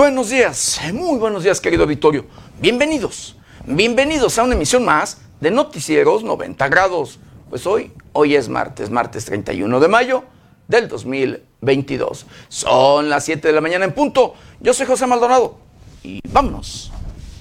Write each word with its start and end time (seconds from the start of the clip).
buenos 0.00 0.30
días, 0.30 0.80
muy 0.94 1.18
buenos 1.18 1.42
días 1.42 1.60
querido 1.60 1.82
auditorio. 1.82 2.24
Bienvenidos, 2.58 3.36
bienvenidos 3.66 4.38
a 4.38 4.44
una 4.44 4.54
emisión 4.54 4.82
más 4.82 5.20
de 5.42 5.50
Noticieros 5.50 6.24
90 6.24 6.68
grados. 6.68 7.18
Pues 7.50 7.66
hoy, 7.66 7.92
hoy 8.14 8.34
es 8.34 8.48
martes, 8.48 8.88
martes 8.88 9.26
31 9.26 9.78
de 9.78 9.88
mayo 9.88 10.24
del 10.68 10.88
2022. 10.88 12.24
Son 12.48 13.10
las 13.10 13.26
7 13.26 13.46
de 13.46 13.52
la 13.52 13.60
mañana 13.60 13.84
en 13.84 13.92
punto. 13.92 14.32
Yo 14.58 14.72
soy 14.72 14.86
José 14.86 15.06
Maldonado 15.06 15.58
y 16.02 16.22
vámonos 16.30 16.90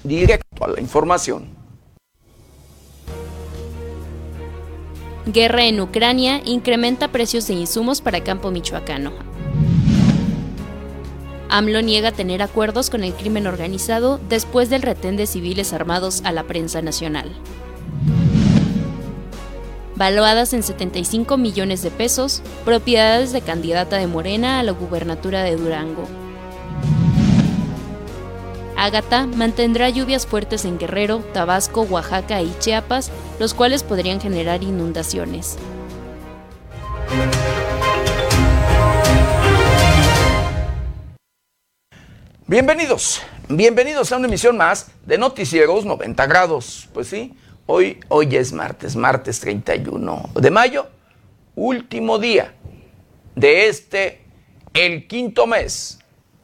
directo 0.04 0.66
a 0.66 0.68
la 0.68 0.82
información. 0.82 1.48
Guerra 5.28 5.64
en 5.64 5.80
Ucrania 5.80 6.42
incrementa 6.44 7.08
precios 7.08 7.48
de 7.48 7.54
insumos 7.54 8.02
para 8.02 8.22
campo 8.22 8.52
michoacano. 8.52 9.29
AMLO 11.50 11.82
niega 11.82 12.12
tener 12.12 12.44
acuerdos 12.44 12.92
con 12.92 13.04
el 13.04 13.14
crimen 13.14 13.48
organizado 13.48 14.20
después 14.30 14.70
del 14.70 14.84
retén 14.84 15.18
de 15.18 15.26
civiles 15.26 15.74
armados 15.74 16.22
a 16.24 16.32
la 16.32 16.44
prensa 16.44 16.84
nacional. 16.84 17.32
Valuadas 19.96 20.54
en 20.54 20.64
75 20.64 21.38
millones 21.38 21.82
de 21.82 21.92
pesos, 21.92 22.42
propiedades 22.64 23.34
de 23.34 23.42
candidata 23.42 23.98
de 23.98 24.08
Morena 24.08 24.60
a 24.60 24.64
la 24.64 24.72
gubernatura 24.72 25.44
de 25.44 25.58
Durango. 25.58 26.08
Ágata 28.78 29.26
mantendrá 29.26 29.90
lluvias 29.90 30.26
fuertes 30.26 30.64
en 30.64 30.78
Guerrero, 30.78 31.18
Tabasco, 31.34 31.82
Oaxaca 31.82 32.42
y 32.42 32.54
Chiapas, 32.60 33.12
los 33.40 33.54
cuales 33.54 33.84
podrían 33.84 34.22
generar 34.22 34.64
inundaciones. 34.64 35.58
Bienvenidos, 42.50 43.22
bienvenidos 43.48 44.12
a 44.12 44.18
una 44.18 44.26
emisión 44.26 44.58
más 44.58 44.90
de 45.06 45.20
Noticieros 45.20 45.86
90 45.86 46.26
grados. 46.26 46.90
Pues 46.96 47.08
sí, 47.08 47.38
hoy, 47.68 48.00
hoy 48.08 48.36
es 48.36 48.54
martes, 48.54 48.96
martes 48.96 49.40
31 49.40 50.32
de 50.34 50.50
mayo, 50.50 50.88
último 51.54 52.18
día 52.18 52.56
de 53.36 53.68
este, 53.68 54.26
el 54.74 55.06
quinto 55.06 55.46
mes 55.46 56.00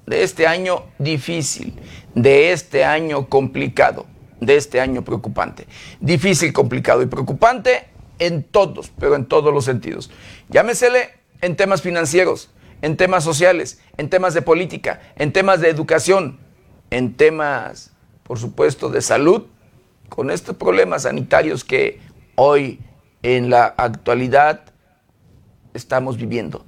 de 0.06 0.22
este 0.22 0.45
año 0.45 0.84
difícil, 1.00 1.73
de 2.14 2.52
este 2.52 2.86
año 2.86 3.28
complicado, 3.28 4.06
de 4.40 4.58
este 4.58 4.80
año 4.80 5.03
preocupante. 5.03 5.66
Difícil, 6.00 6.53
complicado 6.53 7.02
y 7.02 7.08
preocupante 7.08 7.88
en 8.19 8.44
todos, 8.44 8.92
pero 9.00 9.16
en 9.16 9.25
todos 9.25 9.52
los 9.52 9.66
sentidos. 9.66 10.12
Llámesele 10.50 11.16
en 11.42 11.56
temas 11.56 11.81
financieros, 11.81 12.52
en 12.86 12.97
temas 12.97 13.23
sociales, 13.23 13.81
en 13.97 14.11
temas 14.11 14.36
de 14.36 14.44
política, 14.44 15.02
en 15.16 15.33
temas 15.33 15.59
de 15.59 15.69
educación, 15.69 16.38
en 16.91 17.16
temas, 17.16 17.91
por 18.22 18.38
supuesto, 18.38 18.89
de 18.89 19.02
salud, 19.02 19.47
con 20.08 20.30
estos 20.30 20.55
problemas 20.55 21.02
sanitarios 21.02 21.63
que 21.63 22.00
hoy 22.36 22.80
en 23.23 23.50
la 23.50 23.73
actualidad 23.75 24.66
estamos 25.73 26.17
viviendo, 26.17 26.63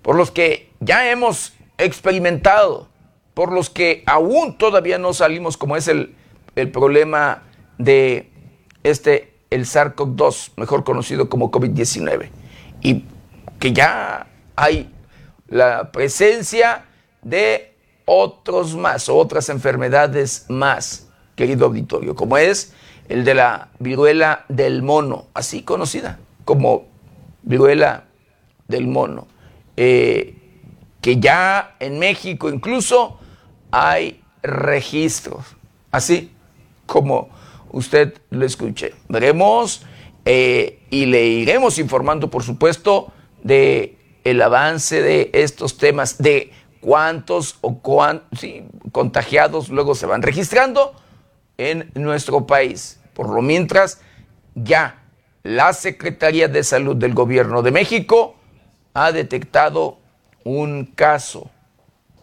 por 0.00 0.14
los 0.14 0.30
que 0.30 0.70
ya 0.78 1.10
hemos 1.10 1.54
experimentado, 1.76 2.88
por 3.34 3.52
los 3.52 3.68
que 3.68 4.04
aún 4.06 4.58
todavía 4.58 4.96
no 4.98 5.12
salimos, 5.12 5.56
como 5.56 5.74
es 5.74 5.88
el, 5.88 6.14
el 6.54 6.70
problema 6.70 7.42
de 7.78 8.30
este, 8.84 9.34
el 9.50 9.64
SARS-CoV-2, 9.64 10.52
mejor 10.56 10.84
conocido 10.84 11.28
como 11.28 11.50
COVID-19, 11.50 12.28
y 12.80 13.06
que 13.58 13.72
ya 13.72 14.28
hay 14.54 14.94
la 15.48 15.90
presencia 15.92 16.84
de 17.22 17.74
otros 18.04 18.74
más, 18.74 19.08
otras 19.08 19.48
enfermedades 19.48 20.46
más, 20.48 21.08
querido 21.36 21.66
auditorio, 21.66 22.14
como 22.14 22.38
es 22.38 22.72
el 23.08 23.24
de 23.24 23.34
la 23.34 23.68
viruela 23.78 24.44
del 24.48 24.82
mono, 24.82 25.26
así 25.34 25.62
conocida 25.62 26.18
como 26.44 26.86
viruela 27.42 28.04
del 28.66 28.86
mono, 28.86 29.26
eh, 29.76 30.34
que 31.00 31.18
ya 31.18 31.76
en 31.80 31.98
México 31.98 32.48
incluso 32.48 33.18
hay 33.70 34.22
registros, 34.42 35.44
así 35.90 36.32
como 36.86 37.28
usted 37.70 38.14
lo 38.30 38.46
escuche. 38.46 38.94
Veremos 39.08 39.82
eh, 40.24 40.80
y 40.90 41.06
le 41.06 41.26
iremos 41.26 41.78
informando, 41.78 42.30
por 42.30 42.42
supuesto, 42.42 43.12
de 43.42 43.97
el 44.24 44.42
avance 44.42 45.02
de 45.02 45.30
estos 45.32 45.78
temas, 45.78 46.18
de 46.18 46.52
cuántos 46.80 47.58
o 47.60 47.78
cuántos 47.78 48.40
contagiados 48.92 49.68
luego 49.68 49.94
se 49.94 50.06
van 50.06 50.22
registrando 50.22 50.94
en 51.56 51.90
nuestro 51.94 52.46
país. 52.46 53.00
Por 53.14 53.28
lo 53.30 53.42
mientras, 53.42 54.00
ya 54.54 55.02
la 55.42 55.72
Secretaría 55.72 56.48
de 56.48 56.62
Salud 56.62 56.96
del 56.96 57.14
Gobierno 57.14 57.62
de 57.62 57.70
México 57.70 58.36
ha 58.94 59.12
detectado 59.12 59.98
un 60.44 60.86
caso, 60.86 61.50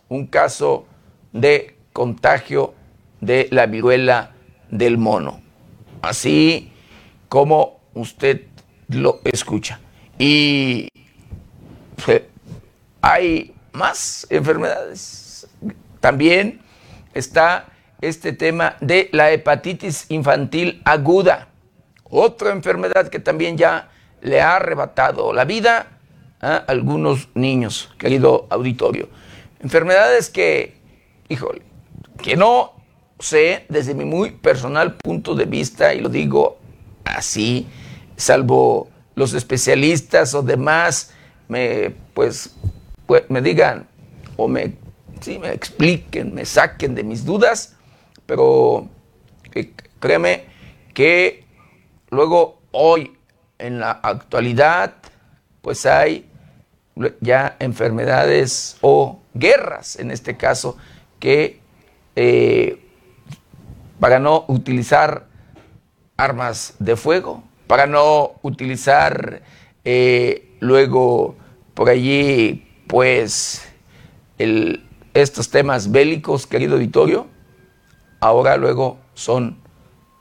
un 0.09 0.27
caso 0.27 0.85
de 1.31 1.77
contagio 1.93 2.73
de 3.21 3.47
la 3.51 3.65
viruela 3.65 4.35
del 4.69 4.97
mono, 4.97 5.41
así 6.01 6.71
como 7.29 7.79
usted 7.93 8.43
lo 8.89 9.21
escucha. 9.23 9.79
Y 10.17 10.87
hay 13.01 13.53
más 13.71 14.25
enfermedades. 14.29 15.47
También 15.99 16.61
está 17.13 17.67
este 18.01 18.33
tema 18.33 18.75
de 18.81 19.09
la 19.11 19.31
hepatitis 19.31 20.05
infantil 20.09 20.81
aguda, 20.85 21.47
otra 22.03 22.51
enfermedad 22.51 23.07
que 23.09 23.19
también 23.19 23.57
ya 23.57 23.89
le 24.21 24.41
ha 24.41 24.57
arrebatado 24.57 25.33
la 25.33 25.45
vida 25.45 25.87
a 26.41 26.57
algunos 26.57 27.29
niños, 27.33 27.89
querido 27.97 28.47
auditorio. 28.49 29.09
Enfermedades 29.59 30.29
que, 30.29 30.77
híjole, 31.29 31.61
que 32.21 32.35
no 32.35 32.73
sé 33.19 33.65
desde 33.69 33.93
mi 33.93 34.05
muy 34.05 34.31
personal 34.31 34.95
punto 34.95 35.35
de 35.35 35.45
vista, 35.45 35.93
y 35.93 36.01
lo 36.01 36.09
digo 36.09 36.59
así, 37.03 37.67
salvo 38.17 38.89
los 39.15 39.33
especialistas 39.33 40.33
o 40.33 40.41
demás 40.41 41.13
me, 41.47 41.93
pues, 42.13 42.55
pues, 43.05 43.23
me 43.29 43.41
digan 43.41 43.87
o 44.37 44.47
me, 44.47 44.75
me 45.39 45.51
expliquen, 45.51 46.33
me 46.33 46.45
saquen 46.45 46.95
de 46.95 47.03
mis 47.03 47.25
dudas, 47.25 47.75
pero 48.25 48.87
eh, 49.53 49.71
créeme 49.99 50.45
que 50.93 51.43
luego 52.09 52.59
hoy 52.71 53.17
en 53.57 53.79
la 53.79 53.91
actualidad 53.91 54.95
pues 55.61 55.85
hay 55.85 56.29
ya 57.21 57.55
enfermedades 57.59 58.77
o 58.81 59.19
guerras 59.33 59.97
en 59.97 60.11
este 60.11 60.37
caso 60.37 60.77
que 61.19 61.59
eh, 62.15 62.79
para 63.99 64.19
no 64.19 64.45
utilizar 64.47 65.25
armas 66.17 66.75
de 66.79 66.95
fuego, 66.95 67.43
para 67.67 67.87
no 67.87 68.33
utilizar 68.41 69.41
eh, 69.83 70.54
Luego, 70.59 71.35
por 71.73 71.89
allí, 71.89 72.67
pues, 72.87 73.67
estos 75.13 75.49
temas 75.49 75.91
bélicos, 75.91 76.47
querido 76.47 76.75
auditorio, 76.75 77.27
ahora 78.19 78.57
luego 78.57 78.97
son 79.13 79.57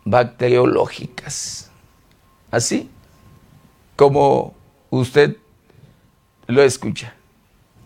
bacteriológicas. 0.05 1.71
Así 2.51 2.91
como 3.97 4.55
usted 4.91 5.37
lo 6.47 6.63
escucha. 6.63 7.15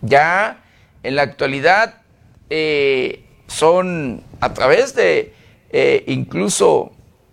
Ya 0.02 0.64
en 1.02 1.16
la 1.16 1.22
actualidad 1.22 2.02
eh, 2.50 3.24
son 3.46 4.22
a 4.40 4.52
través 4.54 4.94
de 4.94 5.34
eh, 5.70 6.04
incluso 6.06 6.92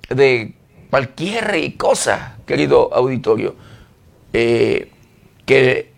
de 0.09 0.55
cualquier 0.89 1.75
cosa, 1.77 2.37
querido 2.45 2.93
auditorio, 2.93 3.55
eh, 4.33 4.91
que 5.45 5.93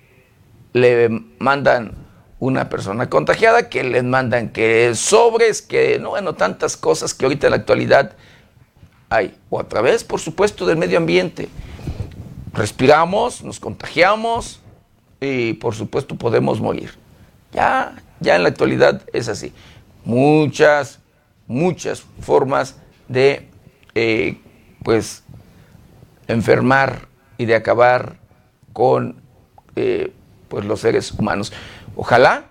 le 0.74 1.10
mandan 1.40 1.94
una 2.40 2.70
persona 2.70 3.10
contagiada, 3.10 3.70
que 3.70 3.84
les 3.84 4.04
mandan 4.04 4.50
que 4.50 4.94
sobres, 4.94 5.62
que 5.62 6.00
no, 6.00 6.10
bueno, 6.10 6.36
tantas 6.36 6.78
cosas 6.78 7.14
que 7.14 7.26
ahorita 7.26 7.48
en 7.48 7.52
la 7.52 7.58
actualidad 7.58 8.14
hay. 9.10 9.36
O 9.50 9.60
a 9.60 9.68
través, 9.68 10.04
por 10.04 10.20
supuesto, 10.20 10.66
del 10.66 10.78
medio 10.78 10.98
ambiente. 10.98 11.50
Respiramos, 12.54 13.44
nos 13.44 13.60
contagiamos 13.60 14.62
y 15.20 15.54
por 15.54 15.76
supuesto 15.76 16.16
podemos 16.16 16.60
morir. 16.60 16.92
Ya, 17.54 17.96
ya 18.20 18.36
en 18.36 18.44
la 18.44 18.50
actualidad 18.50 19.02
es 19.14 19.30
así. 19.30 19.54
Muchas, 20.04 21.00
muchas 21.48 22.04
formas 22.22 22.78
de, 23.08 23.48
eh, 23.96 24.38
pues, 24.84 25.24
enfermar 26.28 27.08
y 27.38 27.46
de 27.46 27.56
acabar 27.56 28.18
con 28.74 29.22
pues 30.48 30.66
los 30.66 30.80
seres 30.82 31.12
humanos. 31.12 31.54
Ojalá 31.96 32.46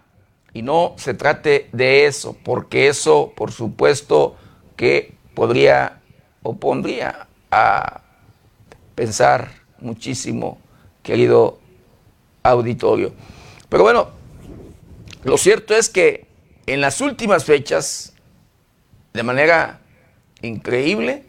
y 0.52 0.62
no 0.62 0.94
se 0.96 1.14
trate 1.14 1.68
de 1.72 2.06
eso, 2.06 2.36
porque 2.42 2.88
eso, 2.88 3.32
por 3.36 3.52
supuesto, 3.52 4.36
que 4.76 5.14
podría 5.34 6.00
o 6.42 6.56
pondría 6.56 7.26
a 7.50 8.02
pensar 8.94 9.50
muchísimo, 9.78 10.58
querido 11.02 11.58
auditorio. 12.42 13.12
Pero 13.68 13.82
bueno, 13.82 14.10
lo 15.24 15.36
cierto 15.36 15.74
es 15.74 15.90
que 15.90 16.26
en 16.66 16.80
las 16.80 17.00
últimas 17.00 17.44
fechas, 17.44 18.14
de 19.12 19.22
manera 19.22 19.80
increíble, 20.42 21.24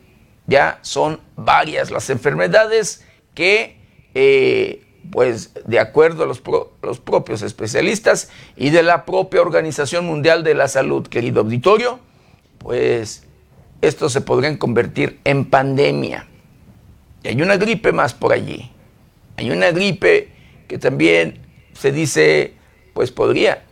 ya 0.46 0.80
son 0.82 1.20
varias 1.36 1.92
las 1.92 2.10
enfermedades 2.10 3.06
que, 3.36 3.78
eh, 4.14 4.87
pues 5.12 5.51
de 5.65 5.80
acuerdo 5.80 6.24
a 6.24 6.25
los, 6.25 6.42
los 6.81 7.00
propios 7.00 7.42
especialistas 7.42 8.30
y 8.56 8.69
de 8.69 8.83
la 8.83 9.06
propia 9.06 9.42
Organización 9.42 10.06
Mundial 10.06 10.44
de 10.44 10.54
la 10.54 10.68
Salud, 10.68 11.07
querido 11.07 11.42
auditorio, 11.42 12.00
pues 12.57 13.27
estos 13.81 14.13
se 14.13 14.21
podrían 14.21 14.57
convertir 14.57 15.19
en 15.24 15.45
pandemia. 15.45 16.27
Y 17.24 17.30
hay 17.30 17.42
una 17.42 17.57
gripe 17.57 17.92
más 17.92 18.13
por 18.13 18.33
allí. 18.33 18.71
Hay 19.38 19.51
una 19.51 19.71
gripe 19.71 20.30
que 20.68 20.77
también 20.77 21.39
se 21.74 21.92
dice, 21.92 22.54
pues 22.94 23.12
podría 23.12 23.63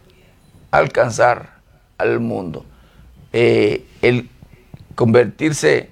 alcanzar 0.72 1.56
al 1.98 2.20
mundo. 2.20 2.66
Eh, 3.34 3.86
el 4.02 4.30
convertirse 4.94 5.90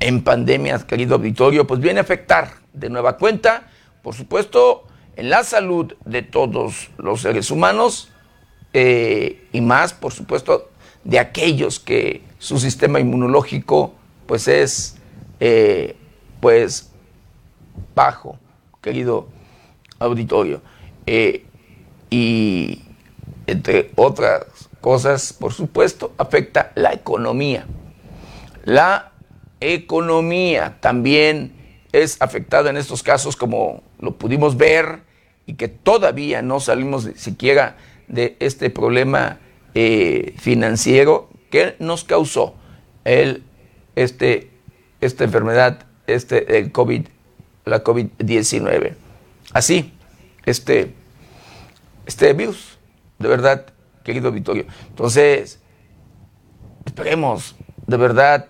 en 0.00 0.22
pandemia, 0.22 0.78
querido 0.80 1.16
auditorio, 1.16 1.66
pues 1.66 1.80
viene 1.80 2.00
a 2.00 2.02
afectar 2.02 2.50
de 2.72 2.90
nueva 2.90 3.16
cuenta, 3.16 3.70
por 4.04 4.14
supuesto, 4.14 4.84
en 5.16 5.30
la 5.30 5.42
salud 5.42 5.94
de 6.04 6.22
todos 6.22 6.90
los 6.98 7.22
seres 7.22 7.50
humanos 7.50 8.10
eh, 8.74 9.48
y 9.50 9.62
más, 9.62 9.94
por 9.94 10.12
supuesto, 10.12 10.70
de 11.04 11.18
aquellos 11.18 11.80
que 11.80 12.22
su 12.38 12.58
sistema 12.60 13.00
inmunológico 13.00 13.94
pues 14.26 14.46
es 14.46 14.98
eh, 15.40 15.96
pues 16.40 16.92
bajo, 17.94 18.38
querido 18.82 19.26
auditorio. 19.98 20.60
Eh, 21.06 21.46
y 22.10 22.82
entre 23.46 23.90
otras 23.96 24.44
cosas, 24.82 25.32
por 25.32 25.54
supuesto, 25.54 26.12
afecta 26.18 26.72
la 26.74 26.92
economía. 26.92 27.66
La 28.64 29.12
economía 29.60 30.76
también 30.80 31.54
es 31.94 32.20
afectada 32.20 32.70
en 32.70 32.76
estos 32.76 33.04
casos, 33.04 33.36
como 33.36 33.83
lo 34.04 34.16
pudimos 34.16 34.56
ver, 34.56 35.00
y 35.46 35.54
que 35.54 35.68
todavía 35.68 36.42
no 36.42 36.60
salimos 36.60 37.08
siquiera 37.16 37.76
de 38.08 38.36
este 38.40 38.70
problema 38.70 39.38
eh, 39.74 40.34
financiero 40.38 41.28
que 41.50 41.76
nos 41.78 42.04
causó 42.04 42.54
el, 43.04 43.42
este, 43.96 44.50
esta 45.00 45.24
enfermedad, 45.24 45.86
este, 46.06 46.58
el 46.58 46.72
COVID, 46.72 47.06
la 47.64 47.84
COVID-19. 47.84 48.94
Así, 49.52 49.92
este, 50.46 50.94
este 52.06 52.32
virus, 52.32 52.78
de 53.18 53.28
verdad, 53.28 53.66
querido 54.02 54.32
Vittorio. 54.32 54.66
Entonces, 54.88 55.60
esperemos, 56.84 57.56
de 57.86 57.96
verdad, 57.96 58.48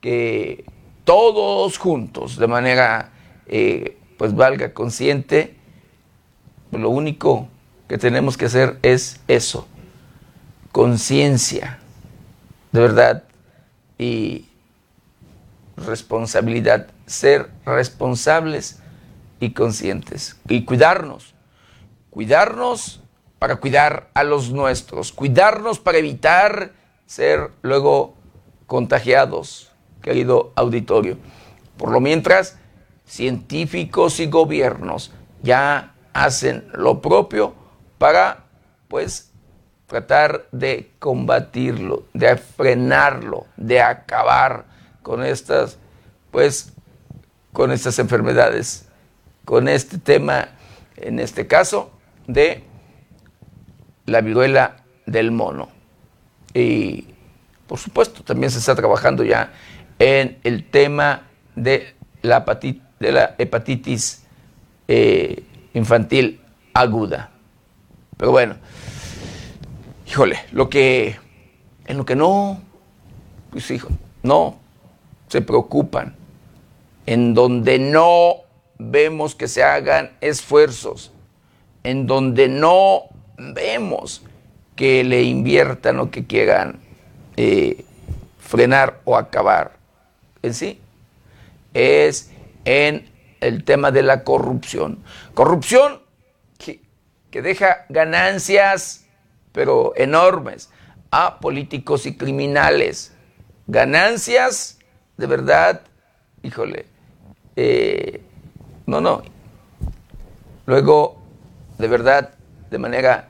que 0.00 0.64
todos 1.04 1.78
juntos, 1.78 2.36
de 2.36 2.46
manera, 2.46 3.12
eh, 3.46 3.96
pues 4.16 4.34
valga 4.34 4.72
consciente, 4.72 5.56
lo 6.72 6.90
único 6.90 7.48
que 7.88 7.98
tenemos 7.98 8.36
que 8.36 8.46
hacer 8.46 8.78
es 8.82 9.20
eso, 9.28 9.66
conciencia, 10.72 11.78
de 12.72 12.80
verdad, 12.80 13.24
y 13.98 14.46
responsabilidad, 15.76 16.88
ser 17.06 17.50
responsables 17.64 18.80
y 19.40 19.50
conscientes 19.50 20.36
y 20.48 20.64
cuidarnos, 20.64 21.34
cuidarnos 22.10 23.00
para 23.38 23.56
cuidar 23.56 24.08
a 24.14 24.24
los 24.24 24.50
nuestros, 24.50 25.12
cuidarnos 25.12 25.78
para 25.78 25.98
evitar 25.98 26.72
ser 27.06 27.50
luego 27.62 28.14
contagiados, 28.66 29.70
querido 30.02 30.52
auditorio. 30.56 31.18
Por 31.76 31.90
lo 31.90 32.00
mientras, 32.00 32.58
científicos 33.06 34.20
y 34.20 34.26
gobiernos 34.26 35.12
ya 35.42 35.94
hacen 36.12 36.68
lo 36.72 37.00
propio 37.00 37.54
para, 37.98 38.44
pues, 38.88 39.32
tratar 39.86 40.46
de 40.50 40.90
combatirlo, 40.98 42.04
de 42.12 42.36
frenarlo, 42.36 43.46
de 43.56 43.80
acabar 43.80 44.64
con 45.02 45.24
estas, 45.24 45.78
pues, 46.30 46.72
con 47.52 47.70
estas 47.70 47.98
enfermedades, 47.98 48.88
con 49.44 49.68
este 49.68 49.98
tema, 49.98 50.48
en 50.96 51.20
este 51.20 51.46
caso, 51.46 51.92
de 52.26 52.64
la 54.06 54.20
viruela 54.20 54.84
del 55.06 55.30
mono. 55.30 55.68
Y, 56.52 57.14
por 57.66 57.78
supuesto, 57.78 58.22
también 58.24 58.50
se 58.50 58.58
está 58.58 58.74
trabajando 58.74 59.22
ya 59.22 59.52
en 59.98 60.38
el 60.42 60.68
tema 60.68 61.28
de 61.54 61.94
la 62.22 62.38
hepatitis, 62.38 62.85
de 62.98 63.12
la 63.12 63.34
hepatitis 63.38 64.22
eh, 64.88 65.42
infantil 65.74 66.40
aguda. 66.72 67.30
Pero 68.16 68.30
bueno, 68.30 68.56
híjole, 70.06 70.38
lo 70.52 70.68
que, 70.68 71.16
en 71.86 71.96
lo 71.96 72.06
que 72.06 72.16
no, 72.16 72.60
pues 73.50 73.70
hijo, 73.70 73.88
no 74.22 74.58
se 75.28 75.42
preocupan, 75.42 76.14
en 77.04 77.34
donde 77.34 77.78
no 77.78 78.36
vemos 78.78 79.34
que 79.34 79.48
se 79.48 79.62
hagan 79.62 80.12
esfuerzos, 80.20 81.12
en 81.82 82.06
donde 82.06 82.48
no 82.48 83.04
vemos 83.38 84.22
que 84.74 85.04
le 85.04 85.22
inviertan 85.22 86.00
o 86.00 86.10
que 86.10 86.26
quieran 86.26 86.80
eh, 87.36 87.84
frenar 88.38 89.00
o 89.04 89.16
acabar 89.16 89.72
en 90.42 90.54
sí, 90.54 90.78
es 91.74 92.30
en 92.66 93.10
el 93.40 93.64
tema 93.64 93.90
de 93.90 94.02
la 94.02 94.22
corrupción. 94.24 95.02
Corrupción 95.32 96.02
que, 96.58 96.82
que 97.30 97.40
deja 97.40 97.86
ganancias 97.88 99.06
pero 99.56 99.94
enormes, 99.96 100.68
a 101.10 101.40
políticos 101.40 102.04
y 102.04 102.14
criminales. 102.14 103.14
Ganancias, 103.66 104.78
de 105.16 105.26
verdad, 105.26 105.80
híjole, 106.42 106.84
eh, 107.56 108.20
no, 108.84 109.00
no. 109.00 109.22
Luego, 110.66 111.22
de 111.78 111.88
verdad, 111.88 112.34
de 112.70 112.76
manera 112.76 113.28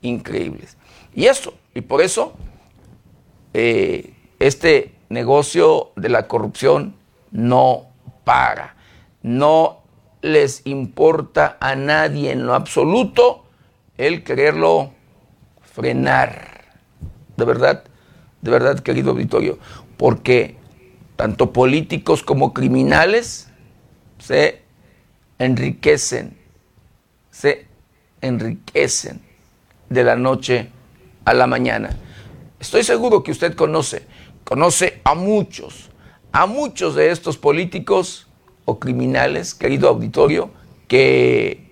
increíble. 0.00 0.66
Y 1.14 1.26
eso, 1.26 1.54
y 1.74 1.80
por 1.82 2.00
eso, 2.02 2.36
eh, 3.54 4.14
este 4.40 4.96
negocio 5.10 5.92
de 5.94 6.08
la 6.08 6.26
corrupción 6.26 6.96
no 7.30 7.86
para. 8.24 8.74
No 9.22 9.82
les 10.22 10.62
importa 10.66 11.56
a 11.60 11.74
nadie 11.74 12.32
en 12.32 12.46
lo 12.46 12.54
absoluto 12.54 13.44
el 13.96 14.24
quererlo 14.24 14.92
frenar. 15.60 16.64
De 17.36 17.44
verdad, 17.44 17.84
de 18.40 18.50
verdad, 18.50 18.78
querido 18.80 19.10
auditorio, 19.10 19.58
porque 19.96 20.56
tanto 21.16 21.52
políticos 21.52 22.22
como 22.22 22.54
criminales 22.54 23.50
se 24.18 24.62
enriquecen, 25.38 26.36
se 27.30 27.66
enriquecen 28.20 29.20
de 29.88 30.04
la 30.04 30.16
noche 30.16 30.70
a 31.24 31.34
la 31.34 31.46
mañana. 31.46 31.90
Estoy 32.60 32.82
seguro 32.84 33.22
que 33.22 33.32
usted 33.32 33.54
conoce, 33.54 34.06
conoce 34.44 35.00
a 35.04 35.14
muchos, 35.14 35.90
a 36.32 36.46
muchos 36.46 36.94
de 36.94 37.10
estos 37.10 37.36
políticos 37.36 38.27
o 38.68 38.78
criminales, 38.78 39.54
querido 39.54 39.88
auditorio, 39.88 40.50
que 40.88 41.64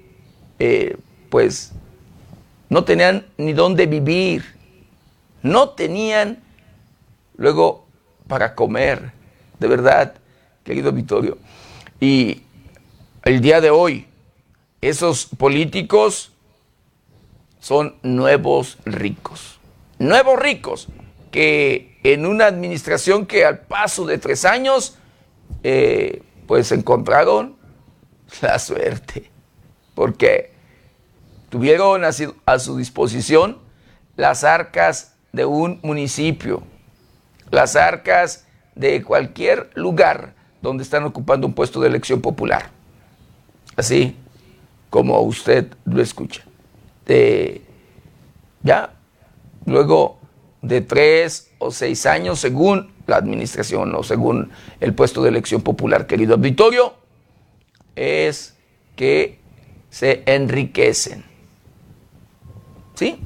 eh, 0.59 0.97
pues 1.29 1.73
no 2.71 2.85
tenían 2.85 3.26
ni 3.37 3.53
dónde 3.53 3.85
vivir, 3.85 4.47
no 5.43 5.69
tenían 5.69 6.43
luego 7.37 7.85
para 8.29 8.55
comer, 8.55 9.12
de 9.59 9.69
verdad, 9.69 10.15
querido 10.65 10.91
Vittorio. 10.91 11.37
Y 12.00 12.41
el 13.25 13.43
día 13.43 13.61
de 13.61 13.69
hoy, 13.69 14.07
esos 14.81 15.26
políticos 15.26 16.33
son 17.61 17.97
nuevos 18.03 18.79
ricos, 18.87 19.59
nuevos 19.99 20.38
ricos 20.38 20.88
que 21.31 21.99
en 22.05 22.25
una 22.25 22.47
administración 22.47 23.26
que 23.26 23.45
al 23.45 23.59
paso 23.59 24.07
de 24.07 24.17
tres 24.17 24.47
años, 24.47 24.97
eh, 25.62 26.23
pues 26.47 26.71
encontraron 26.73 27.57
la 28.41 28.59
suerte, 28.59 29.31
porque 29.95 30.53
tuvieron 31.49 32.05
a 32.05 32.12
su, 32.59 32.76
disposición 32.76 33.59
las 34.17 34.45
arcas 34.45 35.15
de 35.33 35.45
un 35.45 35.81
municipio, 35.83 36.62
las 37.50 37.76
arcas 37.76 38.47
de 38.75 39.03
cualquier 39.03 39.71
lugar 39.75 40.35
donde 40.62 40.83
están 40.83 41.05
ocupando 41.05 41.47
un 41.47 41.55
puesto 41.55 41.81
de 41.81 41.88
elección 41.88 42.21
popular. 42.21 42.71
Así 43.76 44.17
como 44.91 45.21
usted 45.21 45.69
lo 45.85 46.00
escucha. 46.00 46.43
ya, 48.62 48.91
luego 49.65 50.19
de 50.62 50.81
tres 50.81 51.50
o 51.59 51.71
seis 51.71 52.07
años, 52.07 52.41
según 52.41 52.96
la 53.06 53.16
administración 53.16 53.94
o 53.94 54.02
según 54.02 54.50
el 54.80 54.94
puesto 54.94 55.22
de 55.22 55.28
elección 55.28 55.62
popular, 55.62 56.06
querido 56.06 56.34
auditorio, 56.34 56.94
es 57.94 58.56
que 58.96 59.38
se 59.90 60.22
enriquecen. 60.26 61.25
¿Sí? 62.94 63.20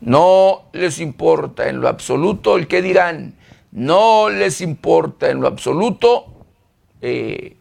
No 0.00 0.64
les 0.72 0.98
importa 0.98 1.68
en 1.68 1.80
lo 1.80 1.88
absoluto 1.88 2.56
el 2.56 2.66
que 2.66 2.82
dirán, 2.82 3.34
no 3.70 4.28
les 4.28 4.60
importa 4.60 5.30
en 5.30 5.40
lo 5.40 5.48
absoluto, 5.48 6.26
eh, 7.00 7.56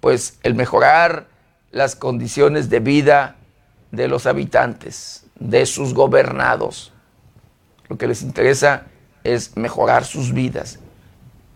pues 0.00 0.38
el 0.42 0.54
mejorar 0.54 1.28
las 1.70 1.96
condiciones 1.96 2.70
de 2.70 2.80
vida 2.80 3.36
de 3.90 4.08
los 4.08 4.26
habitantes, 4.26 5.26
de 5.38 5.66
sus 5.66 5.94
gobernados. 5.94 6.92
Lo 7.88 7.98
que 7.98 8.06
les 8.06 8.22
interesa 8.22 8.86
es 9.24 9.56
mejorar 9.56 10.04
sus 10.04 10.32
vidas, 10.32 10.78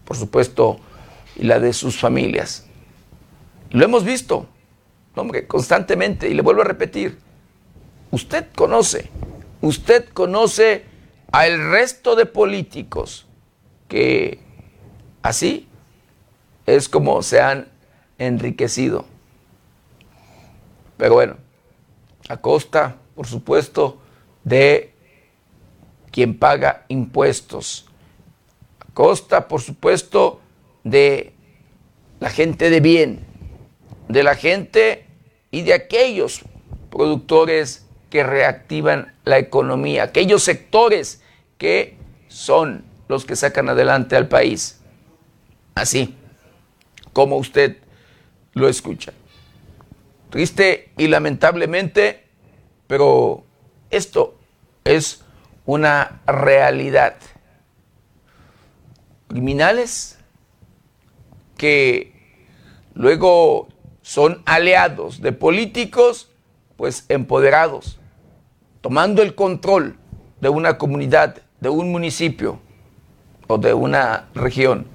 por 0.04 0.16
supuesto, 0.16 0.78
y 1.37 1.44
la 1.44 1.58
de 1.58 1.73
sus 1.73 1.99
familias. 1.99 2.66
Lo 3.70 3.84
hemos 3.84 4.04
visto, 4.04 4.46
constantemente, 5.49 6.28
y 6.28 6.34
le 6.34 6.42
vuelvo 6.42 6.62
a 6.62 6.64
repetir, 6.64 7.18
usted 8.11 8.46
conoce 8.54 9.11
usted 9.64 10.08
conoce 10.11 10.84
al 11.32 11.70
resto 11.70 12.16
de 12.16 12.26
políticos 12.26 13.26
que 13.88 14.40
así 15.23 15.68
es 16.66 16.88
como 16.88 17.23
se 17.23 17.40
han 17.40 17.68
enriquecido. 18.18 19.06
Pero 20.96 21.14
bueno, 21.14 21.37
a 22.28 22.37
costa, 22.37 22.96
por 23.14 23.26
supuesto, 23.26 23.99
de 24.44 24.94
quien 26.11 26.38
paga 26.38 26.84
impuestos. 26.88 27.87
Costa, 28.94 29.48
por 29.48 29.60
supuesto, 29.60 30.40
de 30.84 31.32
la 32.20 32.30
gente 32.30 32.70
de 32.70 32.80
bien, 32.80 33.20
de 34.08 34.22
la 34.22 34.36
gente 34.36 35.04
y 35.50 35.62
de 35.62 35.74
aquellos 35.74 36.42
productores 36.90 37.86
que 38.08 38.22
reactivan 38.22 39.12
la 39.24 39.38
economía, 39.38 40.04
aquellos 40.04 40.44
sectores 40.44 41.22
que 41.58 41.96
son 42.28 42.84
los 43.08 43.24
que 43.24 43.36
sacan 43.36 43.68
adelante 43.68 44.16
al 44.16 44.28
país. 44.28 44.80
Así 45.74 46.14
como 47.12 47.36
usted 47.36 47.78
lo 48.52 48.68
escucha. 48.68 49.12
Triste 50.30 50.90
y 50.96 51.08
lamentablemente, 51.08 52.24
pero 52.86 53.44
esto 53.90 54.36
es 54.84 55.24
una 55.66 56.20
realidad. 56.26 57.16
Criminales 59.35 60.17
que 61.57 62.12
luego 62.95 63.67
son 64.00 64.45
aliados 64.45 65.21
de 65.21 65.33
políticos, 65.33 66.31
pues 66.76 67.05
empoderados 67.09 67.99
tomando 68.81 69.23
el 69.23 69.35
control 69.35 69.99
de 70.41 70.50
una 70.50 70.79
comunidad, 70.79 71.38
de 71.59 71.69
un 71.69 71.91
municipio 71.91 72.61
o 73.49 73.59
de 73.59 73.75
una 73.75 74.29
región, 74.35 74.87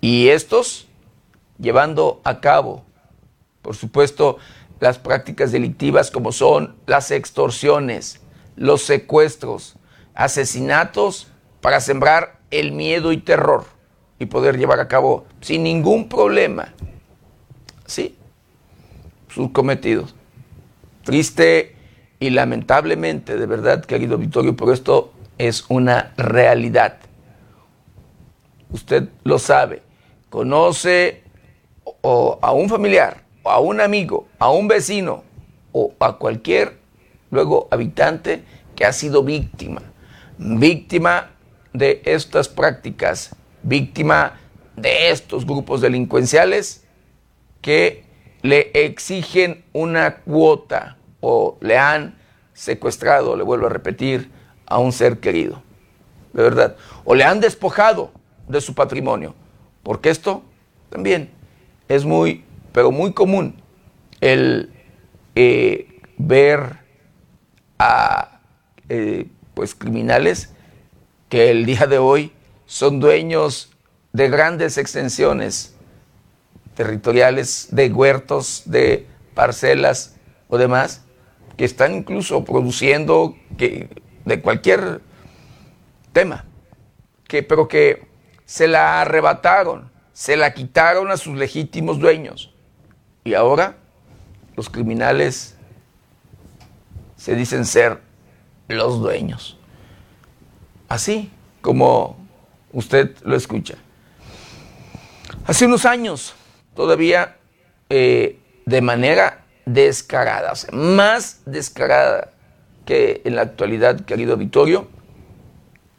y 0.00 0.30
estos 0.30 0.88
llevando 1.56 2.20
a 2.24 2.40
cabo, 2.40 2.84
por 3.62 3.76
supuesto, 3.76 4.38
las 4.80 4.98
prácticas 4.98 5.52
delictivas 5.52 6.10
como 6.10 6.32
son 6.32 6.74
las 6.86 7.12
extorsiones, 7.12 8.20
los 8.56 8.82
secuestros, 8.82 9.76
asesinatos 10.12 11.28
para 11.60 11.80
sembrar 11.80 12.39
el 12.50 12.72
miedo 12.72 13.12
y 13.12 13.18
terror 13.18 13.64
y 14.18 14.26
poder 14.26 14.58
llevar 14.58 14.80
a 14.80 14.88
cabo 14.88 15.26
sin 15.40 15.62
ningún 15.62 16.08
problema, 16.08 16.74
¿sí? 17.86 18.16
Sus 19.28 19.50
cometidos. 19.50 20.14
Triste 21.04 21.74
y 22.18 22.30
lamentablemente, 22.30 23.36
de 23.36 23.46
verdad, 23.46 23.84
querido 23.84 24.18
Vittorio, 24.18 24.54
pero 24.54 24.72
esto 24.72 25.12
es 25.38 25.64
una 25.68 26.12
realidad. 26.16 26.98
Usted 28.70 29.08
lo 29.24 29.38
sabe, 29.38 29.82
conoce 30.28 31.22
o 32.02 32.38
a 32.42 32.52
un 32.52 32.68
familiar, 32.68 33.24
a 33.44 33.58
un 33.58 33.80
amigo, 33.80 34.28
a 34.38 34.50
un 34.50 34.68
vecino 34.68 35.24
o 35.72 35.94
a 35.98 36.18
cualquier 36.18 36.78
luego 37.30 37.68
habitante 37.70 38.44
que 38.76 38.84
ha 38.84 38.92
sido 38.92 39.22
víctima, 39.22 39.82
víctima 40.38 41.30
de 41.72 42.02
estas 42.04 42.48
prácticas, 42.48 43.34
víctima 43.62 44.38
de 44.76 45.10
estos 45.10 45.46
grupos 45.46 45.80
delincuenciales 45.80 46.84
que 47.60 48.04
le 48.42 48.70
exigen 48.74 49.64
una 49.72 50.16
cuota 50.16 50.96
o 51.20 51.58
le 51.60 51.76
han 51.76 52.16
secuestrado, 52.54 53.36
le 53.36 53.42
vuelvo 53.42 53.66
a 53.66 53.70
repetir, 53.70 54.30
a 54.66 54.78
un 54.78 54.92
ser 54.92 55.18
querido. 55.18 55.62
De 56.32 56.42
verdad. 56.42 56.76
O 57.04 57.14
le 57.14 57.24
han 57.24 57.40
despojado 57.40 58.12
de 58.48 58.60
su 58.60 58.74
patrimonio. 58.74 59.34
Porque 59.82 60.10
esto 60.10 60.42
también 60.88 61.30
es 61.88 62.04
muy, 62.04 62.44
pero 62.72 62.90
muy 62.90 63.12
común 63.12 63.60
el 64.20 64.70
eh, 65.34 66.00
ver 66.18 66.78
a 67.78 68.40
eh, 68.88 69.26
pues 69.54 69.74
criminales 69.74 70.54
que 71.30 71.50
el 71.50 71.64
día 71.64 71.86
de 71.86 71.96
hoy 71.98 72.32
son 72.66 73.00
dueños 73.00 73.70
de 74.12 74.28
grandes 74.28 74.76
extensiones 74.76 75.74
territoriales, 76.74 77.68
de 77.70 77.88
huertos, 77.90 78.64
de 78.66 79.06
parcelas 79.34 80.16
o 80.48 80.58
demás, 80.58 81.04
que 81.56 81.64
están 81.64 81.94
incluso 81.94 82.44
produciendo 82.44 83.36
de 83.56 84.42
cualquier 84.42 85.00
tema, 86.12 86.44
que, 87.28 87.44
pero 87.44 87.68
que 87.68 88.06
se 88.44 88.66
la 88.66 89.00
arrebataron, 89.00 89.88
se 90.12 90.36
la 90.36 90.52
quitaron 90.52 91.12
a 91.12 91.16
sus 91.16 91.36
legítimos 91.36 92.00
dueños. 92.00 92.52
Y 93.22 93.34
ahora 93.34 93.76
los 94.56 94.68
criminales 94.68 95.56
se 97.14 97.36
dicen 97.36 97.64
ser 97.64 98.00
los 98.66 98.98
dueños. 98.98 99.59
Así 100.90 101.30
como 101.60 102.16
usted 102.72 103.16
lo 103.22 103.36
escucha. 103.36 103.76
Hace 105.46 105.66
unos 105.66 105.86
años, 105.86 106.34
todavía 106.74 107.36
eh, 107.88 108.40
de 108.66 108.80
manera 108.80 109.44
descarada, 109.64 110.52
más 110.72 111.42
descarada 111.46 112.32
que 112.84 113.22
en 113.24 113.36
la 113.36 113.42
actualidad, 113.42 114.00
querido 114.00 114.36
Vittorio, 114.36 114.88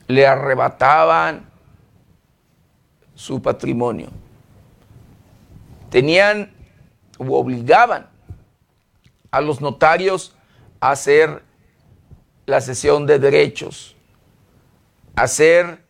le 0.07 0.27
arrebataban 0.27 1.49
su 3.15 3.41
patrimonio. 3.41 4.09
Tenían 5.89 6.51
o 7.17 7.39
obligaban 7.39 8.09
a 9.31 9.39
los 9.39 9.61
notarios 9.61 10.35
a 10.81 10.91
hacer 10.91 11.43
la 12.45 12.59
sesión 12.59 13.05
de 13.05 13.19
derechos, 13.19 13.95
hacer 15.15 15.83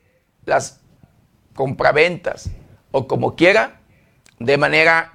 las 0.46 0.82
compraventas 1.54 2.50
o 2.92 3.08
como 3.08 3.36
quiera, 3.36 3.80
de 4.40 4.58
manera 4.58 5.14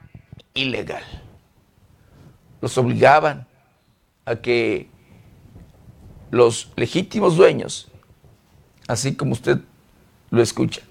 ilegal. 0.54 1.02
Los 2.60 2.78
obligaban 2.78 3.46
a 4.24 4.36
que 4.36 4.88
los 6.30 6.72
legítimos 6.76 7.36
dueños, 7.36 7.88
así 8.88 9.14
como 9.14 9.32
usted 9.32 9.58
lo 10.30 10.42
escucha, 10.42 10.82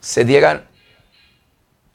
se 0.00 0.24
dieran 0.24 0.66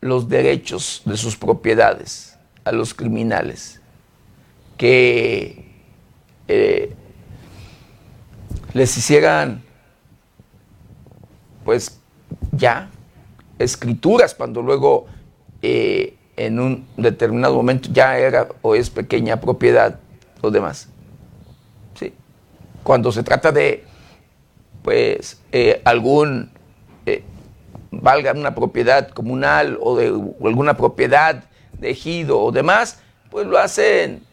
los 0.02 0.30
derechos 0.30 1.02
de 1.06 1.18
sus 1.18 1.36
propiedades 1.36 2.38
a 2.64 2.72
los 2.72 2.94
criminales, 2.94 3.82
que 4.78 5.66
eh, 6.48 6.96
les 8.74 8.98
hicieran, 8.98 9.64
pues 11.70 12.02
ya, 12.52 12.90
escrituras 13.60 14.34
cuando 14.34 14.64
luego 14.64 15.06
eh, 15.62 16.18
en 16.36 16.60
un 16.60 16.88
determinado 16.98 17.54
momento 17.54 17.90
ya 17.94 18.18
era 18.18 18.48
o 18.64 18.74
es 18.74 18.90
pequeña 18.90 19.40
propiedad 19.40 20.00
o 20.42 20.50
demás. 20.50 20.90
¿Sí? 21.94 22.12
cuando 22.82 23.12
se 23.12 23.22
trata 23.22 23.52
de, 23.52 23.84
pues, 24.82 25.40
eh, 25.52 25.80
algún, 25.86 26.50
eh, 27.06 27.24
valga 27.92 28.32
una 28.32 28.56
propiedad 28.56 29.08
comunal 29.10 29.78
o 29.80 29.96
de 29.96 30.08
alguna 30.08 30.76
propiedad 30.76 31.44
de 31.74 31.92
ejido 31.92 32.42
o 32.42 32.52
demás, 32.52 33.00
pues 33.30 33.46
lo 33.46 33.60
hacen 33.60 34.24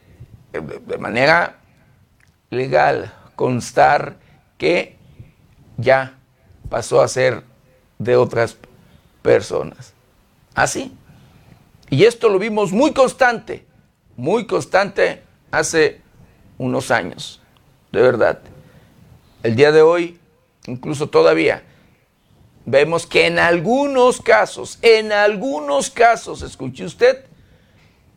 de 0.53 0.97
manera 0.97 1.57
legal, 2.49 3.13
constar 3.35 4.17
que 4.57 4.97
ya 5.77 6.17
pasó 6.69 7.01
a 7.01 7.09
ser 7.09 7.43
de 7.99 8.17
otras 8.17 8.57
personas. 9.23 9.93
Así. 10.55 10.97
Y 11.91 12.05
esto 12.05 12.29
lo 12.29 12.39
vimos 12.39 12.73
muy 12.73 12.93
constante, 12.93 13.65
muy 14.17 14.47
constante 14.47 15.23
hace 15.51 16.01
unos 16.59 16.91
años, 16.91 17.41
de 17.93 18.03
verdad. 18.03 18.41
El 19.43 19.55
día 19.55 19.71
de 19.71 19.83
hoy, 19.83 20.19
incluso 20.67 21.09
todavía, 21.09 21.63
vemos 22.65 23.07
que 23.07 23.27
en 23.27 23.39
algunos 23.39 24.21
casos, 24.21 24.79
en 24.83 25.13
algunos 25.13 25.91
casos, 25.91 26.43
escuche 26.43 26.85
usted, 26.85 27.25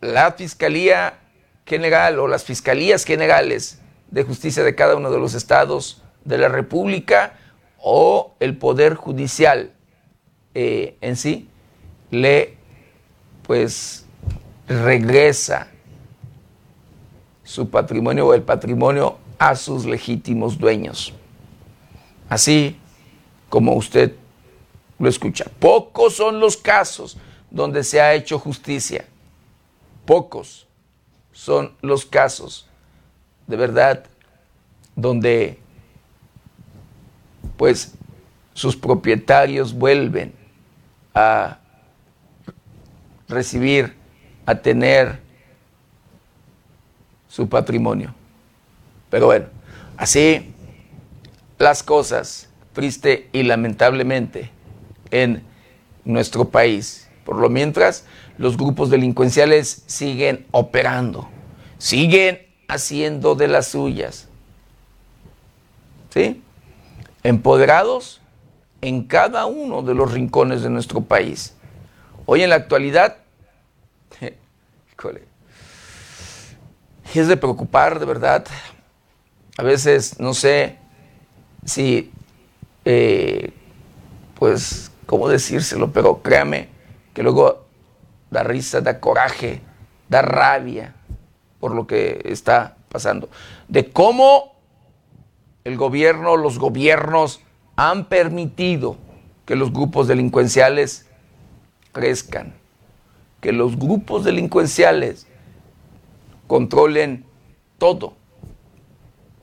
la 0.00 0.32
Fiscalía 0.32 1.18
General 1.66 2.18
o 2.18 2.26
las 2.26 2.44
Fiscalías 2.44 3.04
Generales 3.04 3.80
de 4.10 4.24
Justicia 4.24 4.64
de 4.64 4.74
cada 4.74 4.96
uno 4.96 5.10
de 5.10 5.18
los 5.18 5.34
estados 5.34 6.02
de 6.24 6.38
la 6.38 6.48
República 6.48 7.38
o 7.82 8.34
el 8.40 8.56
Poder 8.56 8.94
Judicial 8.94 9.72
eh, 10.54 10.96
en 11.00 11.16
sí 11.16 11.48
le 12.10 12.56
pues 13.46 14.06
regresa 14.68 15.68
su 17.44 17.68
patrimonio 17.68 18.28
o 18.28 18.34
el 18.34 18.42
patrimonio 18.42 19.18
a 19.38 19.56
sus 19.56 19.84
legítimos 19.84 20.58
dueños. 20.58 21.12
Así 22.28 22.76
como 23.48 23.74
usted 23.74 24.14
lo 24.98 25.08
escucha. 25.08 25.46
Pocos 25.58 26.14
son 26.14 26.38
los 26.38 26.56
casos 26.56 27.16
donde 27.50 27.82
se 27.82 28.00
ha 28.00 28.14
hecho 28.14 28.38
justicia. 28.38 29.04
Pocos 30.04 30.66
son 31.32 31.74
los 31.80 32.04
casos 32.04 32.68
de 33.46 33.56
verdad 33.56 34.04
donde 34.94 35.58
pues 37.60 37.92
sus 38.54 38.74
propietarios 38.74 39.74
vuelven 39.74 40.32
a 41.12 41.58
recibir, 43.28 43.94
a 44.46 44.54
tener 44.54 45.20
su 47.28 47.50
patrimonio. 47.50 48.14
Pero 49.10 49.26
bueno, 49.26 49.44
así 49.98 50.54
las 51.58 51.82
cosas, 51.82 52.48
triste 52.72 53.28
y 53.30 53.42
lamentablemente, 53.42 54.50
en 55.10 55.42
nuestro 56.06 56.48
país. 56.48 57.10
Por 57.26 57.36
lo 57.36 57.50
mientras, 57.50 58.06
los 58.38 58.56
grupos 58.56 58.88
delincuenciales 58.88 59.82
siguen 59.84 60.46
operando, 60.50 61.28
siguen 61.76 62.40
haciendo 62.68 63.34
de 63.34 63.48
las 63.48 63.66
suyas. 63.66 64.28
¿Sí? 66.08 66.42
Empoderados 67.22 68.20
en 68.80 69.04
cada 69.04 69.46
uno 69.46 69.82
de 69.82 69.94
los 69.94 70.12
rincones 70.12 70.62
de 70.62 70.70
nuestro 70.70 71.02
país. 71.02 71.54
Hoy 72.26 72.42
en 72.42 72.50
la 72.50 72.56
actualidad, 72.56 73.16
es 77.14 77.28
de 77.28 77.36
preocupar, 77.36 77.98
de 77.98 78.06
verdad. 78.06 78.46
A 79.56 79.62
veces 79.62 80.18
no 80.20 80.32
sé 80.34 80.78
si, 81.64 82.10
eh, 82.84 83.52
pues, 84.38 84.90
cómo 85.06 85.28
decírselo, 85.28 85.92
pero 85.92 86.22
créame 86.22 86.68
que 87.12 87.22
luego 87.22 87.66
da 88.30 88.42
risa, 88.42 88.80
da 88.80 89.00
coraje, 89.00 89.60
da 90.08 90.22
rabia 90.22 90.94
por 91.58 91.74
lo 91.74 91.86
que 91.86 92.22
está 92.24 92.76
pasando. 92.88 93.28
De 93.68 93.90
cómo 93.90 94.54
el 95.64 95.76
gobierno, 95.76 96.36
los 96.36 96.58
gobiernos 96.58 97.40
han 97.76 98.06
permitido 98.06 98.96
que 99.44 99.56
los 99.56 99.72
grupos 99.72 100.08
delincuenciales 100.08 101.08
crezcan, 101.92 102.54
que 103.40 103.52
los 103.52 103.78
grupos 103.78 104.24
delincuenciales 104.24 105.26
controlen 106.46 107.24
todo, 107.78 108.14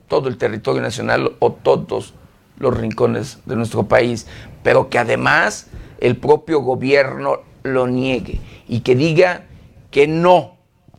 todo 0.08 0.28
el 0.28 0.38
territorio 0.38 0.80
nacional 0.80 1.36
o 1.38 1.52
todos 1.52 2.14
los 2.58 2.76
rincones 2.76 3.38
de 3.44 3.56
nuestro 3.56 3.84
país, 3.86 4.26
pero 4.62 4.88
que 4.88 4.98
además 4.98 5.68
el 6.00 6.16
propio 6.16 6.60
gobierno 6.60 7.40
lo 7.62 7.86
niegue 7.86 8.40
y 8.66 8.80
que 8.80 8.94
diga 8.94 9.44
que 9.90 10.06
no, 10.06 10.56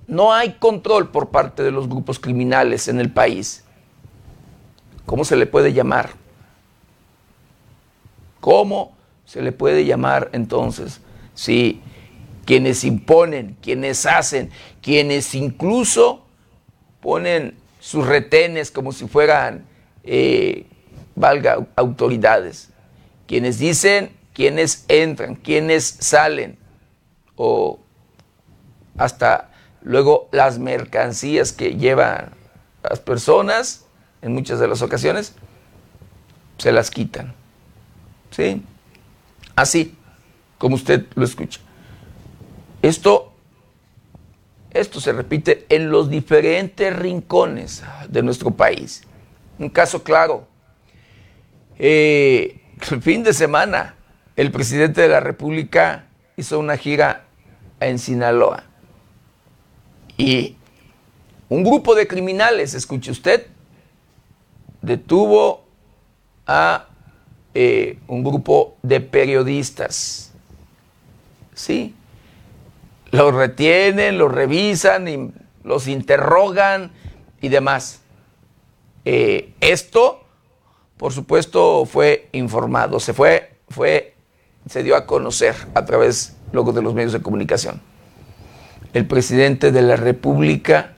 no 0.08 0.34
hay 0.34 0.54
control 0.54 1.10
por 1.10 1.30
parte 1.30 1.64
de 1.64 1.72
los 1.72 1.88
grupos 1.90 2.20
criminales 2.20 2.88
en 2.88 3.00
el 3.00 3.12
país. 3.12 3.66
¿Cómo 5.10 5.26
se 5.26 5.36
le 5.36 5.48
puede 5.48 5.74
llamar? 5.74 6.12
¿Cómo 8.40 8.96
se 9.26 9.42
le 9.42 9.52
puede 9.52 9.84
llamar 9.84 10.30
entonces 10.34 11.02
si 11.34 11.82
quienes 12.46 12.84
imponen, 12.84 13.58
quienes 13.60 14.06
hacen, 14.06 14.52
quienes 14.84 15.34
incluso 15.34 16.28
ponen 17.02 17.58
sus 17.80 18.06
retenes 18.06 18.70
como 18.70 18.92
si 18.92 19.08
fueran, 19.08 19.66
eh, 20.04 20.68
valga, 21.16 21.66
autoridades, 21.76 22.70
quienes 23.26 23.58
dicen 23.58 24.12
quiénes 24.36 24.86
entran, 24.90 25.34
quiénes 25.34 25.86
salen, 25.86 26.56
o 27.36 27.80
hasta 28.96 29.50
luego 29.82 30.30
las 30.32 30.60
mercancías 30.60 31.52
que 31.52 31.78
llevan 31.78 32.30
las 32.84 33.00
personas, 33.00 33.88
en 34.22 34.34
muchas 34.34 34.60
de 34.60 34.68
las 34.68 34.82
ocasiones, 34.82 35.34
se 36.58 36.72
las 36.72 36.92
quitan. 36.92 37.34
¿Sí? 38.32 38.62
Así, 39.56 39.96
como 40.58 40.76
usted 40.76 41.06
lo 41.16 41.26
escucha. 41.26 41.60
Esto, 42.82 43.34
esto 44.72 45.02
se 45.02 45.12
repite 45.14 45.66
en 45.70 45.90
los 45.90 46.10
diferentes 46.10 46.96
rincones 46.96 47.84
de 48.08 48.24
nuestro 48.24 48.52
país. 48.52 49.04
Un 49.58 49.70
caso 49.70 50.04
claro. 50.04 50.48
Eh, 51.78 52.62
el 52.92 53.02
fin 53.02 53.24
de 53.24 53.34
semana, 53.34 53.96
el 54.36 54.52
presidente 54.52 55.02
de 55.02 55.08
la 55.08 55.20
República 55.20 56.06
hizo 56.38 56.60
una 56.60 56.78
gira 56.78 57.26
en 57.80 58.00
Sinaloa. 58.00 58.64
Y 60.18 60.56
un 61.50 61.64
grupo 61.64 61.96
de 61.96 62.08
criminales, 62.08 62.74
escuche 62.74 63.12
usted, 63.12 63.48
detuvo 64.82 65.66
a 66.46 66.88
eh, 67.54 68.00
un 68.08 68.24
grupo 68.24 68.78
de 68.82 69.02
periodistas. 69.02 70.32
Sí, 71.54 71.96
los 73.12 73.34
retienen, 73.34 74.18
los 74.18 74.32
revisan, 74.32 75.08
y 75.08 75.32
los 75.64 75.88
interrogan 75.88 76.92
y 77.42 77.50
demás. 77.50 78.02
Eh, 79.06 79.54
esto, 79.62 80.24
por 80.98 81.14
supuesto, 81.14 81.86
fue 81.86 82.30
informado, 82.32 83.00
se 83.00 83.14
fue, 83.14 83.54
fue, 83.70 84.14
se 84.70 84.84
dio 84.84 84.96
a 84.96 85.06
conocer 85.06 85.56
a 85.74 85.86
través 85.86 86.36
luego 86.52 86.72
de 86.72 86.82
los 86.82 86.94
medios 86.94 87.14
de 87.14 87.22
comunicación. 87.22 87.82
El 88.94 89.06
presidente 89.06 89.72
de 89.72 89.82
la 89.82 89.96
República, 89.96 90.96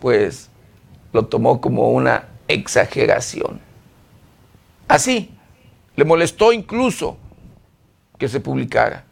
pues, 0.00 0.48
lo 1.12 1.26
tomó 1.26 1.60
como 1.60 1.90
una 1.90 2.28
exageración. 2.48 3.60
Así, 4.88 5.30
le 5.96 6.04
molestó 6.04 6.52
incluso 6.52 7.16
que 8.18 8.28
se 8.28 8.40
publicara. 8.40 9.04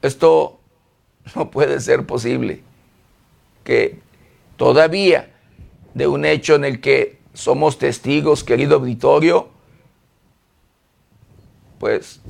Esto 0.00 0.60
no 1.34 1.50
puede 1.50 1.80
ser 1.80 2.06
posible. 2.06 2.62
Que 3.64 4.00
todavía 4.56 5.30
de 5.94 6.06
un 6.06 6.24
hecho 6.24 6.54
en 6.54 6.64
el 6.64 6.80
que 6.80 7.18
somos 7.34 7.78
testigos, 7.78 8.44
querido 8.44 8.76
auditorio, 8.76 9.48
pues 11.78 12.20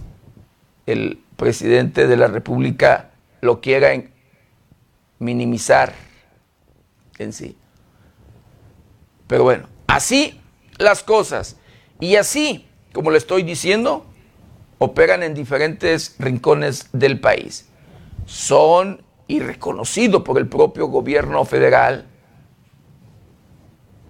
el 0.87 1.22
presidente 1.37 2.06
de 2.06 2.16
la 2.16 2.26
República 2.26 3.11
lo 3.40 3.61
quiera 3.61 3.90
minimizar 5.18 5.94
en 7.18 7.32
sí. 7.32 7.56
Pero 9.33 9.45
bueno, 9.45 9.66
así 9.87 10.38
las 10.77 11.03
cosas. 11.03 11.57
Y 12.01 12.16
así, 12.16 12.66
como 12.92 13.11
le 13.11 13.16
estoy 13.16 13.42
diciendo, 13.42 14.05
operan 14.77 15.23
en 15.23 15.33
diferentes 15.33 16.16
rincones 16.18 16.90
del 16.92 17.18
país. 17.18 17.66
Son, 18.27 19.03
y 19.29 19.40
reconocido 19.40 20.23
por 20.23 20.37
el 20.37 20.49
propio 20.49 20.88
gobierno 20.88 21.47
federal, 21.47 22.05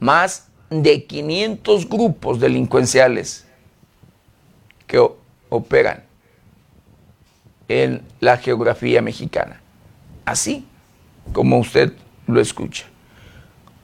más 0.00 0.48
de 0.70 1.04
500 1.04 1.88
grupos 1.88 2.40
delincuenciales 2.40 3.46
que 4.88 5.08
operan 5.50 6.02
en 7.68 8.02
la 8.18 8.38
geografía 8.38 9.00
mexicana. 9.02 9.60
Así 10.24 10.66
como 11.32 11.60
usted 11.60 11.92
lo 12.26 12.40
escucha. 12.40 12.86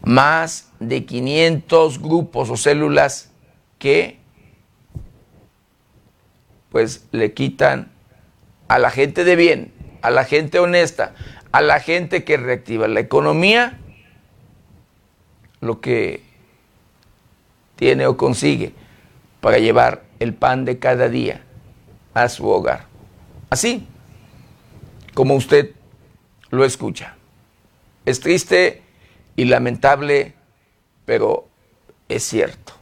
Más 0.03 0.71
de 0.81 1.05
500 1.05 2.01
grupos 2.01 2.51
o 2.51 2.57
células 2.57 3.31
que 3.79 4.19
pues 6.71 7.07
le 7.13 7.33
quitan 7.33 7.91
a 8.69 8.79
la 8.79 8.91
gente 8.91 9.25
de 9.25 9.37
bien, 9.37 9.73
a 10.03 10.11
la 10.11 10.25
gente 10.25 10.59
honesta, 10.59 11.15
a 11.53 11.63
la 11.63 11.81
gente 11.81 12.25
que 12.25 12.37
reactiva 12.37 12.87
la 12.89 13.01
economía, 13.01 13.79
lo 15.61 15.81
que 15.81 16.23
tiene 17.77 18.07
o 18.07 18.17
consigue 18.17 18.75
para 19.41 19.59
llevar 19.59 20.05
el 20.19 20.35
pan 20.35 20.65
de 20.65 20.79
cada 20.79 21.09
día 21.09 21.43
a 22.15 22.29
su 22.29 22.49
hogar. 22.49 22.87
Así 23.51 23.87
como 25.15 25.35
usted 25.35 25.73
lo 26.51 26.65
escucha. 26.65 27.17
Es 28.05 28.21
triste 28.21 28.83
y 29.39 29.45
lamentable, 29.45 30.35
pero 31.05 31.47
es 32.09 32.25
cierto. 32.25 32.73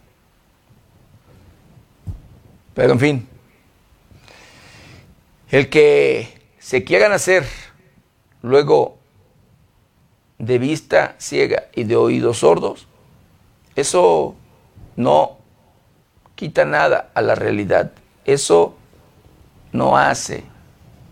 Pero 2.72 2.94
en 2.94 2.98
fin, 2.98 3.28
el 5.50 5.68
que 5.68 6.40
se 6.58 6.82
quieran 6.82 7.12
hacer 7.12 7.44
luego 8.40 8.96
de 10.38 10.58
vista 10.58 11.14
ciega 11.18 11.64
y 11.74 11.84
de 11.84 11.96
oídos 11.96 12.38
sordos, 12.38 12.88
eso 13.74 14.34
no 14.96 15.36
quita 16.36 16.64
nada 16.64 17.10
a 17.12 17.20
la 17.20 17.34
realidad. 17.34 17.92
Eso 18.24 18.78
no 19.72 19.98
hace 19.98 20.42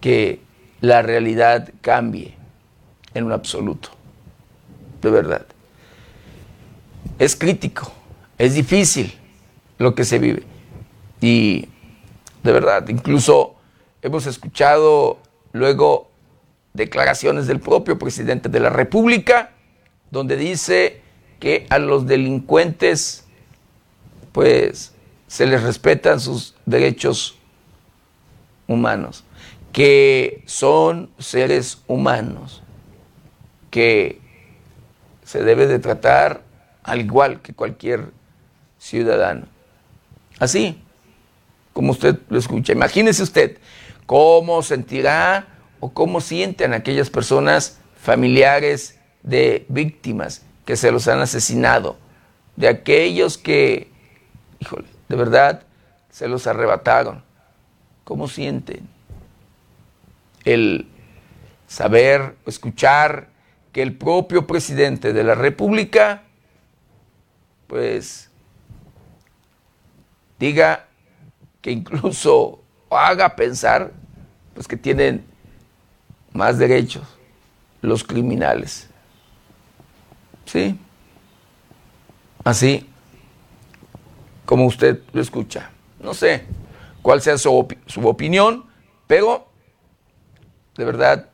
que 0.01 0.41
la 0.81 1.03
realidad 1.03 1.69
cambie 1.83 2.35
en 3.13 3.25
un 3.25 3.33
absoluto. 3.33 3.91
De 5.05 5.11
verdad. 5.11 5.45
Es 7.19 7.37
crítico, 7.37 7.93
es 8.39 8.55
difícil 8.55 9.13
lo 9.77 9.95
que 9.95 10.03
se 10.03 10.19
vive. 10.19 10.45
Y 11.21 11.69
de 12.43 12.53
verdad, 12.53 12.89
incluso 12.89 13.55
hemos 14.01 14.25
escuchado 14.25 15.19
luego 15.53 16.11
declaraciones 16.73 17.47
del 17.47 17.61
propio 17.61 17.99
presidente 17.99 18.49
de 18.49 18.61
la 18.61 18.71
República, 18.71 19.51
donde 20.11 20.39
dice 20.39 21.03
que 21.39 21.67
a 21.69 21.79
los 21.79 22.07
delincuentes, 22.07 23.27
pues, 24.33 24.95
se 25.27 25.45
les 25.45 25.63
respetan 25.63 26.19
sus 26.19 26.55
derechos 26.65 27.37
humanos, 28.67 29.23
que 29.71 30.43
son 30.47 31.11
seres 31.19 31.83
humanos, 31.89 32.63
que 33.71 34.24
se 35.25 35.43
debe 35.43 35.67
de 35.67 35.79
tratar 35.79 36.43
al 36.83 37.01
igual 37.01 37.41
que 37.41 37.55
cualquier 37.55 38.11
ciudadano. 38.79 39.47
Así, 40.39 40.83
como 41.73 41.93
usted 41.93 42.19
lo 42.29 42.39
escucha. 42.39 42.73
Imagínese 42.73 43.23
usted 43.23 43.59
cómo 44.07 44.63
sentirá 44.63 45.47
o 45.81 45.93
cómo 45.93 46.21
sienten 46.21 46.73
aquellas 46.73 47.11
personas 47.11 47.79
familiares 48.01 48.99
de 49.23 49.65
víctimas 49.69 50.43
que 50.65 50.77
se 50.77 50.93
los 50.93 51.09
han 51.09 51.21
asesinado, 51.21 51.97
de 52.57 52.69
aquellos 52.69 53.39
que, 53.39 53.91
híjole, 54.61 54.87
de 55.09 55.17
verdad 55.17 55.63
se 56.11 56.29
los 56.29 56.47
arrebataron. 56.47 57.23
¿Cómo 58.05 58.29
sienten? 58.29 58.89
El 60.45 60.89
saber, 61.67 62.37
escuchar 62.47 63.29
que 63.75 63.83
el 63.83 63.97
propio 63.97 64.47
presidente 64.47 65.13
de 65.13 65.25
la 65.25 65.35
República, 65.35 66.23
pues, 67.67 68.31
diga 70.39 70.87
que 71.61 71.73
incluso 71.73 72.63
haga 72.89 73.35
pensar, 73.35 73.93
pues 74.55 74.69
que 74.69 74.77
tienen 74.77 75.25
más 76.33 76.57
derechos 76.57 77.03
los 77.83 78.05
criminales. 78.05 78.89
¿Sí? 80.45 80.79
Así 82.45 82.89
como 84.45 84.67
usted 84.67 85.03
lo 85.13 85.21
escucha. 85.21 85.73
No 85.99 86.15
sé 86.15 86.47
cuál 87.03 87.21
sea 87.21 87.37
su, 87.39 87.67
su 87.87 88.07
opinión, 88.07 88.67
pero 89.09 89.49
de 90.77 90.85
verdad 90.85 91.29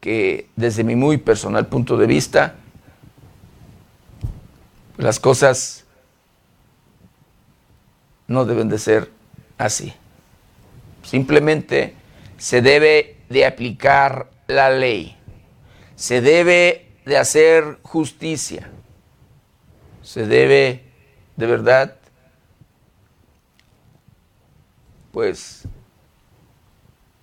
que 0.00 0.48
desde 0.56 0.84
mi 0.84 0.96
muy 0.96 1.18
personal 1.18 1.66
punto 1.66 1.96
de 1.96 2.06
vista, 2.06 2.54
las 4.96 5.20
cosas 5.20 5.84
no 8.26 8.44
deben 8.44 8.68
de 8.68 8.78
ser 8.78 9.10
así. 9.58 9.92
Simplemente 11.02 11.94
se 12.38 12.62
debe 12.62 13.16
de 13.28 13.46
aplicar 13.46 14.30
la 14.46 14.70
ley, 14.70 15.16
se 15.94 16.20
debe 16.20 16.92
de 17.04 17.18
hacer 17.18 17.78
justicia, 17.82 18.68
se 20.02 20.26
debe 20.26 20.84
de 21.36 21.46
verdad, 21.46 21.96
pues, 25.12 25.62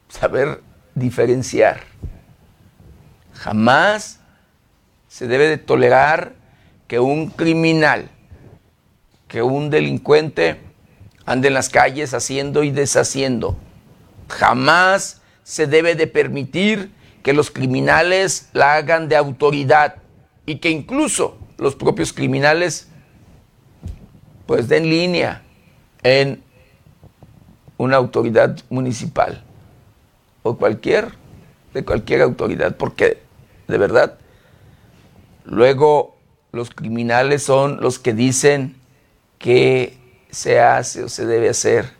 saber 0.07 0.61
diferenciar. 0.95 1.81
Jamás 3.43 4.21
se 5.09 5.27
debe 5.27 5.49
de 5.49 5.57
tolerar 5.57 6.31
que 6.87 7.01
un 7.01 7.29
criminal, 7.29 8.09
que 9.27 9.41
un 9.41 9.69
delincuente 9.69 10.61
ande 11.25 11.49
en 11.49 11.53
las 11.53 11.67
calles 11.67 12.13
haciendo 12.13 12.63
y 12.63 12.71
deshaciendo. 12.71 13.57
Jamás 14.29 15.21
se 15.43 15.67
debe 15.67 15.95
de 15.95 16.07
permitir 16.07 16.93
que 17.21 17.33
los 17.33 17.51
criminales 17.51 18.47
la 18.53 18.75
hagan 18.75 19.09
de 19.09 19.17
autoridad 19.17 19.95
y 20.45 20.59
que 20.59 20.69
incluso 20.69 21.37
los 21.57 21.75
propios 21.75 22.13
criminales 22.13 22.87
pues 24.45 24.69
den 24.69 24.89
línea 24.89 25.41
en 26.01 26.41
una 27.75 27.97
autoridad 27.97 28.57
municipal 28.69 29.43
o 30.43 30.55
cualquier 30.55 31.09
de 31.73 31.83
cualquier 31.83 32.21
autoridad 32.21 32.77
porque 32.77 33.21
de 33.67 33.77
verdad 33.77 34.17
luego 35.45 36.15
los 36.51 36.69
criminales 36.69 37.43
son 37.43 37.81
los 37.81 37.99
que 37.99 38.13
dicen 38.13 38.75
que 39.39 39.97
se 40.29 40.59
hace 40.59 41.03
o 41.03 41.09
se 41.09 41.25
debe 41.25 41.49
hacer 41.49 41.91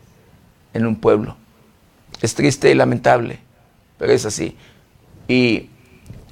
en 0.74 0.86
un 0.86 0.96
pueblo. 0.96 1.38
Es 2.22 2.36
triste 2.36 2.70
y 2.72 2.74
lamentable, 2.74 3.40
pero 3.98 4.14
es 4.14 4.26
así. 4.26 4.58
Y 5.28 5.70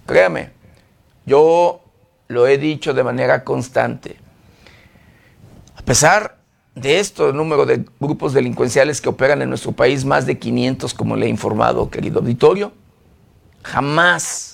créame, 0.05 0.51
yo 1.25 1.81
lo 2.27 2.47
he 2.47 2.57
dicho 2.57 2.93
de 2.93 3.03
manera 3.03 3.43
constante. 3.43 4.17
A 5.75 5.81
pesar 5.81 6.37
de 6.75 6.99
esto, 6.99 7.29
el 7.29 7.35
número 7.35 7.65
de 7.65 7.85
grupos 7.99 8.33
delincuenciales 8.33 9.01
que 9.01 9.09
operan 9.09 9.41
en 9.41 9.49
nuestro 9.49 9.73
país, 9.73 10.05
más 10.05 10.25
de 10.25 10.39
500, 10.39 10.93
como 10.93 11.15
le 11.15 11.25
he 11.25 11.29
informado, 11.29 11.89
querido 11.89 12.19
auditorio, 12.19 12.71
jamás, 13.63 14.50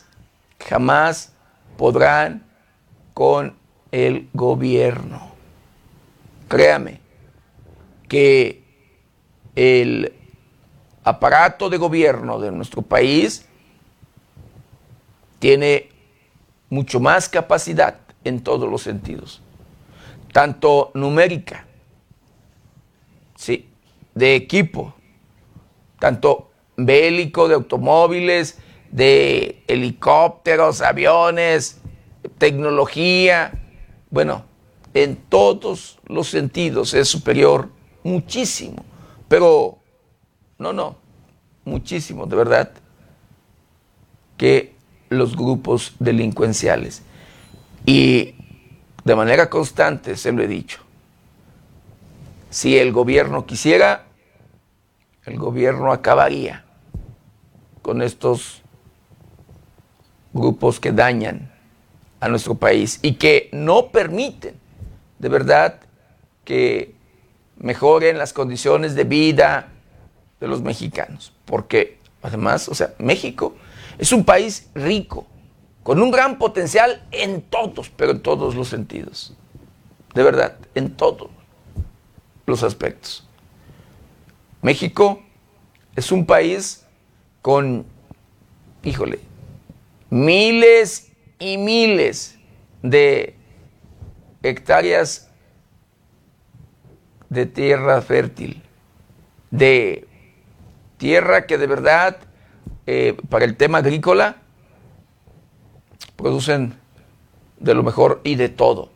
jamás 0.68 1.34
podrán 1.78 2.44
con 3.14 3.56
el 3.92 4.30
gobierno. 4.34 5.32
Créame, 6.48 7.00
que 8.08 8.64
el 9.56 10.14
aparato 11.04 11.70
de 11.70 11.78
gobierno 11.78 12.40
de 12.40 12.52
nuestro 12.52 12.82
país 12.82 13.46
tiene 15.40 15.90
mucho 16.70 17.00
más 17.00 17.30
capacidad 17.30 18.00
en 18.24 18.42
todos 18.42 18.70
los 18.70 18.82
sentidos, 18.82 19.42
tanto 20.34 20.92
numérica, 20.94 21.66
sí, 23.36 23.70
de 24.14 24.36
equipo, 24.36 24.94
tanto 26.00 26.52
bélico, 26.76 27.48
de 27.48 27.56
automóviles, 27.56 28.60
de 28.98 29.64
helicópteros, 29.68 30.82
aviones, 30.82 31.80
tecnología, 32.40 33.54
bueno, 34.10 34.44
en 34.96 35.18
todos 35.18 36.00
los 36.08 36.30
sentidos 36.30 36.96
es 36.96 37.08
superior 37.08 37.70
muchísimo, 38.04 38.84
pero 39.28 39.78
no, 40.58 40.74
no, 40.74 40.96
muchísimo, 41.64 42.26
de 42.26 42.36
verdad, 42.38 42.72
que 44.36 44.74
los 45.10 45.36
grupos 45.36 45.94
delincuenciales. 46.00 47.04
Y 47.86 48.34
de 49.04 49.16
manera 49.16 49.48
constante 49.48 50.18
se 50.18 50.32
lo 50.32 50.42
he 50.42 50.48
dicho. 50.48 50.80
Si 52.50 52.76
el 52.80 52.92
gobierno 52.92 53.46
quisiera, 53.46 54.06
el 55.24 55.38
gobierno 55.38 55.92
acabaría 55.92 56.66
con 57.84 58.02
estos 58.02 58.64
grupos 60.34 60.80
que 60.80 60.92
dañan 60.92 61.52
a 62.20 62.28
nuestro 62.28 62.56
país 62.56 63.00
y 63.02 63.14
que 63.14 63.50
no 63.52 63.88
permiten 63.88 64.56
de 65.20 65.30
verdad 65.30 65.80
que 66.46 66.94
mejoren 67.58 68.18
las 68.18 68.34
condiciones 68.34 68.96
de 68.96 69.04
vida 69.04 69.70
de 70.40 70.48
los 70.48 70.62
mexicanos. 70.62 71.34
Porque 71.46 72.00
además, 72.22 72.70
o 72.70 72.76
sea, 72.76 72.94
México 73.00 73.56
es 73.98 74.12
un 74.12 74.24
país 74.24 74.70
rico, 74.76 75.26
con 75.84 76.02
un 76.02 76.12
gran 76.12 76.38
potencial 76.38 77.04
en 77.12 77.42
todos, 77.42 77.90
pero 77.90 78.12
en 78.12 78.22
todos 78.22 78.56
los 78.56 78.68
sentidos. 78.68 79.34
De 80.14 80.24
verdad, 80.24 80.58
en 80.76 80.92
todos 80.92 81.30
los 82.46 82.64
aspectos. 82.64 83.28
México 84.62 85.22
es 85.96 86.12
un 86.12 86.26
país 86.26 86.86
con, 87.42 87.86
híjole, 88.84 89.20
miles 90.10 91.12
y 91.40 91.58
miles 91.58 92.38
de 92.82 93.36
hectáreas 94.44 95.30
de 97.30 97.46
tierra 97.46 98.02
fértil, 98.02 98.64
de 99.52 100.08
tierra 100.98 101.46
que 101.46 101.58
de 101.58 101.68
verdad 101.68 102.18
eh, 102.86 103.18
para 103.30 103.46
el 103.46 103.58
tema 103.58 103.80
agrícola 103.80 104.38
producen 106.16 106.74
de 107.60 107.74
lo 107.74 107.84
mejor 107.84 108.22
y 108.24 108.36
de 108.36 108.50
todo, 108.50 108.90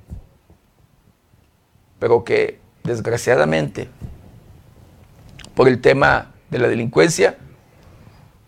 pero 2.00 2.24
que 2.24 2.60
desgraciadamente 2.84 3.90
por 5.56 5.68
el 5.68 5.82
tema 5.82 6.32
de 6.50 6.60
la 6.60 6.68
delincuencia, 6.68 7.38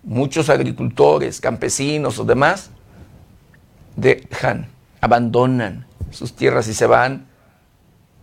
muchos 0.03 0.49
agricultores, 0.49 1.39
campesinos 1.39 2.19
o 2.19 2.25
demás 2.25 2.69
dejan, 3.95 4.67
abandonan 5.01 5.85
sus 6.11 6.35
tierras 6.35 6.67
y 6.67 6.73
se 6.73 6.85
van 6.85 7.25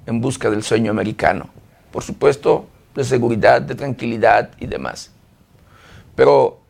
en 0.07 0.21
busca 0.21 0.51
del 0.51 0.63
sueño 0.63 0.91
americano. 0.91 1.49
Por 1.93 2.03
supuesto, 2.03 2.69
de 2.95 3.05
seguridad, 3.05 3.63
de 3.63 3.75
tranquilidad 3.75 4.51
y 4.59 4.67
demás. 4.67 5.11
Pero 6.15 6.61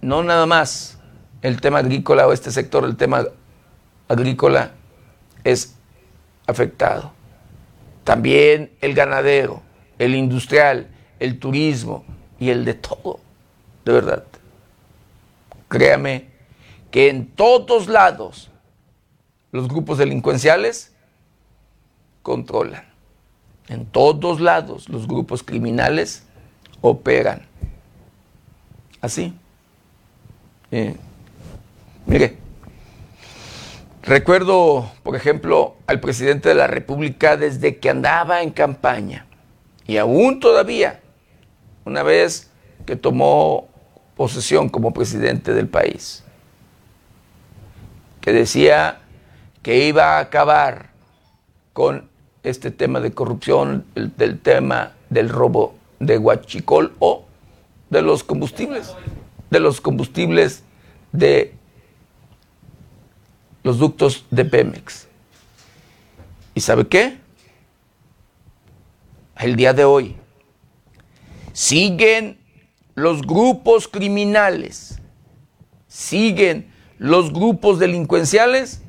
no 0.00 0.22
nada 0.22 0.46
más 0.46 0.98
el 1.42 1.60
tema 1.60 1.78
agrícola 1.78 2.26
o 2.26 2.32
este 2.32 2.50
sector, 2.50 2.84
el 2.84 2.96
tema 2.96 3.24
agrícola 4.08 4.72
es 5.44 5.74
afectado. 6.46 7.12
También 8.04 8.72
el 8.80 8.94
ganadero, 8.94 9.62
el 9.98 10.14
industrial, 10.14 10.88
el 11.18 11.38
turismo 11.38 12.04
y 12.38 12.50
el 12.50 12.64
de 12.64 12.74
todo, 12.74 13.20
de 13.84 13.92
verdad. 13.92 14.24
Créame 15.68 16.28
que 16.90 17.08
en 17.08 17.26
todos 17.26 17.88
lados 17.88 18.50
los 19.50 19.68
grupos 19.68 19.98
delincuenciales 19.98 20.92
controlan. 22.22 22.84
En 23.68 23.86
todos 23.86 24.40
lados 24.40 24.88
los 24.88 25.06
grupos 25.06 25.42
criminales 25.42 26.24
operan. 26.80 27.46
Así. 29.00 29.34
Eh, 30.70 30.96
mire, 32.06 32.36
recuerdo, 34.02 34.90
por 35.02 35.16
ejemplo, 35.16 35.76
al 35.86 36.00
presidente 36.00 36.48
de 36.48 36.54
la 36.54 36.66
República 36.66 37.36
desde 37.36 37.78
que 37.78 37.90
andaba 37.90 38.42
en 38.42 38.50
campaña 38.50 39.26
y 39.86 39.96
aún 39.96 40.40
todavía, 40.40 41.00
una 41.84 42.02
vez 42.02 42.50
que 42.86 42.96
tomó 42.96 43.68
posesión 44.16 44.68
como 44.68 44.92
presidente 44.92 45.54
del 45.54 45.68
país, 45.68 46.22
que 48.20 48.32
decía 48.32 49.00
que 49.62 49.86
iba 49.86 50.16
a 50.16 50.20
acabar 50.20 50.90
con 51.72 52.08
este 52.42 52.70
tema 52.70 53.00
de 53.00 53.12
corrupción, 53.12 53.84
el, 53.94 54.16
del 54.16 54.38
tema 54.38 54.92
del 55.10 55.28
robo 55.28 55.74
de 56.00 56.18
Huachicol 56.18 56.94
o 56.98 57.24
de 57.90 58.02
los 58.02 58.24
combustibles, 58.24 58.94
de 59.50 59.60
los 59.60 59.80
combustibles 59.80 60.64
de 61.12 61.54
los 63.62 63.78
ductos 63.78 64.24
de 64.30 64.44
Pemex. 64.44 65.06
¿Y 66.54 66.60
sabe 66.60 66.86
qué? 66.86 67.18
El 69.36 69.56
día 69.56 69.72
de 69.72 69.84
hoy 69.84 70.16
siguen 71.52 72.38
los 72.94 73.22
grupos 73.22 73.88
criminales, 73.88 74.98
siguen 75.88 76.72
los 76.98 77.32
grupos 77.32 77.78
delincuenciales 77.78 78.82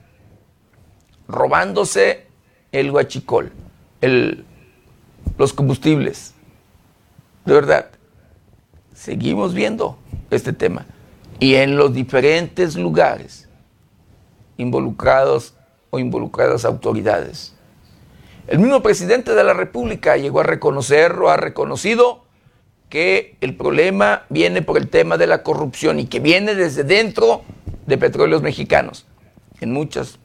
robándose 1.27 2.27
el 2.71 2.91
huachicol, 2.91 3.51
el, 4.01 4.45
los 5.37 5.53
combustibles. 5.53 6.33
De 7.45 7.53
verdad, 7.53 7.89
seguimos 8.93 9.53
viendo 9.53 9.97
este 10.31 10.53
tema. 10.53 10.85
Y 11.39 11.55
en 11.55 11.75
los 11.75 11.93
diferentes 11.93 12.75
lugares 12.75 13.49
involucrados 14.57 15.55
o 15.89 15.99
involucradas 15.99 16.65
autoridades. 16.65 17.53
El 18.47 18.59
mismo 18.59 18.81
presidente 18.81 19.33
de 19.33 19.43
la 19.43 19.53
República 19.53 20.17
llegó 20.17 20.41
a 20.41 20.43
reconocer 20.43 21.13
o 21.13 21.29
ha 21.29 21.37
reconocido 21.37 22.22
que 22.93 23.38
el 23.41 23.56
problema 23.56 24.27
viene 24.29 24.62
por 24.62 24.77
el 24.77 24.88
tema 24.88 25.17
de 25.17 25.25
la 25.25 25.41
corrupción 25.41 25.99
y 25.99 26.06
que 26.06 26.19
viene 26.19 26.53
desde 26.53 26.84
dentro 26.84 27.41
de 27.88 27.97
petróleos 27.97 28.43
mexicanos 28.43 29.08
en 29.62 29.73
muchas 29.73 30.19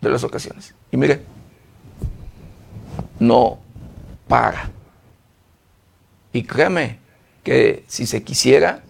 de 0.00 0.08
las 0.08 0.22
ocasiones. 0.22 0.72
Y 0.92 0.96
mire, 0.96 1.20
no 3.18 3.58
para. 4.28 4.70
Y 6.32 6.44
créame 6.44 7.00
que 7.42 7.82
si 7.88 8.06
se 8.06 8.22
quisiera, 8.22 8.84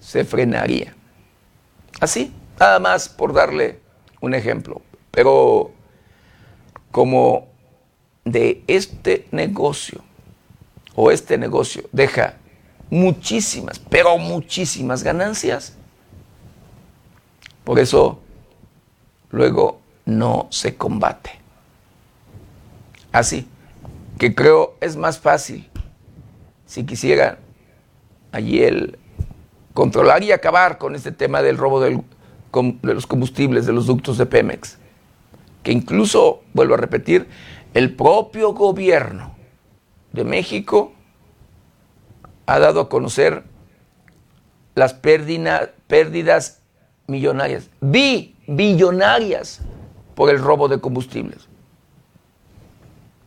se 0.00 0.24
frenaría. 0.24 0.96
Así, 2.00 2.34
nada 2.58 2.80
más 2.80 3.08
por 3.08 3.32
darle 3.32 3.78
un 4.20 4.34
ejemplo. 4.34 4.82
Pero 5.12 5.70
como 6.90 7.46
de 8.24 8.64
este 8.66 9.28
negocio 9.30 10.02
o 10.96 11.10
este 11.10 11.38
negocio 11.38 11.84
deja 11.92 12.34
muchísimas, 12.90 13.78
pero 13.78 14.16
muchísimas 14.18 15.02
ganancias, 15.02 15.74
por 17.64 17.78
eso 17.78 18.20
luego 19.30 19.80
no 20.06 20.48
se 20.50 20.74
combate. 20.76 21.30
Así 23.12 23.46
que 24.18 24.34
creo 24.34 24.76
es 24.80 24.96
más 24.96 25.18
fácil 25.18 25.68
si 26.64 26.84
quisiera 26.84 27.38
allí 28.32 28.62
el 28.62 28.98
controlar 29.74 30.22
y 30.22 30.32
acabar 30.32 30.78
con 30.78 30.94
este 30.94 31.12
tema 31.12 31.42
del 31.42 31.58
robo 31.58 31.80
de 31.80 32.02
los 32.82 33.06
combustibles 33.06 33.66
de 33.66 33.72
los 33.74 33.86
ductos 33.86 34.16
de 34.16 34.24
Pemex, 34.24 34.78
que 35.62 35.72
incluso, 35.72 36.42
vuelvo 36.54 36.74
a 36.74 36.78
repetir, 36.78 37.28
el 37.74 37.94
propio 37.94 38.54
gobierno 38.54 39.35
de 40.16 40.24
México 40.24 40.92
ha 42.46 42.58
dado 42.58 42.80
a 42.80 42.88
conocer 42.88 43.44
las 44.74 44.94
pérdidas 44.94 46.60
millonarias, 47.06 47.68
bi, 47.80 48.34
billonarias 48.46 49.60
por 50.14 50.30
el 50.30 50.38
robo 50.38 50.68
de 50.68 50.80
combustibles. 50.80 51.46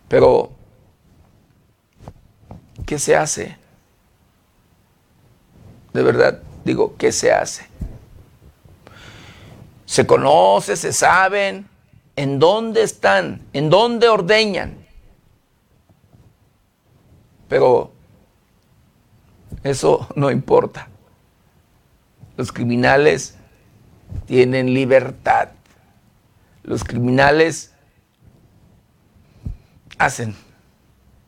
Pero, 0.08 0.52
¿qué 2.86 2.98
se 2.98 3.16
hace? 3.16 3.58
De 5.94 6.04
verdad, 6.04 6.40
digo, 6.66 6.96
¿qué 6.98 7.12
se 7.12 7.32
hace? 7.32 7.68
Se 9.86 10.06
conoce, 10.06 10.76
se 10.76 10.94
saben 10.94 11.68
en 12.16 12.40
dónde 12.40 12.84
están, 12.84 13.42
en 13.54 13.70
dónde 13.70 14.08
ordeñan. 14.08 14.79
Pero 17.50 17.92
eso 19.64 20.08
no 20.16 20.32
importa. 20.32 20.88
Los 22.38 22.54
criminales 22.54 23.36
tienen 24.26 24.74
libertad. 24.74 25.50
Los 26.64 26.84
criminales 26.84 27.74
hacen 29.98 30.36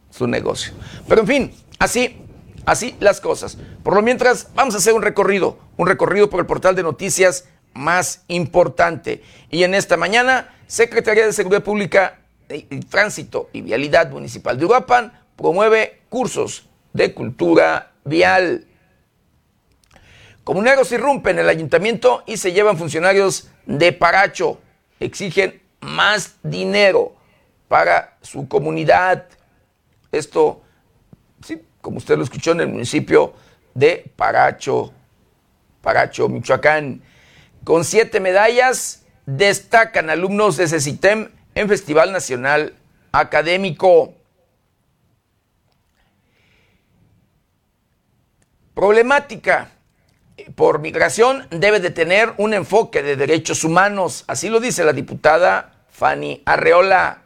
su 0.09 0.27
negocio. 0.27 0.73
Pero 1.07 1.21
en 1.21 1.27
fin, 1.27 1.53
así, 1.79 2.21
así 2.65 2.95
las 2.99 3.19
cosas. 3.19 3.57
Por 3.83 3.95
lo 3.95 4.01
mientras, 4.01 4.49
vamos 4.53 4.75
a 4.75 4.77
hacer 4.77 4.93
un 4.93 5.01
recorrido, 5.01 5.57
un 5.77 5.87
recorrido 5.87 6.29
por 6.29 6.39
el 6.39 6.45
portal 6.45 6.75
de 6.75 6.83
noticias 6.83 7.45
más 7.73 8.23
importante. 8.27 9.23
Y 9.49 9.63
en 9.63 9.73
esta 9.73 9.97
mañana, 9.97 10.53
Secretaría 10.67 11.25
de 11.25 11.33
Seguridad 11.33 11.63
Pública, 11.63 12.19
Tránsito 12.89 13.49
y 13.53 13.61
Vialidad 13.61 14.11
Municipal 14.11 14.57
de 14.57 14.65
Uruapan 14.65 15.20
promueve 15.35 16.01
cursos 16.09 16.67
de 16.93 17.13
cultura 17.13 17.91
vial. 18.03 18.67
Comuneros 20.43 20.91
irrumpen 20.91 21.37
en 21.37 21.45
el 21.45 21.49
ayuntamiento 21.49 22.23
y 22.25 22.37
se 22.37 22.51
llevan 22.51 22.77
funcionarios 22.77 23.49
de 23.65 23.93
Paracho. 23.93 24.59
Exigen 24.99 25.61
más 25.81 26.35
dinero 26.43 27.15
para 27.67 28.17
su 28.21 28.47
comunidad. 28.47 29.27
Esto, 30.11 30.61
sí, 31.45 31.61
como 31.79 31.97
usted 31.97 32.17
lo 32.17 32.23
escuchó 32.23 32.51
en 32.51 32.61
el 32.61 32.67
municipio 32.67 33.33
de 33.73 34.11
Paracho, 34.15 34.93
Paracho, 35.81 36.27
Michoacán. 36.27 37.01
Con 37.63 37.85
siete 37.85 38.19
medallas 38.19 39.05
destacan 39.25 40.09
alumnos 40.09 40.57
de 40.57 40.67
CECITEM 40.67 41.29
en 41.55 41.69
Festival 41.69 42.11
Nacional 42.11 42.75
Académico. 43.11 44.15
Problemática 48.81 49.69
por 50.55 50.79
migración 50.79 51.45
debe 51.51 51.79
de 51.79 51.91
tener 51.91 52.33
un 52.37 52.55
enfoque 52.55 53.03
de 53.03 53.15
derechos 53.15 53.63
humanos, 53.63 54.23
así 54.25 54.49
lo 54.49 54.59
dice 54.59 54.83
la 54.83 54.91
diputada 54.91 55.83
Fanny 55.91 56.41
Arreola. 56.47 57.21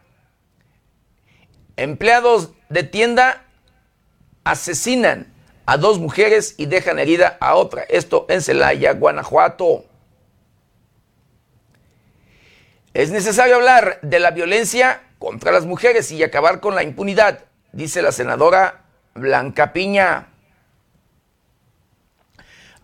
Empleados 1.78 2.50
de 2.68 2.84
tienda 2.84 3.46
asesinan 4.44 5.34
a 5.66 5.78
dos 5.78 5.98
mujeres 5.98 6.56
y 6.58 6.66
dejan 6.66 7.00
herida 7.00 7.38
a 7.40 7.56
otra. 7.56 7.84
Esto 7.84 8.26
en 8.28 8.42
Celaya, 8.42 8.92
Guanajuato. 8.92 9.86
Es 12.94 13.12
necesario 13.12 13.56
hablar 13.56 14.00
de 14.02 14.20
la 14.20 14.32
violencia 14.32 15.04
contra 15.20 15.54
las 15.54 15.66
mujeres 15.66 16.12
y 16.12 16.22
acabar 16.22 16.60
con 16.60 16.76
la 16.76 16.84
impunidad, 16.84 17.46
dice 17.72 18.02
la 18.02 18.12
senadora 18.12 18.82
Blanca 19.14 19.72
Piña. 19.72 20.35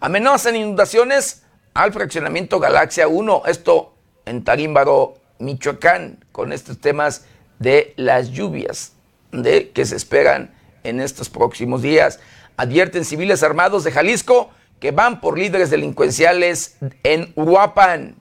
Amenazan 0.01 0.55
inundaciones 0.55 1.43
al 1.75 1.93
fraccionamiento 1.93 2.59
Galaxia 2.59 3.07
1, 3.07 3.43
esto 3.45 3.93
en 4.25 4.43
Tarímbaro, 4.43 5.13
Michoacán, 5.37 6.25
con 6.31 6.51
estos 6.51 6.81
temas 6.81 7.25
de 7.59 7.93
las 7.97 8.31
lluvias 8.31 8.93
de, 9.31 9.69
que 9.69 9.85
se 9.85 9.95
esperan 9.95 10.55
en 10.83 10.99
estos 11.01 11.29
próximos 11.29 11.83
días. 11.83 12.19
Advierten 12.57 13.05
civiles 13.05 13.43
armados 13.43 13.83
de 13.83 13.91
Jalisco 13.91 14.49
que 14.79 14.89
van 14.89 15.21
por 15.21 15.37
líderes 15.37 15.69
delincuenciales 15.69 16.77
en 17.03 17.31
Uruapan. 17.35 18.15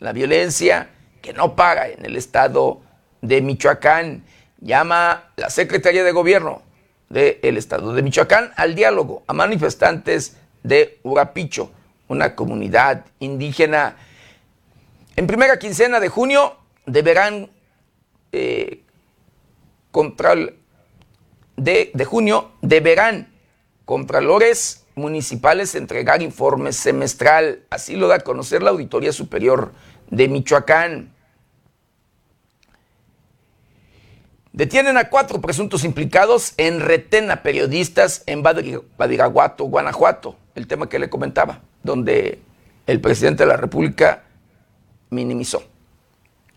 La 0.00 0.12
violencia 0.12 0.90
que 1.22 1.32
no 1.32 1.56
paga 1.56 1.88
en 1.88 2.04
el 2.04 2.16
estado 2.16 2.82
de 3.22 3.40
Michoacán. 3.40 4.24
Llama 4.60 5.32
la 5.36 5.48
Secretaría 5.48 6.04
de 6.04 6.12
Gobierno 6.12 6.60
del 7.08 7.56
estado 7.56 7.94
de 7.94 8.02
Michoacán 8.02 8.52
al 8.56 8.74
diálogo 8.74 9.22
a 9.26 9.32
manifestantes 9.32 10.36
de 10.62 11.00
Urapicho, 11.02 11.70
una 12.08 12.34
comunidad 12.34 13.06
indígena. 13.18 13.96
En 15.16 15.26
primera 15.26 15.58
quincena 15.58 16.00
de 16.00 16.08
junio 16.08 16.56
deberán, 16.86 17.50
eh, 18.32 18.82
de, 21.56 21.90
de 21.92 22.04
junio, 22.04 22.52
deberán 22.62 23.32
contralores 23.84 24.84
municipales 24.94 25.74
entregar 25.74 26.22
informes 26.22 26.76
semestral. 26.76 27.64
Así 27.70 27.96
lo 27.96 28.08
da 28.08 28.16
a 28.16 28.20
conocer 28.20 28.62
la 28.62 28.70
Auditoría 28.70 29.12
Superior 29.12 29.72
de 30.10 30.28
Michoacán. 30.28 31.14
Detienen 34.52 34.96
a 34.96 35.08
cuatro 35.08 35.40
presuntos 35.40 35.84
implicados 35.84 36.52
en 36.56 36.80
retén 36.80 37.30
a 37.30 37.42
periodistas 37.42 38.24
en 38.26 38.42
Badiraguato, 38.42 39.64
Guanajuato, 39.64 40.36
el 40.58 40.66
tema 40.66 40.88
que 40.88 40.98
le 40.98 41.08
comentaba, 41.08 41.60
donde 41.82 42.40
el 42.86 43.00
presidente 43.00 43.44
de 43.44 43.48
la 43.48 43.56
República 43.56 44.24
minimizó 45.10 45.62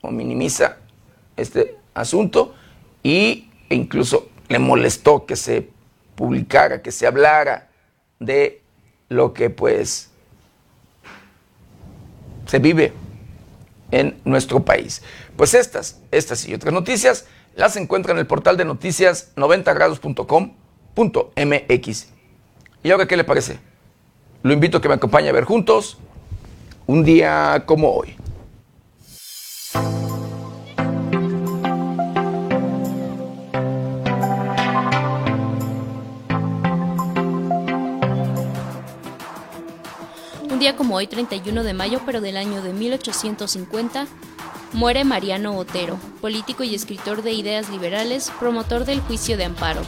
o 0.01 0.11
minimiza 0.11 0.77
este 1.37 1.77
asunto 1.93 2.53
y, 3.03 3.49
e 3.69 3.75
incluso 3.75 4.29
le 4.49 4.59
molestó 4.59 5.25
que 5.25 5.35
se 5.35 5.69
publicara, 6.15 6.81
que 6.81 6.91
se 6.91 7.07
hablara 7.07 7.69
de 8.19 8.61
lo 9.07 9.33
que 9.33 9.49
pues 9.49 10.09
se 12.47 12.59
vive 12.59 12.91
en 13.91 14.19
nuestro 14.25 14.65
país. 14.65 15.01
Pues 15.37 15.53
estas, 15.53 16.01
estas 16.11 16.45
y 16.47 16.53
otras 16.53 16.73
noticias 16.73 17.25
las 17.55 17.77
encuentra 17.77 18.13
en 18.13 18.19
el 18.19 18.27
portal 18.27 18.57
de 18.57 18.65
noticias 18.65 19.31
90grados.com.mx. 19.35 22.07
¿Y 22.83 22.91
ahora 22.91 23.07
qué 23.07 23.15
le 23.15 23.23
parece? 23.23 23.70
Lo 24.43 24.53
invito 24.53 24.77
a 24.79 24.81
que 24.81 24.87
me 24.87 24.95
acompañe 24.95 25.29
a 25.29 25.33
ver 25.33 25.43
juntos 25.43 25.97
un 26.87 27.03
día 27.03 27.63
como 27.67 27.91
hoy. 27.91 28.15
Un 40.49 40.59
día 40.59 40.75
como 40.75 40.95
hoy, 40.95 41.05
31 41.05 41.63
de 41.63 41.73
mayo, 41.73 42.01
pero 42.05 42.19
del 42.19 42.37
año 42.37 42.63
de 42.63 42.73
1850, 42.73 44.07
Muere 44.73 45.03
Mariano 45.03 45.55
Otero, 45.55 45.97
político 46.19 46.63
y 46.63 46.73
escritor 46.73 47.21
de 47.21 47.33
ideas 47.33 47.69
liberales, 47.69 48.31
promotor 48.39 48.85
del 48.85 49.01
juicio 49.01 49.37
de 49.37 49.45
amparo. 49.45 49.81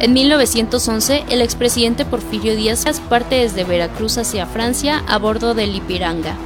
En 0.00 0.12
1911, 0.12 1.24
el 1.28 1.40
expresidente 1.42 2.04
Porfirio 2.04 2.54
Díaz 2.54 3.00
parte 3.00 3.34
desde 3.34 3.64
Veracruz 3.64 4.16
hacia 4.16 4.46
Francia 4.46 5.02
a 5.08 5.18
bordo 5.18 5.54
del 5.54 5.74
Ipiranga. 5.74 6.36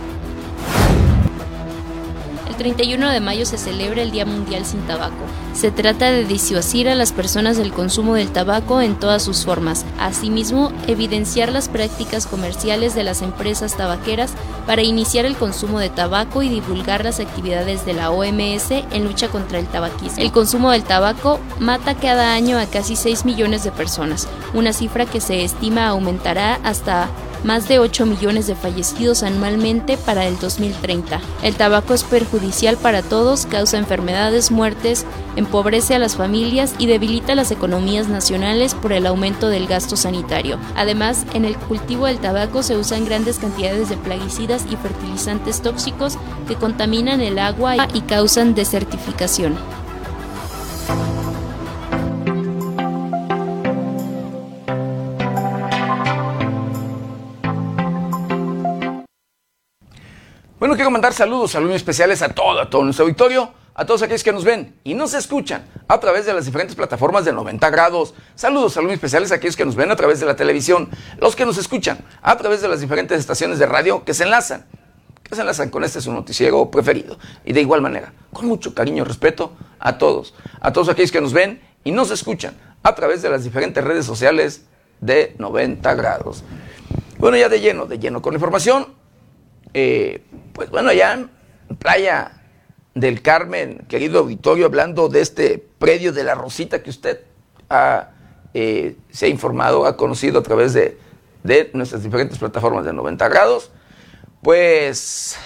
El 2.62 2.76
31 2.76 3.10
de 3.10 3.18
mayo 3.18 3.44
se 3.44 3.58
celebra 3.58 4.02
el 4.02 4.12
Día 4.12 4.24
Mundial 4.24 4.64
sin 4.64 4.82
Tabaco. 4.82 5.24
Se 5.52 5.72
trata 5.72 6.12
de 6.12 6.24
disuadir 6.24 6.88
a 6.88 6.94
las 6.94 7.10
personas 7.10 7.56
del 7.56 7.72
consumo 7.72 8.14
del 8.14 8.30
tabaco 8.30 8.80
en 8.80 8.94
todas 8.94 9.24
sus 9.24 9.44
formas. 9.44 9.84
Asimismo, 9.98 10.70
evidenciar 10.86 11.50
las 11.50 11.68
prácticas 11.68 12.28
comerciales 12.28 12.94
de 12.94 13.02
las 13.02 13.20
empresas 13.20 13.76
tabaqueras 13.76 14.34
para 14.64 14.82
iniciar 14.82 15.24
el 15.24 15.34
consumo 15.34 15.80
de 15.80 15.90
tabaco 15.90 16.44
y 16.44 16.48
divulgar 16.48 17.02
las 17.02 17.18
actividades 17.18 17.84
de 17.84 17.94
la 17.94 18.12
OMS 18.12 18.70
en 18.70 19.04
lucha 19.06 19.26
contra 19.26 19.58
el 19.58 19.66
tabaquismo. 19.66 20.22
El 20.22 20.30
consumo 20.30 20.70
del 20.70 20.84
tabaco 20.84 21.40
mata 21.58 21.96
cada 21.96 22.32
año 22.32 22.58
a 22.58 22.66
casi 22.66 22.94
6 22.94 23.24
millones 23.24 23.64
de 23.64 23.72
personas, 23.72 24.28
una 24.54 24.72
cifra 24.72 25.04
que 25.04 25.20
se 25.20 25.42
estima 25.42 25.88
aumentará 25.88 26.60
hasta 26.62 27.08
más 27.44 27.68
de 27.68 27.78
8 27.78 28.06
millones 28.06 28.46
de 28.46 28.54
fallecidos 28.54 29.22
anualmente 29.22 29.96
para 29.96 30.26
el 30.26 30.38
2030. 30.38 31.20
El 31.42 31.54
tabaco 31.54 31.94
es 31.94 32.04
perjudicial 32.04 32.76
para 32.76 33.02
todos, 33.02 33.46
causa 33.46 33.78
enfermedades, 33.78 34.50
muertes, 34.50 35.06
empobrece 35.36 35.94
a 35.94 35.98
las 35.98 36.16
familias 36.16 36.74
y 36.78 36.86
debilita 36.86 37.34
las 37.34 37.50
economías 37.50 38.08
nacionales 38.08 38.74
por 38.74 38.92
el 38.92 39.06
aumento 39.06 39.48
del 39.48 39.66
gasto 39.66 39.96
sanitario. 39.96 40.58
Además, 40.76 41.26
en 41.34 41.44
el 41.44 41.56
cultivo 41.56 42.06
del 42.06 42.18
tabaco 42.18 42.62
se 42.62 42.76
usan 42.76 43.04
grandes 43.04 43.38
cantidades 43.38 43.88
de 43.88 43.96
plaguicidas 43.96 44.64
y 44.70 44.76
fertilizantes 44.76 45.62
tóxicos 45.62 46.18
que 46.46 46.54
contaminan 46.54 47.20
el 47.20 47.38
agua 47.38 47.88
y 47.94 48.00
causan 48.02 48.54
desertificación. 48.54 49.81
Quiero 60.74 60.90
mandar 60.90 61.12
saludos, 61.12 61.50
saludos 61.50 61.76
especiales 61.76 62.22
a 62.22 62.30
todo, 62.30 62.58
a 62.58 62.70
todo 62.70 62.82
nuestro 62.82 63.04
auditorio, 63.04 63.52
a 63.74 63.84
todos 63.84 64.02
aquellos 64.02 64.24
que 64.24 64.32
nos 64.32 64.42
ven 64.42 64.74
y 64.84 64.94
nos 64.94 65.12
escuchan 65.12 65.66
a 65.86 66.00
través 66.00 66.24
de 66.24 66.32
las 66.32 66.46
diferentes 66.46 66.74
plataformas 66.74 67.26
de 67.26 67.32
90 67.32 67.68
grados. 67.68 68.14
Saludos, 68.34 68.72
saludos 68.72 68.94
especiales 68.94 69.30
a 69.32 69.34
aquellos 69.34 69.54
que 69.54 69.66
nos 69.66 69.76
ven 69.76 69.90
a 69.90 69.96
través 69.96 70.18
de 70.18 70.24
la 70.24 70.34
televisión, 70.34 70.88
los 71.20 71.36
que 71.36 71.44
nos 71.44 71.58
escuchan 71.58 71.98
a 72.22 72.36
través 72.38 72.62
de 72.62 72.68
las 72.68 72.80
diferentes 72.80 73.20
estaciones 73.20 73.58
de 73.58 73.66
radio 73.66 74.02
que 74.02 74.14
se 74.14 74.24
enlazan, 74.24 74.64
que 75.22 75.36
se 75.36 75.42
enlazan 75.42 75.68
con 75.68 75.84
este 75.84 76.00
su 76.00 76.10
noticiero 76.10 76.70
preferido. 76.70 77.18
Y 77.44 77.52
de 77.52 77.60
igual 77.60 77.82
manera, 77.82 78.14
con 78.32 78.46
mucho 78.46 78.74
cariño 78.74 79.04
y 79.04 79.06
respeto 79.06 79.52
a 79.78 79.98
todos, 79.98 80.34
a 80.60 80.72
todos 80.72 80.88
aquellos 80.88 81.12
que 81.12 81.20
nos 81.20 81.34
ven 81.34 81.60
y 81.84 81.90
nos 81.90 82.10
escuchan 82.10 82.56
a 82.82 82.94
través 82.94 83.20
de 83.20 83.28
las 83.28 83.44
diferentes 83.44 83.84
redes 83.84 84.06
sociales 84.06 84.64
de 85.00 85.36
90 85.38 85.94
grados. 85.94 86.44
Bueno, 87.18 87.36
ya 87.36 87.50
de 87.50 87.60
lleno, 87.60 87.84
de 87.84 87.98
lleno 87.98 88.22
con 88.22 88.32
información, 88.34 89.01
eh, 89.74 90.22
pues 90.52 90.70
bueno, 90.70 90.92
ya 90.92 91.14
en 91.14 91.30
Playa 91.78 92.42
del 92.94 93.22
Carmen, 93.22 93.84
querido 93.88 94.20
auditorio, 94.20 94.66
hablando 94.66 95.08
de 95.08 95.20
este 95.20 95.64
predio 95.78 96.12
de 96.12 96.24
la 96.24 96.34
Rosita 96.34 96.82
que 96.82 96.90
usted 96.90 97.20
eh, 98.54 98.96
se 99.10 99.26
ha 99.26 99.28
informado, 99.28 99.86
ha 99.86 99.96
conocido 99.96 100.40
a 100.40 100.42
través 100.42 100.74
de 100.74 100.98
de 101.42 101.70
nuestras 101.74 102.02
diferentes 102.02 102.38
plataformas 102.38 102.84
de 102.84 102.92
90 102.92 103.28
grados. 103.28 103.70
Pues 104.42 105.36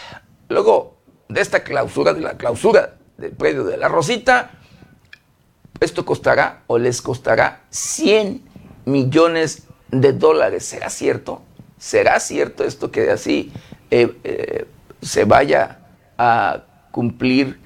luego 0.49 0.97
de 1.29 1.41
esta 1.41 1.63
clausura, 1.63 2.15
de 2.15 2.21
la 2.21 2.37
clausura 2.37 2.97
del 3.17 3.33
predio 3.33 3.65
de 3.65 3.77
la 3.77 3.89
Rosita, 3.89 4.51
esto 5.81 6.05
costará 6.05 6.63
o 6.67 6.79
les 6.79 7.03
costará 7.03 7.65
100 7.71 8.43
millones 8.87 9.65
de 9.91 10.13
dólares. 10.13 10.65
¿Será 10.65 10.91
cierto? 10.91 11.43
¿Será 11.79 12.21
cierto 12.21 12.65
esto 12.65 12.91
que 12.91 13.11
así 13.11 13.53
eh, 13.91 14.17
eh, 14.25 14.67
se 15.01 15.25
vaya 15.25 15.79
a 16.19 16.65
cumplir 16.91 17.59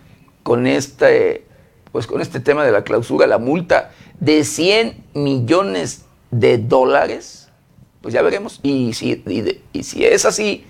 con 0.42 0.66
este, 0.66 1.46
pues 1.92 2.06
con 2.06 2.20
este 2.20 2.40
tema 2.40 2.64
de 2.64 2.72
la 2.72 2.84
clausura, 2.84 3.26
la 3.26 3.38
multa 3.38 3.92
de 4.18 4.44
100 4.44 5.04
millones 5.14 6.04
de 6.30 6.58
dólares? 6.58 7.48
Pues 8.02 8.14
ya 8.14 8.22
veremos. 8.22 8.60
Y 8.62 8.92
si, 8.94 9.22
y 9.72 9.82
si 9.82 10.04
es 10.04 10.24
así, 10.24 10.64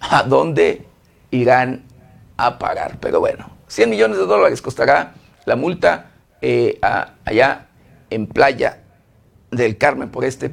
¿a 0.00 0.22
dónde 0.22 0.84
irán 1.30 1.84
a 2.36 2.58
pagar? 2.58 2.98
Pero 3.00 3.20
bueno, 3.20 3.50
100 3.68 3.90
millones 3.90 4.18
de 4.18 4.26
dólares 4.26 4.60
costará 4.60 5.14
la 5.44 5.56
multa 5.56 6.10
eh, 6.40 6.78
allá 7.24 7.68
en 8.10 8.26
Playa 8.26 8.80
del 9.50 9.78
Carmen 9.78 10.10
por 10.10 10.24
este, 10.24 10.52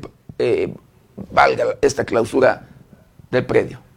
valga 1.31 1.75
esta 1.81 2.05
clausura 2.05 2.67
del 3.29 3.45
predio. 3.45 3.90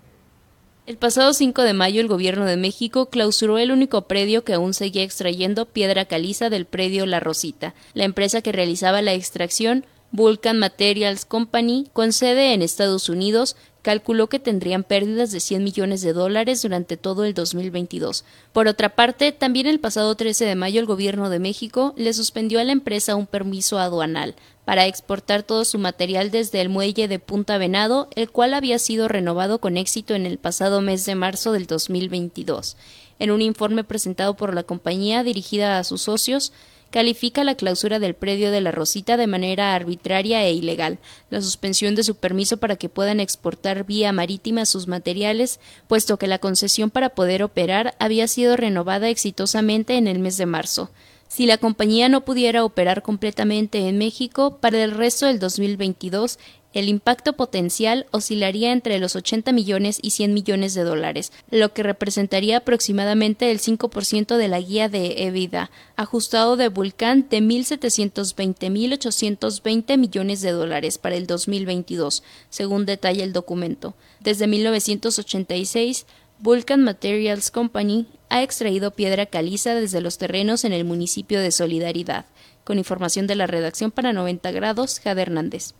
El 0.86 0.98
pasado 0.98 1.32
5 1.32 1.62
de 1.62 1.72
mayo 1.72 2.02
el 2.02 2.08
gobierno 2.08 2.44
de 2.44 2.58
México 2.58 3.06
clausuró 3.06 3.56
el 3.56 3.70
único 3.70 4.02
predio 4.02 4.44
que 4.44 4.52
aún 4.52 4.74
seguía 4.74 5.02
extrayendo 5.02 5.64
piedra 5.64 6.04
caliza 6.04 6.50
del 6.50 6.66
predio 6.66 7.06
La 7.06 7.20
Rosita. 7.20 7.74
La 7.94 8.04
empresa 8.04 8.42
que 8.42 8.52
realizaba 8.52 9.00
la 9.00 9.14
extracción, 9.14 9.86
Vulcan 10.10 10.58
Materials 10.58 11.24
Company, 11.24 11.88
con 11.94 12.12
sede 12.12 12.52
en 12.52 12.60
Estados 12.60 13.08
Unidos, 13.08 13.56
calculó 13.80 14.28
que 14.28 14.38
tendrían 14.38 14.84
pérdidas 14.84 15.32
de 15.32 15.40
100 15.40 15.64
millones 15.64 16.02
de 16.02 16.12
dólares 16.12 16.60
durante 16.60 16.98
todo 16.98 17.24
el 17.24 17.32
2022. 17.32 18.26
Por 18.52 18.68
otra 18.68 18.94
parte, 18.94 19.32
también 19.32 19.66
el 19.66 19.80
pasado 19.80 20.14
13 20.14 20.44
de 20.44 20.54
mayo 20.54 20.80
el 20.80 20.86
gobierno 20.86 21.30
de 21.30 21.38
México 21.38 21.94
le 21.96 22.12
suspendió 22.12 22.60
a 22.60 22.64
la 22.64 22.72
empresa 22.72 23.16
un 23.16 23.26
permiso 23.26 23.78
aduanal 23.78 24.34
para 24.64 24.86
exportar 24.86 25.42
todo 25.42 25.64
su 25.64 25.78
material 25.78 26.30
desde 26.30 26.60
el 26.60 26.68
muelle 26.68 27.08
de 27.08 27.18
Punta 27.18 27.58
Venado, 27.58 28.08
el 28.14 28.30
cual 28.30 28.54
había 28.54 28.78
sido 28.78 29.08
renovado 29.08 29.60
con 29.60 29.76
éxito 29.76 30.14
en 30.14 30.26
el 30.26 30.38
pasado 30.38 30.80
mes 30.80 31.04
de 31.04 31.14
marzo 31.14 31.52
del 31.52 31.66
2022. 31.66 32.76
En 33.18 33.30
un 33.30 33.42
informe 33.42 33.84
presentado 33.84 34.34
por 34.34 34.54
la 34.54 34.62
compañía 34.62 35.22
dirigida 35.22 35.78
a 35.78 35.84
sus 35.84 36.02
socios, 36.02 36.52
califica 36.94 37.42
la 37.42 37.56
clausura 37.56 37.98
del 37.98 38.14
predio 38.14 38.52
de 38.52 38.60
la 38.60 38.70
Rosita 38.70 39.16
de 39.16 39.26
manera 39.26 39.74
arbitraria 39.74 40.44
e 40.44 40.52
ilegal, 40.52 40.98
la 41.28 41.42
suspensión 41.42 41.96
de 41.96 42.04
su 42.04 42.14
permiso 42.14 42.58
para 42.58 42.76
que 42.76 42.88
puedan 42.88 43.18
exportar 43.18 43.84
vía 43.84 44.12
marítima 44.12 44.64
sus 44.64 44.86
materiales, 44.86 45.58
puesto 45.88 46.18
que 46.18 46.28
la 46.28 46.38
concesión 46.38 46.90
para 46.90 47.08
poder 47.08 47.42
operar 47.42 47.96
había 47.98 48.28
sido 48.28 48.56
renovada 48.56 49.08
exitosamente 49.08 49.96
en 49.96 50.06
el 50.06 50.20
mes 50.20 50.36
de 50.36 50.46
marzo. 50.46 50.90
Si 51.34 51.46
la 51.46 51.58
compañía 51.58 52.08
no 52.08 52.24
pudiera 52.24 52.64
operar 52.64 53.02
completamente 53.02 53.88
en 53.88 53.98
México, 53.98 54.58
para 54.60 54.84
el 54.84 54.92
resto 54.92 55.26
del 55.26 55.40
2022 55.40 56.38
el 56.74 56.88
impacto 56.88 57.32
potencial 57.32 58.06
oscilaría 58.12 58.70
entre 58.70 59.00
los 59.00 59.16
80 59.16 59.50
millones 59.50 59.98
y 60.00 60.10
100 60.10 60.32
millones 60.32 60.74
de 60.74 60.84
dólares, 60.84 61.32
lo 61.50 61.72
que 61.72 61.82
representaría 61.82 62.58
aproximadamente 62.58 63.50
el 63.50 63.58
5% 63.58 64.36
de 64.36 64.46
la 64.46 64.60
guía 64.60 64.88
de 64.88 65.26
EBITDA, 65.26 65.72
ajustado 65.96 66.56
de 66.56 66.68
Vulcan 66.68 67.28
de 67.28 67.38
1.720.820 67.38 69.98
millones 69.98 70.40
de 70.40 70.52
dólares 70.52 70.98
para 70.98 71.16
el 71.16 71.26
2022, 71.26 72.22
según 72.48 72.86
detalla 72.86 73.24
el 73.24 73.32
documento. 73.32 73.96
Desde 74.20 74.46
1986, 74.46 76.06
Vulcan 76.40 76.82
Materials 76.82 77.50
Company 77.50 78.06
ha 78.28 78.42
extraído 78.42 78.90
piedra 78.90 79.26
caliza 79.26 79.74
desde 79.74 80.00
los 80.00 80.18
terrenos 80.18 80.64
en 80.64 80.72
el 80.72 80.84
municipio 80.84 81.40
de 81.40 81.52
Solidaridad. 81.52 82.26
Con 82.64 82.78
información 82.78 83.26
de 83.26 83.36
la 83.36 83.46
redacción 83.46 83.90
para 83.90 84.12
90 84.12 84.50
grados, 84.50 85.00
Jade 85.00 85.22
Hernández. 85.22 85.74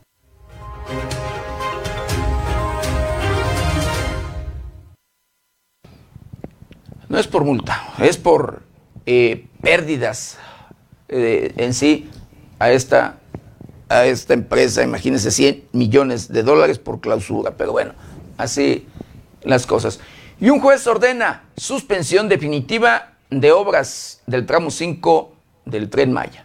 No 7.09 7.18
es 7.18 7.26
por 7.26 7.44
multa, 7.44 7.94
es 7.98 8.16
por 8.16 8.62
eh, 9.07 9.46
pérdidas 9.61 10.38
eh, 11.09 11.52
en 11.57 11.74
sí 11.74 12.09
a 12.59 12.70
esta, 12.70 13.18
a 13.88 14.07
esta 14.07 14.34
empresa. 14.34 14.82
Imagínense 14.82 15.30
100 15.30 15.64
millones 15.72 16.28
de 16.28 16.42
dólares 16.42 16.78
por 16.78 17.00
clausura, 17.00 17.57
pero 17.57 17.72
bueno, 17.72 17.92
así 18.38 18.86
las 19.42 19.66
cosas. 19.66 20.00
Y 20.41 20.51
un 20.51 20.59
juez 20.59 20.85
ordena 20.89 21.45
suspensión 21.57 22.28
definitiva 22.28 23.16
de 23.30 23.53
obras 23.53 24.20
del 24.26 24.47
tramo 24.47 24.72
5 24.72 25.32
del 25.64 25.89
tren 25.89 26.12
Maya. 26.12 26.45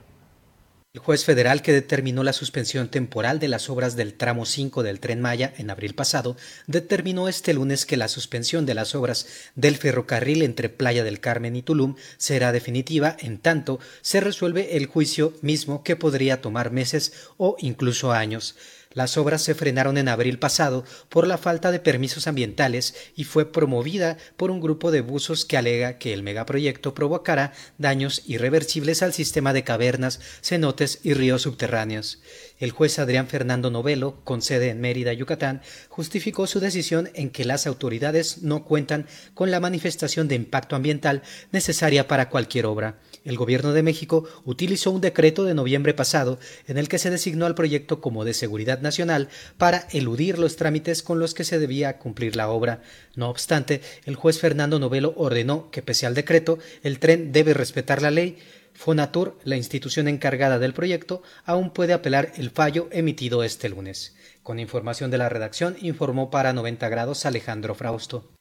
El 0.93 1.01
juez 1.01 1.25
federal 1.25 1.63
que 1.63 1.73
determinó 1.73 2.23
la 2.23 2.33
suspensión 2.33 2.89
temporal 2.89 3.39
de 3.39 3.47
las 3.47 3.69
obras 3.69 3.95
del 3.95 4.13
tramo 4.13 4.45
5 4.45 4.83
del 4.83 4.99
tren 4.99 5.21
Maya 5.21 5.53
en 5.57 5.71
abril 5.71 5.95
pasado 5.95 6.37
determinó 6.67 7.27
este 7.27 7.53
lunes 7.53 7.87
que 7.87 7.97
la 7.97 8.07
suspensión 8.07 8.67
de 8.67 8.75
las 8.75 8.93
obras 8.93 9.27
del 9.55 9.75
ferrocarril 9.75 10.43
entre 10.43 10.69
Playa 10.69 11.03
del 11.03 11.19
Carmen 11.19 11.55
y 11.55 11.63
Tulum 11.63 11.95
será 12.17 12.51
definitiva 12.51 13.17
en 13.19 13.39
tanto 13.39 13.79
se 14.01 14.19
resuelve 14.19 14.77
el 14.77 14.85
juicio 14.85 15.33
mismo 15.41 15.83
que 15.83 15.95
podría 15.95 16.41
tomar 16.41 16.71
meses 16.71 17.13
o 17.37 17.55
incluso 17.59 18.11
años. 18.11 18.55
Las 18.91 19.17
obras 19.17 19.43
se 19.43 19.53
frenaron 19.53 19.99
en 19.99 20.07
abril 20.07 20.39
pasado 20.39 20.83
por 21.09 21.27
la 21.27 21.37
falta 21.37 21.71
de 21.71 21.79
permisos 21.79 22.25
ambientales 22.25 22.95
y 23.15 23.23
fue 23.23 23.51
promovida 23.51 24.17
por 24.35 24.49
un 24.49 24.59
grupo 24.59 24.89
de 24.89 25.01
buzos 25.01 25.45
que 25.45 25.57
alega 25.57 25.99
que 25.99 26.11
el 26.11 26.23
megaproyecto 26.23 26.95
provocará 26.95 27.53
daños 27.77 28.23
irreversibles 28.25 29.03
al 29.03 29.13
sistema 29.13 29.53
de 29.53 29.63
cavernas, 29.63 30.19
cenotes 30.41 31.01
y 31.03 31.13
ríos 31.13 31.43
subterráneos. 31.43 32.19
El 32.57 32.71
juez 32.71 32.97
Adrián 32.97 33.27
Fernando 33.27 33.69
Novelo, 33.69 34.21
con 34.23 34.41
sede 34.41 34.69
en 34.69 34.81
Mérida, 34.81 35.13
Yucatán, 35.13 35.61
justificó 35.89 36.47
su 36.47 36.59
decisión 36.59 37.11
en 37.13 37.29
que 37.29 37.45
las 37.45 37.67
autoridades 37.67 38.41
no 38.41 38.65
cuentan 38.65 39.05
con 39.35 39.51
la 39.51 39.59
manifestación 39.59 40.27
de 40.27 40.33
impacto 40.33 40.75
ambiental 40.75 41.21
necesaria 41.51 42.07
para 42.07 42.29
cualquier 42.29 42.65
obra 42.65 42.97
el 43.25 43.37
Gobierno 43.37 43.73
de 43.73 43.83
México 43.83 44.25
utilizó 44.45 44.91
un 44.91 45.01
decreto 45.01 45.43
de 45.43 45.53
noviembre 45.53 45.93
pasado 45.93 46.39
en 46.67 46.77
el 46.77 46.87
que 46.89 46.99
se 46.99 47.09
designó 47.09 47.45
al 47.45 47.55
proyecto 47.55 48.01
como 48.01 48.25
de 48.25 48.33
seguridad 48.33 48.81
nacional 48.81 49.29
para 49.57 49.87
eludir 49.91 50.39
los 50.39 50.55
trámites 50.55 51.03
con 51.03 51.19
los 51.19 51.33
que 51.33 51.43
se 51.43 51.59
debía 51.59 51.97
cumplir 51.97 52.35
la 52.35 52.49
obra. 52.49 52.81
No 53.15 53.29
obstante, 53.29 53.81
el 54.05 54.15
juez 54.15 54.39
Fernando 54.39 54.79
Novelo 54.79 55.13
ordenó 55.17 55.69
que, 55.71 55.81
pese 55.81 56.05
al 56.05 56.15
decreto, 56.15 56.59
el 56.83 56.99
tren 56.99 57.31
debe 57.31 57.53
respetar 57.53 58.01
la 58.01 58.11
ley. 58.11 58.37
Fonatur, 58.73 59.37
la 59.43 59.57
institución 59.57 60.07
encargada 60.07 60.57
del 60.57 60.73
proyecto, 60.73 61.21
aún 61.43 61.71
puede 61.71 61.93
apelar 61.93 62.31
el 62.37 62.49
fallo 62.49 62.87
emitido 62.91 63.43
este 63.43 63.67
lunes. 63.67 64.15
Con 64.41 64.59
información 64.59 65.11
de 65.11 65.17
la 65.17 65.27
redacción, 65.27 65.75
informó 65.81 66.29
para 66.31 66.53
90 66.53 66.87
grados 66.87 67.25
Alejandro 67.25 67.75
Frausto. 67.75 68.31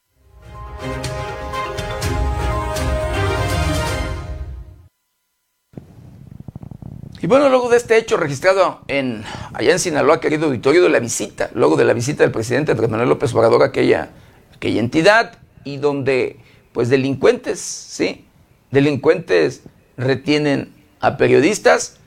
Y 7.21 7.27
bueno, 7.27 7.49
luego 7.49 7.67
de 7.67 7.75
este 7.75 7.97
hecho 7.97 8.15
registrado 8.15 8.79
en, 8.87 9.25
allá 9.53 9.73
en 9.73 9.79
Sinaloa, 9.79 10.21
querido 10.21 10.45
auditorio, 10.45 10.83
de 10.83 10.89
la 10.89 10.99
visita, 10.99 11.49
luego 11.53 11.75
de 11.75 11.83
la 11.83 11.91
visita 11.91 12.23
del 12.23 12.31
presidente 12.31 12.71
Andrés 12.71 12.89
Manuel 12.89 13.09
López 13.09 13.33
Obrador 13.33 13.61
a 13.61 13.65
aquella, 13.65 14.11
aquella 14.55 14.79
entidad, 14.79 15.37
y 15.65 15.77
donde, 15.77 16.39
pues, 16.71 16.87
delincuentes, 16.87 17.59
¿sí? 17.59 18.25
Delincuentes 18.71 19.63
retienen 19.97 20.73
a 21.01 21.17
periodistas. 21.17 21.97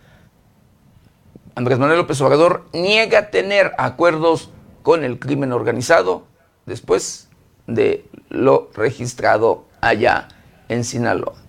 Andrés 1.55 1.79
Manuel 1.79 1.99
López 1.99 2.19
Obrador 2.23 2.65
niega 2.73 3.31
tener 3.31 3.73
acuerdos 3.77 4.51
con 4.83 5.05
el 5.05 5.19
crimen 5.19 5.53
organizado 5.53 6.27
después 6.65 7.29
de 7.67 8.07
lo 8.31 8.71
registrado 8.75 9.67
allá 9.83 10.29
en 10.71 10.85
Sinaloa. 10.85 11.42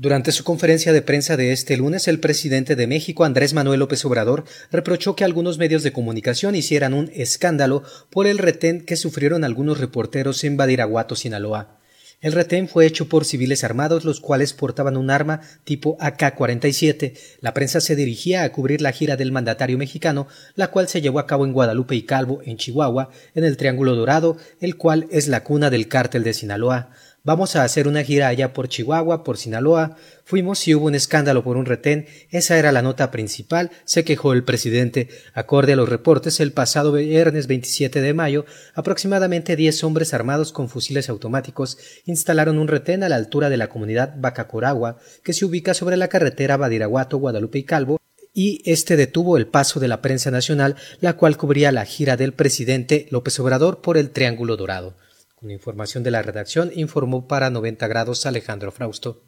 Durante 0.00 0.32
su 0.32 0.44
conferencia 0.44 0.94
de 0.94 1.02
prensa 1.02 1.36
de 1.36 1.52
este 1.52 1.76
lunes, 1.76 2.08
el 2.08 2.20
presidente 2.20 2.74
de 2.74 2.86
México, 2.86 3.24
Andrés 3.24 3.52
Manuel 3.52 3.80
López 3.80 4.02
Obrador, 4.06 4.44
reprochó 4.72 5.14
que 5.14 5.24
algunos 5.24 5.58
medios 5.58 5.82
de 5.82 5.92
comunicación 5.92 6.54
hicieran 6.54 6.94
un 6.94 7.10
escándalo 7.12 7.82
por 8.08 8.26
el 8.26 8.38
retén 8.38 8.80
que 8.80 8.96
sufrieron 8.96 9.44
algunos 9.44 9.78
reporteros 9.78 10.42
en 10.44 10.56
Badiraguato, 10.56 11.16
Sinaloa. 11.16 11.76
El 12.22 12.32
retén 12.32 12.68
fue 12.68 12.84
hecho 12.84 13.08
por 13.08 13.26
civiles 13.26 13.64
armados, 13.64 14.04
los 14.06 14.20
cuales 14.20 14.52
portaban 14.52 14.98
un 14.98 15.10
arma 15.10 15.40
tipo 15.64 15.96
AK-47. 16.00 17.18
La 17.40 17.54
prensa 17.54 17.80
se 17.80 17.96
dirigía 17.96 18.42
a 18.42 18.52
cubrir 18.52 18.82
la 18.82 18.92
gira 18.92 19.16
del 19.16 19.32
mandatario 19.32 19.78
mexicano, 19.78 20.28
la 20.54 20.70
cual 20.70 20.88
se 20.88 21.00
llevó 21.00 21.18
a 21.18 21.26
cabo 21.26 21.46
en 21.46 21.52
Guadalupe 21.52 21.94
y 21.94 22.02
Calvo, 22.02 22.40
en 22.44 22.58
Chihuahua, 22.58 23.10
en 23.34 23.44
el 23.44 23.56
Triángulo 23.56 23.96
Dorado, 23.96 24.36
el 24.60 24.76
cual 24.76 25.08
es 25.10 25.28
la 25.28 25.44
cuna 25.44 25.70
del 25.70 25.88
cártel 25.88 26.22
de 26.22 26.34
Sinaloa. 26.34 26.90
Vamos 27.22 27.54
a 27.54 27.64
hacer 27.64 27.86
una 27.86 28.02
gira 28.02 28.28
allá 28.28 28.54
por 28.54 28.70
Chihuahua, 28.70 29.24
por 29.24 29.36
Sinaloa. 29.36 29.98
Fuimos 30.24 30.66
y 30.66 30.74
hubo 30.74 30.86
un 30.86 30.94
escándalo 30.94 31.44
por 31.44 31.58
un 31.58 31.66
retén. 31.66 32.06
Esa 32.30 32.58
era 32.58 32.72
la 32.72 32.80
nota 32.80 33.10
principal, 33.10 33.70
se 33.84 34.04
quejó 34.04 34.32
el 34.32 34.42
presidente. 34.42 35.10
Acorde 35.34 35.74
a 35.74 35.76
los 35.76 35.90
reportes, 35.90 36.40
el 36.40 36.52
pasado 36.52 36.92
viernes 36.92 37.46
27 37.46 38.00
de 38.00 38.14
mayo, 38.14 38.46
aproximadamente 38.74 39.54
10 39.54 39.84
hombres 39.84 40.14
armados 40.14 40.50
con 40.50 40.70
fusiles 40.70 41.10
automáticos 41.10 41.76
instalaron 42.06 42.58
un 42.58 42.68
retén 42.68 43.02
a 43.02 43.10
la 43.10 43.16
altura 43.16 43.50
de 43.50 43.58
la 43.58 43.68
comunidad 43.68 44.14
Bacacoragua, 44.16 44.96
que 45.22 45.34
se 45.34 45.44
ubica 45.44 45.74
sobre 45.74 45.98
la 45.98 46.08
carretera 46.08 46.56
Badiraguato, 46.56 47.18
Guadalupe 47.18 47.58
y 47.58 47.64
Calvo, 47.64 47.98
y 48.32 48.62
este 48.64 48.96
detuvo 48.96 49.36
el 49.36 49.46
paso 49.46 49.78
de 49.78 49.88
la 49.88 50.00
prensa 50.00 50.30
nacional, 50.30 50.76
la 51.00 51.18
cual 51.18 51.36
cubría 51.36 51.70
la 51.70 51.84
gira 51.84 52.16
del 52.16 52.32
presidente 52.32 53.08
López 53.10 53.38
Obrador 53.40 53.82
por 53.82 53.98
el 53.98 54.10
Triángulo 54.10 54.56
Dorado. 54.56 54.94
Con 55.40 55.50
información 55.50 56.02
de 56.04 56.10
la 56.10 56.20
redacción, 56.20 56.70
informó 56.74 57.26
para 57.26 57.48
90 57.48 57.88
grados 57.88 58.26
Alejandro 58.26 58.72
Frausto. 58.72 59.22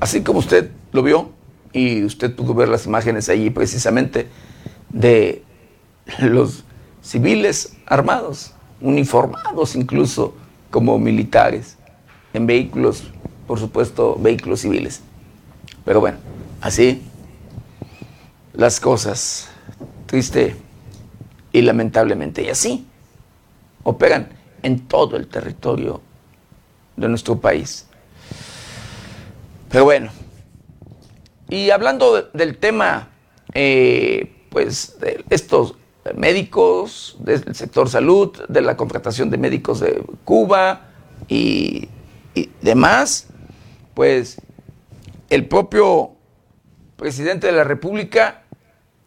Así 0.00 0.22
como 0.22 0.38
usted 0.38 0.70
lo 0.92 1.02
vio, 1.02 1.32
y 1.74 2.02
usted 2.02 2.34
pudo 2.34 2.54
ver 2.54 2.70
las 2.70 2.86
imágenes 2.86 3.28
allí 3.28 3.50
precisamente 3.50 4.26
de 4.88 5.42
los 6.18 6.64
civiles 7.02 7.76
armados, 7.84 8.54
uniformados 8.80 9.76
incluso 9.76 10.34
como 10.70 10.98
militares, 10.98 11.76
en 12.32 12.46
vehículos, 12.46 13.04
por 13.46 13.58
supuesto, 13.58 14.16
vehículos 14.18 14.60
civiles. 14.60 15.02
Pero 15.84 16.00
bueno, 16.00 16.16
así 16.62 17.02
las 18.54 18.80
cosas, 18.80 19.48
triste 20.06 20.56
y 21.52 21.62
lamentablemente, 21.62 22.42
y 22.42 22.48
así 22.48 22.86
operan 23.82 24.28
en 24.62 24.86
todo 24.86 25.16
el 25.16 25.26
territorio 25.26 26.00
de 26.96 27.08
nuestro 27.08 27.40
país. 27.40 27.86
Pero 29.68 29.84
bueno, 29.84 30.10
y 31.48 31.70
hablando 31.70 32.30
del 32.32 32.58
tema, 32.58 33.08
eh, 33.54 34.46
pues, 34.50 34.98
de 35.00 35.24
estos 35.30 35.74
médicos, 36.14 37.16
del 37.20 37.54
sector 37.54 37.88
salud, 37.88 38.36
de 38.48 38.60
la 38.60 38.76
contratación 38.76 39.30
de 39.30 39.38
médicos 39.38 39.80
de 39.80 40.02
Cuba 40.24 40.88
y, 41.28 41.88
y 42.34 42.50
demás, 42.60 43.28
pues 43.94 44.40
el 45.30 45.46
propio 45.46 46.10
presidente 46.96 47.46
de 47.46 47.52
la 47.52 47.64
República 47.64 48.41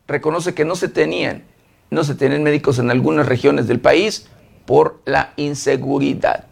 reconoce 0.08 0.54
que 0.54 0.66
no 0.66 0.76
se 0.76 0.88
tenían, 0.88 1.44
no 1.90 2.04
se 2.04 2.16
tienen 2.16 2.44
médicos 2.44 2.80
en 2.80 2.92
algunas 2.92 3.28
regiones 3.28 3.68
del 3.68 3.80
país 3.80 4.28
por 4.66 5.02
la 5.06 5.34
inseguridad. 5.38 6.46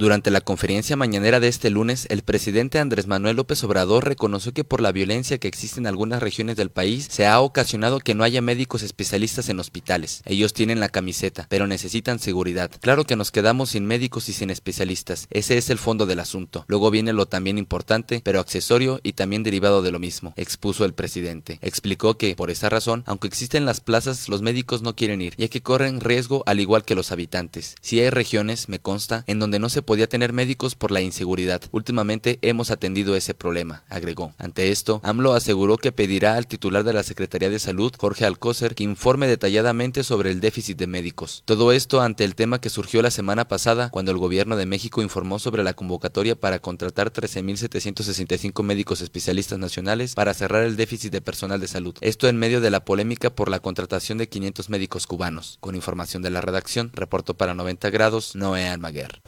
Durante 0.00 0.30
la 0.30 0.40
conferencia 0.40 0.96
mañanera 0.96 1.40
de 1.40 1.48
este 1.48 1.68
lunes, 1.68 2.06
el 2.08 2.22
presidente 2.22 2.78
Andrés 2.78 3.06
Manuel 3.06 3.36
López 3.36 3.62
Obrador 3.64 4.06
reconoció 4.06 4.54
que 4.54 4.64
por 4.64 4.80
la 4.80 4.92
violencia 4.92 5.36
que 5.36 5.46
existe 5.46 5.78
en 5.78 5.86
algunas 5.86 6.22
regiones 6.22 6.56
del 6.56 6.70
país 6.70 7.06
se 7.10 7.26
ha 7.26 7.38
ocasionado 7.38 7.98
que 7.98 8.14
no 8.14 8.24
haya 8.24 8.40
médicos 8.40 8.82
especialistas 8.82 9.50
en 9.50 9.60
hospitales. 9.60 10.22
Ellos 10.24 10.54
tienen 10.54 10.80
la 10.80 10.88
camiseta, 10.88 11.44
pero 11.50 11.66
necesitan 11.66 12.18
seguridad. 12.18 12.70
Claro 12.80 13.04
que 13.04 13.14
nos 13.14 13.30
quedamos 13.30 13.72
sin 13.72 13.84
médicos 13.84 14.30
y 14.30 14.32
sin 14.32 14.48
especialistas. 14.48 15.26
Ese 15.28 15.58
es 15.58 15.68
el 15.68 15.76
fondo 15.76 16.06
del 16.06 16.20
asunto. 16.20 16.64
Luego 16.66 16.90
viene 16.90 17.12
lo 17.12 17.26
también 17.26 17.58
importante, 17.58 18.22
pero 18.24 18.40
accesorio 18.40 19.00
y 19.02 19.12
también 19.12 19.42
derivado 19.42 19.82
de 19.82 19.92
lo 19.92 19.98
mismo, 19.98 20.32
expuso 20.36 20.86
el 20.86 20.94
presidente. 20.94 21.58
Explicó 21.60 22.16
que, 22.16 22.36
por 22.36 22.50
esa 22.50 22.70
razón, 22.70 23.02
aunque 23.04 23.28
existen 23.28 23.66
las 23.66 23.80
plazas, 23.80 24.30
los 24.30 24.40
médicos 24.40 24.80
no 24.80 24.96
quieren 24.96 25.20
ir, 25.20 25.34
ya 25.36 25.48
que 25.48 25.60
corren 25.60 26.00
riesgo 26.00 26.42
al 26.46 26.58
igual 26.58 26.86
que 26.86 26.94
los 26.94 27.12
habitantes. 27.12 27.74
Si 27.82 28.00
hay 28.00 28.08
regiones, 28.08 28.70
me 28.70 28.78
consta, 28.78 29.24
en 29.26 29.38
donde 29.38 29.58
no 29.58 29.68
se 29.68 29.89
podía 29.90 30.08
tener 30.08 30.32
médicos 30.32 30.76
por 30.76 30.92
la 30.92 31.00
inseguridad. 31.00 31.62
Últimamente 31.72 32.38
hemos 32.42 32.70
atendido 32.70 33.16
ese 33.16 33.34
problema, 33.34 33.82
agregó. 33.88 34.34
Ante 34.38 34.70
esto, 34.70 35.00
AMLO 35.02 35.32
aseguró 35.32 35.78
que 35.78 35.90
pedirá 35.90 36.36
al 36.36 36.46
titular 36.46 36.84
de 36.84 36.92
la 36.92 37.02
Secretaría 37.02 37.50
de 37.50 37.58
Salud, 37.58 37.92
Jorge 37.98 38.24
Alcócer, 38.24 38.76
que 38.76 38.84
informe 38.84 39.26
detalladamente 39.26 40.04
sobre 40.04 40.30
el 40.30 40.38
déficit 40.38 40.78
de 40.78 40.86
médicos. 40.86 41.42
Todo 41.44 41.72
esto 41.72 42.02
ante 42.02 42.22
el 42.22 42.36
tema 42.36 42.60
que 42.60 42.70
surgió 42.70 43.02
la 43.02 43.10
semana 43.10 43.48
pasada 43.48 43.90
cuando 43.90 44.12
el 44.12 44.18
gobierno 44.18 44.56
de 44.56 44.64
México 44.64 45.02
informó 45.02 45.40
sobre 45.40 45.64
la 45.64 45.74
convocatoria 45.74 46.36
para 46.36 46.60
contratar 46.60 47.12
13.765 47.12 48.62
médicos 48.62 49.00
especialistas 49.00 49.58
nacionales 49.58 50.14
para 50.14 50.34
cerrar 50.34 50.62
el 50.62 50.76
déficit 50.76 51.10
de 51.10 51.20
personal 51.20 51.58
de 51.58 51.66
salud. 51.66 51.96
Esto 52.00 52.28
en 52.28 52.36
medio 52.36 52.60
de 52.60 52.70
la 52.70 52.84
polémica 52.84 53.30
por 53.30 53.48
la 53.48 53.58
contratación 53.58 54.18
de 54.18 54.28
500 54.28 54.70
médicos 54.70 55.08
cubanos. 55.08 55.58
Con 55.58 55.74
información 55.74 56.22
de 56.22 56.30
la 56.30 56.40
redacción, 56.40 56.92
reportó 56.94 57.34
para 57.34 57.54
90 57.54 57.90
grados 57.90 58.36
Noé 58.36 58.68
Almaguer. 58.68 59.20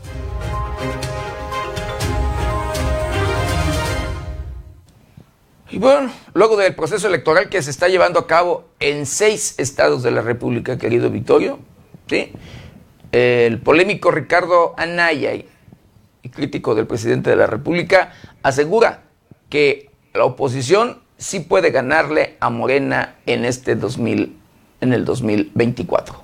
Y 5.70 5.78
bueno, 5.78 6.12
luego 6.34 6.56
del 6.56 6.74
proceso 6.74 7.08
electoral 7.08 7.48
que 7.48 7.62
se 7.62 7.70
está 7.70 7.88
llevando 7.88 8.18
a 8.18 8.26
cabo 8.26 8.66
en 8.78 9.06
seis 9.06 9.54
estados 9.58 10.02
de 10.02 10.10
la 10.10 10.20
República, 10.20 10.76
querido 10.76 11.08
Vittorio, 11.08 11.60
¿sí? 12.08 12.32
el 13.12 13.58
polémico 13.60 14.10
Ricardo 14.10 14.74
Anaya 14.76 15.34
y 15.34 15.48
crítico 16.28 16.74
del 16.74 16.86
presidente 16.86 17.30
de 17.30 17.36
la 17.36 17.46
República 17.46 18.12
asegura 18.42 19.04
que 19.48 19.90
la 20.14 20.24
oposición 20.24 21.02
sí 21.18 21.40
puede 21.40 21.70
ganarle 21.70 22.36
a 22.40 22.50
Morena 22.50 23.16
en 23.26 23.44
este 23.44 23.74
2000, 23.74 24.36
en 24.80 24.92
el 24.92 25.04
2024. 25.04 26.21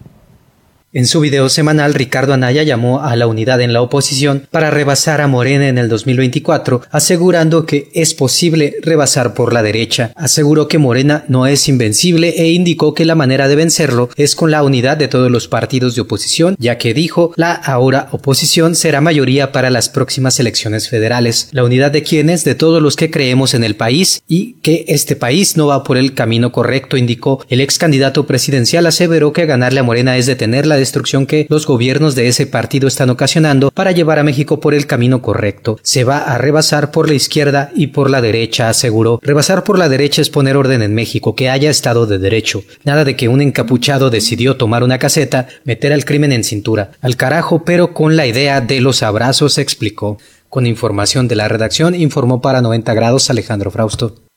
En 0.91 1.07
su 1.07 1.21
video 1.21 1.51
semanal, 1.51 1.93
Ricardo 1.93 2.33
Anaya 2.33 2.63
llamó 2.63 3.03
a 3.03 3.15
la 3.15 3.27
unidad 3.27 3.61
en 3.61 3.75
la 3.75 3.83
oposición 3.83 4.49
para 4.51 4.71
rebasar 4.71 5.21
a 5.21 5.27
Morena 5.27 5.69
en 5.69 5.77
el 5.77 5.91
2024, 5.91 6.81
asegurando 6.91 7.67
que 7.67 7.91
es 7.93 8.15
posible 8.15 8.77
rebasar 8.81 9.35
por 9.35 9.53
la 9.53 9.63
derecha. 9.63 10.13
Aseguró 10.17 10.67
que 10.67 10.79
Morena 10.79 11.27
no 11.29 11.47
es 11.47 11.69
invencible 11.69 12.31
e 12.39 12.53
indicó 12.53 12.95
que 12.95 13.05
la 13.05 13.15
manera 13.15 13.49
de 13.49 13.57
vencerlo 13.57 14.09
es 14.17 14.35
con 14.35 14.51
la 14.51 14.63
unidad 14.63 14.97
de 14.97 15.09
todos 15.09 15.31
los 15.31 15.47
partidos 15.47 15.95
de 15.95 16.01
oposición, 16.01 16.57
ya 16.59 16.79
que 16.79 16.95
dijo 16.95 17.35
la 17.37 17.53
ahora 17.53 18.09
oposición 18.13 18.75
será 18.75 19.03
mayoría 19.03 19.53
para 19.53 19.69
las 19.69 19.91
próximas 19.91 20.41
elecciones 20.41 20.89
federales. 20.89 21.51
La 21.53 21.65
unidad 21.65 21.91
de 21.91 22.03
quienes, 22.03 22.45
de 22.45 22.55
todos 22.55 22.81
los 22.81 22.97
que 22.97 23.11
creemos 23.11 23.53
en 23.53 23.63
el 23.63 23.77
país 23.77 24.23
y 24.27 24.55
que 24.63 24.87
este 24.89 25.17
país 25.17 25.55
no 25.59 25.67
va 25.67 25.85
por 25.85 25.99
el 25.99 26.15
camino 26.15 26.51
correcto, 26.51 26.97
indicó 26.97 27.45
el 27.51 27.61
ex 27.61 27.77
candidato 27.77 28.27
presidencial, 28.27 28.87
aseveró 28.87 29.35
que 29.35 29.45
ganarle 29.45 29.81
a 29.81 29.83
Morena 29.83 30.17
es 30.17 30.25
detener 30.25 30.65
la 30.65 30.78
destrucción 30.79 31.27
que 31.27 31.47
los 31.51 31.67
gobiernos 31.67 32.15
de 32.15 32.29
ese 32.29 32.47
partido 32.47 32.89
están 32.89 33.11
ocasionando 33.11 33.71
para 33.71 33.93
llevar 33.93 34.19
a 34.19 34.23
México 34.23 34.61
por 34.61 34.75
el 34.75 34.87
camino 34.87 35.21
correcto. 35.21 35.79
Se 35.83 36.05
va 36.05 36.19
a 36.19 36.39
rebasar 36.39 36.91
por 36.91 37.09
la 37.09 37.15
izquierda 37.15 37.71
y 37.75 37.89
por 37.89 38.09
la 38.09 38.23
derecha, 38.23 38.69
aseguró. 38.69 39.21
Rebasar 39.23 39.65
por 39.65 39.79
la 39.79 39.89
derecha 39.89 40.23
es 40.23 40.31
poner 40.31 40.57
orden 40.57 40.83
en 40.83 40.95
México, 40.95 41.35
que 41.35 41.51
haya 41.51 41.71
Estado 41.71 42.07
de 42.07 42.19
Derecho. 42.19 42.63
Nada 42.85 43.05
de 43.05 43.17
que 43.17 43.29
un 43.29 43.43
encapuchado 43.43 44.11
decidió 44.11 44.57
tomar 44.57 44.83
una 44.83 44.99
caseta, 44.99 45.49
meter 45.65 45.93
al 45.93 46.05
crimen 46.05 46.33
en 46.33 46.45
cintura. 46.45 46.93
Al 47.01 47.17
carajo, 47.17 47.65
pero 47.65 47.93
con 47.93 48.17
la 48.17 48.27
idea 48.27 48.61
de 48.61 48.81
los 48.81 49.03
abrazos, 49.03 49.59
explicó. 49.59 50.19
Con 50.49 50.67
información 50.67 51.29
de 51.29 51.37
la 51.37 51.49
redacción, 51.49 51.95
informó 51.95 52.41
para 52.41 52.63
90 52.63 52.95
grados 52.95 53.29
Alejandro 53.29 53.71
Frausto. 53.71 54.28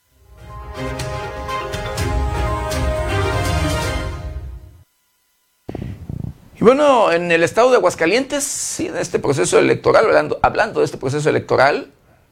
Bueno, 6.62 7.10
en 7.10 7.32
el 7.32 7.42
estado 7.42 7.70
de 7.70 7.78
Aguascalientes, 7.78 8.44
sí, 8.44 8.86
en 8.86 8.96
este 8.96 9.18
proceso 9.18 9.58
electoral, 9.58 10.04
hablando, 10.04 10.38
hablando 10.42 10.78
de 10.78 10.84
este 10.84 10.96
proceso 10.96 11.28
electoral, 11.28 11.90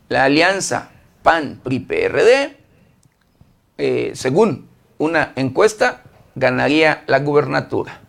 la 0.09 0.23
alianza 0.23 0.93
PAN-PRI-PRD, 1.25 2.57
eh, 3.79 4.13
según 4.15 4.69
una 4.99 5.33
encuesta, 5.35 6.05
ganaría 6.37 7.03
la 7.09 7.19
gubernatura. 7.19 8.03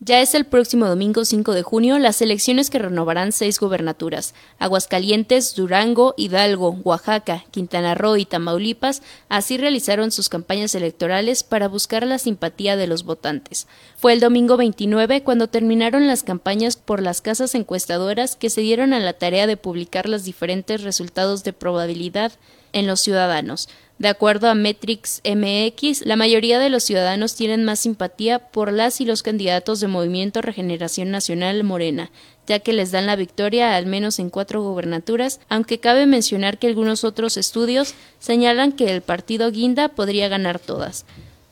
Ya 0.00 0.20
es 0.20 0.34
el 0.34 0.44
próximo 0.44 0.86
domingo 0.86 1.24
5 1.24 1.52
de 1.52 1.62
junio 1.62 1.98
las 1.98 2.20
elecciones 2.20 2.68
que 2.68 2.80
renovarán 2.80 3.30
seis 3.30 3.60
gubernaturas. 3.60 4.34
Aguascalientes, 4.58 5.54
Durango, 5.54 6.14
Hidalgo, 6.16 6.80
Oaxaca, 6.82 7.44
Quintana 7.52 7.94
Roo 7.94 8.16
y 8.16 8.26
Tamaulipas 8.26 9.02
así 9.28 9.56
realizaron 9.56 10.10
sus 10.10 10.28
campañas 10.28 10.74
electorales 10.74 11.44
para 11.44 11.68
buscar 11.68 12.04
la 12.04 12.18
simpatía 12.18 12.76
de 12.76 12.88
los 12.88 13.04
votantes. 13.04 13.68
Fue 13.96 14.12
el 14.12 14.20
domingo 14.20 14.56
29 14.56 15.22
cuando 15.22 15.46
terminaron 15.48 16.08
las 16.08 16.24
campañas 16.24 16.76
por 16.76 17.00
las 17.00 17.22
casas 17.22 17.54
encuestadoras 17.54 18.34
que 18.36 18.50
se 18.50 18.62
dieron 18.62 18.92
a 18.92 19.00
la 19.00 19.14
tarea 19.14 19.46
de 19.46 19.56
publicar 19.56 20.08
los 20.08 20.24
diferentes 20.24 20.82
resultados 20.82 21.44
de 21.44 21.52
probabilidad 21.52 22.32
en 22.74 22.86
los 22.86 23.00
ciudadanos. 23.00 23.70
De 23.98 24.08
acuerdo 24.08 24.48
a 24.48 24.54
Metrix 24.54 25.22
MX, 25.24 26.04
la 26.04 26.16
mayoría 26.16 26.58
de 26.58 26.68
los 26.68 26.82
ciudadanos 26.82 27.36
tienen 27.36 27.64
más 27.64 27.78
simpatía 27.78 28.40
por 28.40 28.72
las 28.72 29.00
y 29.00 29.04
los 29.04 29.22
candidatos 29.22 29.78
de 29.78 29.86
Movimiento 29.86 30.42
Regeneración 30.42 31.12
Nacional 31.12 31.62
Morena, 31.62 32.10
ya 32.48 32.58
que 32.58 32.72
les 32.72 32.90
dan 32.90 33.06
la 33.06 33.14
victoria 33.14 33.76
al 33.76 33.86
menos 33.86 34.18
en 34.18 34.30
cuatro 34.30 34.62
gobernaturas, 34.62 35.38
aunque 35.48 35.78
cabe 35.78 36.06
mencionar 36.06 36.58
que 36.58 36.66
algunos 36.66 37.04
otros 37.04 37.36
estudios 37.36 37.94
señalan 38.18 38.72
que 38.72 38.90
el 38.90 39.00
partido 39.00 39.50
Guinda 39.52 39.88
podría 39.88 40.28
ganar 40.28 40.58
todas. 40.58 41.06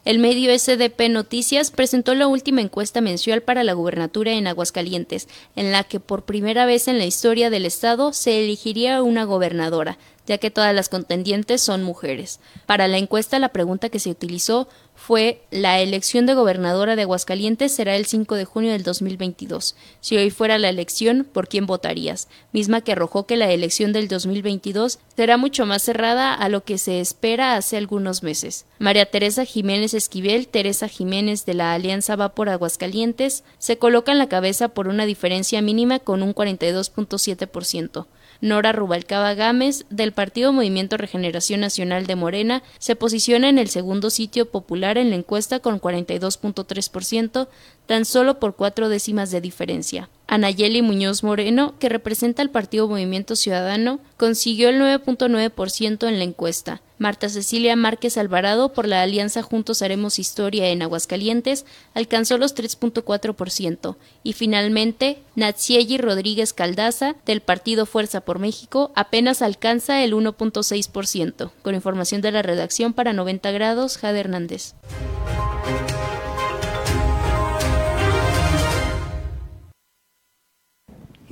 El 0.05 0.19
medio 0.19 0.53
SDP 0.53 1.09
Noticias 1.11 1.71
presentó 1.71 2.17
la 2.17 2.27
última 2.27 2.61
encuesta 2.61 3.01
mensual 3.01 3.41
para 3.43 3.63
la 3.63 3.73
gubernatura 3.73 4.33
en 4.33 4.49
Aguascalientes, 4.49 5.29
en 5.55 5.71
la 5.71 5.85
que 5.85 6.01
por 6.01 6.25
primera 6.25 6.67
vez 6.67 6.89
en 6.89 6.99
la 6.99 7.07
historia 7.07 7.51
del 7.51 7.67
Estado 7.67 8.13
se 8.13 8.43
elegiría 8.43 9.01
una 9.05 9.23
gobernadora, 9.23 9.99
ya 10.27 10.39
que 10.39 10.51
todas 10.51 10.75
las 10.75 10.89
contendientes 10.89 11.61
son 11.61 11.83
mujeres. 11.83 12.41
Para 12.67 12.89
la 12.89 12.99
encuesta 12.99 13.39
la 13.39 13.51
pregunta 13.51 13.89
que 13.89 13.99
se 13.99 14.11
utilizó 14.11 14.69
fue 14.95 15.43
la 15.51 15.81
elección 15.81 16.27
de 16.27 16.35
gobernadora 16.35 16.95
de 16.95 17.03
Aguascalientes 17.03 17.73
será 17.73 17.97
el 17.97 18.07
5 18.07 18.37
de 18.37 18.45
junio 18.45 18.73
del 18.73 18.85
2022. 18.85 19.75
Si 20.01 20.17
hoy 20.17 20.31
fuera 20.31 20.59
la 20.59 20.69
elección, 20.69 21.27
¿por 21.31 21.49
quién 21.49 21.67
votarías? 21.67 22.29
Misma 22.53 22.83
que 22.83 22.93
arrojó 22.93 23.27
que 23.27 23.37
la 23.37 23.51
elección 23.51 23.93
del 23.93 24.07
2022 24.07 25.01
será 25.17 25.39
mucho 25.39 25.67
más 25.67 25.83
cerrada 25.83 26.35
a 26.35 26.49
lo 26.49 26.63
que 26.63 26.79
se 26.79 27.01
espera 27.01 27.57
hace 27.57 27.77
algunos 27.77 28.23
meses. 28.23 28.67
María 28.79 29.07
Teresa 29.07 29.45
Jiménez 29.45 29.95
Esquivel, 29.95 30.47
Teresa 30.47 30.87
Jiménez 30.87 31.47
de 31.47 31.55
la 31.55 31.73
Alianza 31.73 32.15
Va 32.15 32.35
por 32.35 32.49
Aguascalientes, 32.49 33.43
se 33.59 33.79
coloca 33.79 34.13
en 34.13 34.19
la 34.19 34.29
cabeza 34.29 34.69
por 34.69 34.87
una 34.87 35.05
diferencia 35.05 35.63
mínima 35.63 35.99
con 35.99 36.23
un 36.23 36.35
42.7%. 36.35 38.07
Nora 38.43 38.73
Rubalcaba 38.73 39.35
Gámez, 39.35 39.87
del 39.89 40.11
Partido 40.11 40.53
Movimiento 40.53 40.97
Regeneración 40.97 41.61
Nacional 41.61 42.09
de 42.09 42.17
Morena, 42.17 42.65
se 42.81 42.97
posiciona 42.97 43.49
en 43.49 43.57
el 43.57 43.69
segundo 43.69 44.11
sitio 44.11 44.51
popular 44.51 44.99
en 44.99 45.11
la 45.11 45.17
encuesta 45.17 45.61
con 45.61 45.81
42.3%, 45.81 47.47
tan 47.87 48.05
solo 48.05 48.41
por 48.41 48.57
cuatro 48.57 48.89
décimas 48.89 49.31
de 49.31 49.41
diferencia. 49.41 50.11
Anayeli 50.27 50.83
Muñoz 50.83 51.23
Moreno, 51.23 51.75
que 51.79 51.89
representa 51.89 52.43
al 52.43 52.51
Partido 52.51 52.89
Movimiento 52.89 53.37
Ciudadano, 53.37 54.01
consiguió 54.17 54.71
el 54.71 54.81
9.9% 54.81 56.09
en 56.09 56.19
la 56.19 56.25
encuesta. 56.25 56.83
Marta 57.03 57.29
Cecilia 57.29 57.75
Márquez 57.75 58.17
Alvarado, 58.17 58.73
por 58.73 58.87
la 58.87 59.03
alianza 59.03 59.43
Juntos 59.43 59.83
Haremos 59.83 60.21
Historia 60.21 60.69
en 60.69 60.83
Aguascalientes, 60.83 61.67
alcanzó 61.95 62.39
los 62.39 62.55
3.4%. 62.55 63.97
Y 64.23 64.35
finalmente, 64.35 65.19
Natsieli 65.35 65.99
Rodríguez 65.99 66.53
Caldaza, 66.53 67.17
del 67.27 67.41
Partido 67.41 67.87
Fuerza 67.87 68.21
por 68.21 68.39
México, 68.39 68.93
apenas 68.95 69.43
alcanza 69.43 70.05
el 70.05 70.15
1.6%. 70.15 71.51
Con 71.63 71.75
información 71.75 72.21
de 72.23 72.31
la 72.31 72.43
redacción 72.43 72.93
para 72.93 73.13
90 73.13 73.51
grados, 73.51 73.99
Jade 73.99 74.21
Hernández. 74.21 74.75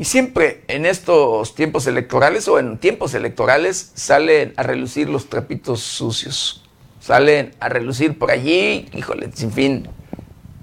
Y 0.01 0.07
siempre 0.07 0.65
en 0.69 0.87
estos 0.87 1.55
tiempos 1.55 1.87
electorales 1.87 2.49
o 2.49 2.59
en 2.59 2.79
tiempos 2.79 3.13
electorales 3.13 3.93
salen 3.95 4.55
a 4.57 4.63
relucir 4.63 5.11
los 5.11 5.29
trapitos 5.29 5.81
sucios. 5.81 6.65
Salen 7.01 7.55
a 7.61 7.69
relucir 7.69 8.19
por 8.19 8.31
allí, 8.31 8.89
híjole, 8.95 9.31
sin 9.35 9.53
fin 9.53 9.89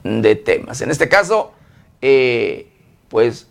de 0.03 0.35
temas. 0.35 0.81
En 0.81 0.89
este 0.89 1.07
caso, 1.07 1.51
eh, 2.01 2.71
pues 3.09 3.45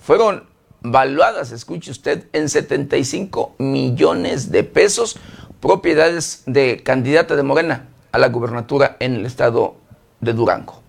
fueron 0.00 0.44
valuadas, 0.80 1.50
escuche 1.50 1.90
usted, 1.90 2.28
en 2.32 2.48
75 2.48 3.56
millones 3.58 4.52
de 4.52 4.62
pesos 4.62 5.18
propiedades 5.58 6.44
de 6.46 6.84
candidata 6.84 7.34
de 7.34 7.42
Morena 7.42 7.88
a 8.12 8.18
la 8.18 8.28
gubernatura 8.28 8.96
en 9.00 9.16
el 9.16 9.26
estado 9.26 9.74
de 10.20 10.34
Durango. 10.34 10.81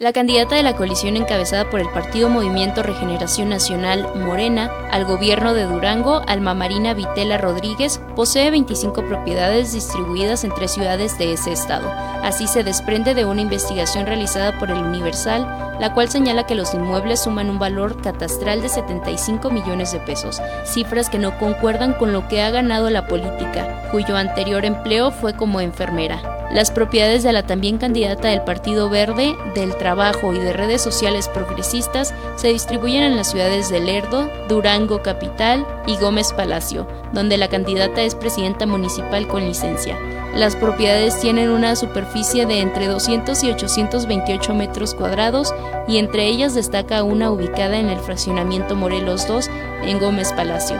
La 0.00 0.12
candidata 0.12 0.54
de 0.54 0.62
la 0.62 0.76
coalición 0.76 1.16
encabezada 1.16 1.70
por 1.70 1.80
el 1.80 1.90
Partido 1.90 2.28
Movimiento 2.28 2.84
Regeneración 2.84 3.48
Nacional 3.48 4.06
Morena 4.14 4.70
al 4.92 5.04
gobierno 5.04 5.54
de 5.54 5.64
Durango, 5.64 6.22
Alma 6.28 6.54
Marina 6.54 6.94
Vitela 6.94 7.36
Rodríguez, 7.36 8.00
posee 8.14 8.52
25 8.52 9.04
propiedades 9.06 9.72
distribuidas 9.72 10.44
en 10.44 10.54
tres 10.54 10.70
ciudades 10.70 11.18
de 11.18 11.32
ese 11.32 11.50
estado. 11.50 11.90
Así 12.22 12.46
se 12.46 12.62
desprende 12.62 13.14
de 13.14 13.24
una 13.24 13.40
investigación 13.40 14.06
realizada 14.06 14.56
por 14.60 14.70
el 14.70 14.78
Universal, 14.78 15.76
la 15.80 15.92
cual 15.94 16.08
señala 16.08 16.46
que 16.46 16.54
los 16.54 16.74
inmuebles 16.74 17.24
suman 17.24 17.50
un 17.50 17.58
valor 17.58 18.00
catastral 18.00 18.62
de 18.62 18.68
75 18.68 19.50
millones 19.50 19.90
de 19.90 19.98
pesos, 19.98 20.40
cifras 20.64 21.10
que 21.10 21.18
no 21.18 21.36
concuerdan 21.40 21.92
con 21.94 22.12
lo 22.12 22.28
que 22.28 22.40
ha 22.40 22.50
ganado 22.50 22.88
la 22.88 23.08
política, 23.08 23.88
cuyo 23.90 24.16
anterior 24.16 24.64
empleo 24.64 25.10
fue 25.10 25.34
como 25.34 25.60
enfermera. 25.60 26.38
Las 26.52 26.70
propiedades 26.70 27.24
de 27.24 27.32
la 27.32 27.42
también 27.42 27.76
candidata 27.76 28.28
del 28.28 28.40
Partido 28.40 28.88
Verde, 28.88 29.36
del 29.54 29.76
Trabajo 29.76 29.87
y 29.88 30.38
de 30.38 30.52
redes 30.52 30.82
sociales 30.82 31.28
progresistas 31.28 32.12
se 32.36 32.48
distribuyen 32.48 33.04
en 33.04 33.16
las 33.16 33.30
ciudades 33.30 33.70
de 33.70 33.80
Lerdo, 33.80 34.28
Durango 34.48 35.02
Capital 35.02 35.66
y 35.86 35.96
Gómez 35.96 36.32
Palacio, 36.34 36.86
donde 37.12 37.38
la 37.38 37.48
candidata 37.48 38.02
es 38.02 38.14
presidenta 38.14 38.66
municipal 38.66 39.26
con 39.28 39.46
licencia. 39.46 39.98
Las 40.34 40.56
propiedades 40.56 41.18
tienen 41.20 41.48
una 41.48 41.74
superficie 41.74 42.44
de 42.44 42.60
entre 42.60 42.86
200 42.86 43.42
y 43.44 43.50
828 43.50 44.54
metros 44.54 44.94
cuadrados 44.94 45.54
y 45.88 45.96
entre 45.96 46.26
ellas 46.26 46.54
destaca 46.54 47.02
una 47.02 47.30
ubicada 47.30 47.78
en 47.78 47.88
el 47.88 47.98
fraccionamiento 47.98 48.76
Morelos 48.76 49.26
2 49.26 49.48
en 49.84 49.98
Gómez 49.98 50.32
Palacio. 50.34 50.76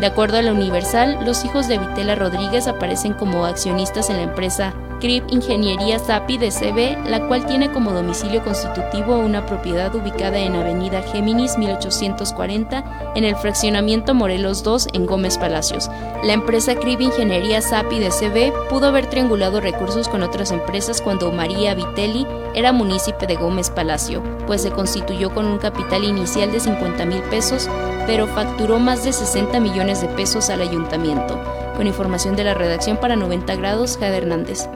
De 0.00 0.06
acuerdo 0.06 0.38
a 0.38 0.42
la 0.42 0.52
Universal, 0.52 1.18
los 1.24 1.44
hijos 1.44 1.66
de 1.66 1.78
Vitela 1.78 2.14
Rodríguez 2.14 2.68
aparecen 2.68 3.14
como 3.14 3.46
accionistas 3.46 4.10
en 4.10 4.18
la 4.18 4.22
empresa 4.22 4.74
CRIP 5.00 5.24
Ingeniería 5.30 5.98
SAPI 5.98 6.38
de 6.38 6.50
CB, 6.50 7.08
la 7.08 7.26
cual 7.26 7.46
tiene 7.46 7.70
como 7.70 7.92
domicilio 7.92 8.42
constitutivo 8.42 9.18
una 9.18 9.46
propiedad 9.46 9.94
ubicada 9.94 10.38
en 10.38 10.54
Avenida 10.54 11.02
Géminis 11.02 11.58
1840 11.58 13.12
en 13.14 13.24
el 13.24 13.36
fraccionamiento 13.36 14.14
Morelos 14.14 14.62
2 14.62 14.88
en 14.92 15.06
Gómez 15.06 15.38
Palacios. 15.38 15.90
La 16.22 16.32
empresa 16.32 16.74
CRIP 16.74 17.00
Ingeniería 17.00 17.60
SAPI 17.60 17.98
de 17.98 18.10
CB 18.10 18.68
pudo 18.68 18.88
haber 18.88 19.06
triangulado 19.08 19.60
recursos 19.60 20.08
con 20.08 20.22
otras 20.22 20.50
empresas 20.50 21.02
cuando 21.02 21.32
María 21.32 21.74
Vitelli 21.74 22.26
era 22.54 22.72
munícipe 22.72 23.26
de 23.26 23.36
Gómez 23.36 23.70
Palacio, 23.70 24.22
pues 24.46 24.62
se 24.62 24.70
constituyó 24.70 25.34
con 25.34 25.46
un 25.46 25.58
capital 25.58 26.04
inicial 26.04 26.52
de 26.52 26.60
50 26.60 27.04
mil 27.06 27.22
pesos, 27.24 27.68
pero 28.06 28.26
facturó 28.26 28.78
más 28.78 29.04
de 29.04 29.12
60 29.12 29.60
millones 29.60 30.00
de 30.00 30.08
pesos 30.08 30.50
al 30.50 30.62
ayuntamiento. 30.62 31.63
Con 31.76 31.88
información 31.88 32.36
de 32.36 32.44
la 32.44 32.54
redacción 32.54 32.98
para 32.98 33.16
90 33.16 33.56
grados, 33.56 33.96
Jade 33.98 34.18
Hernández. 34.18 34.68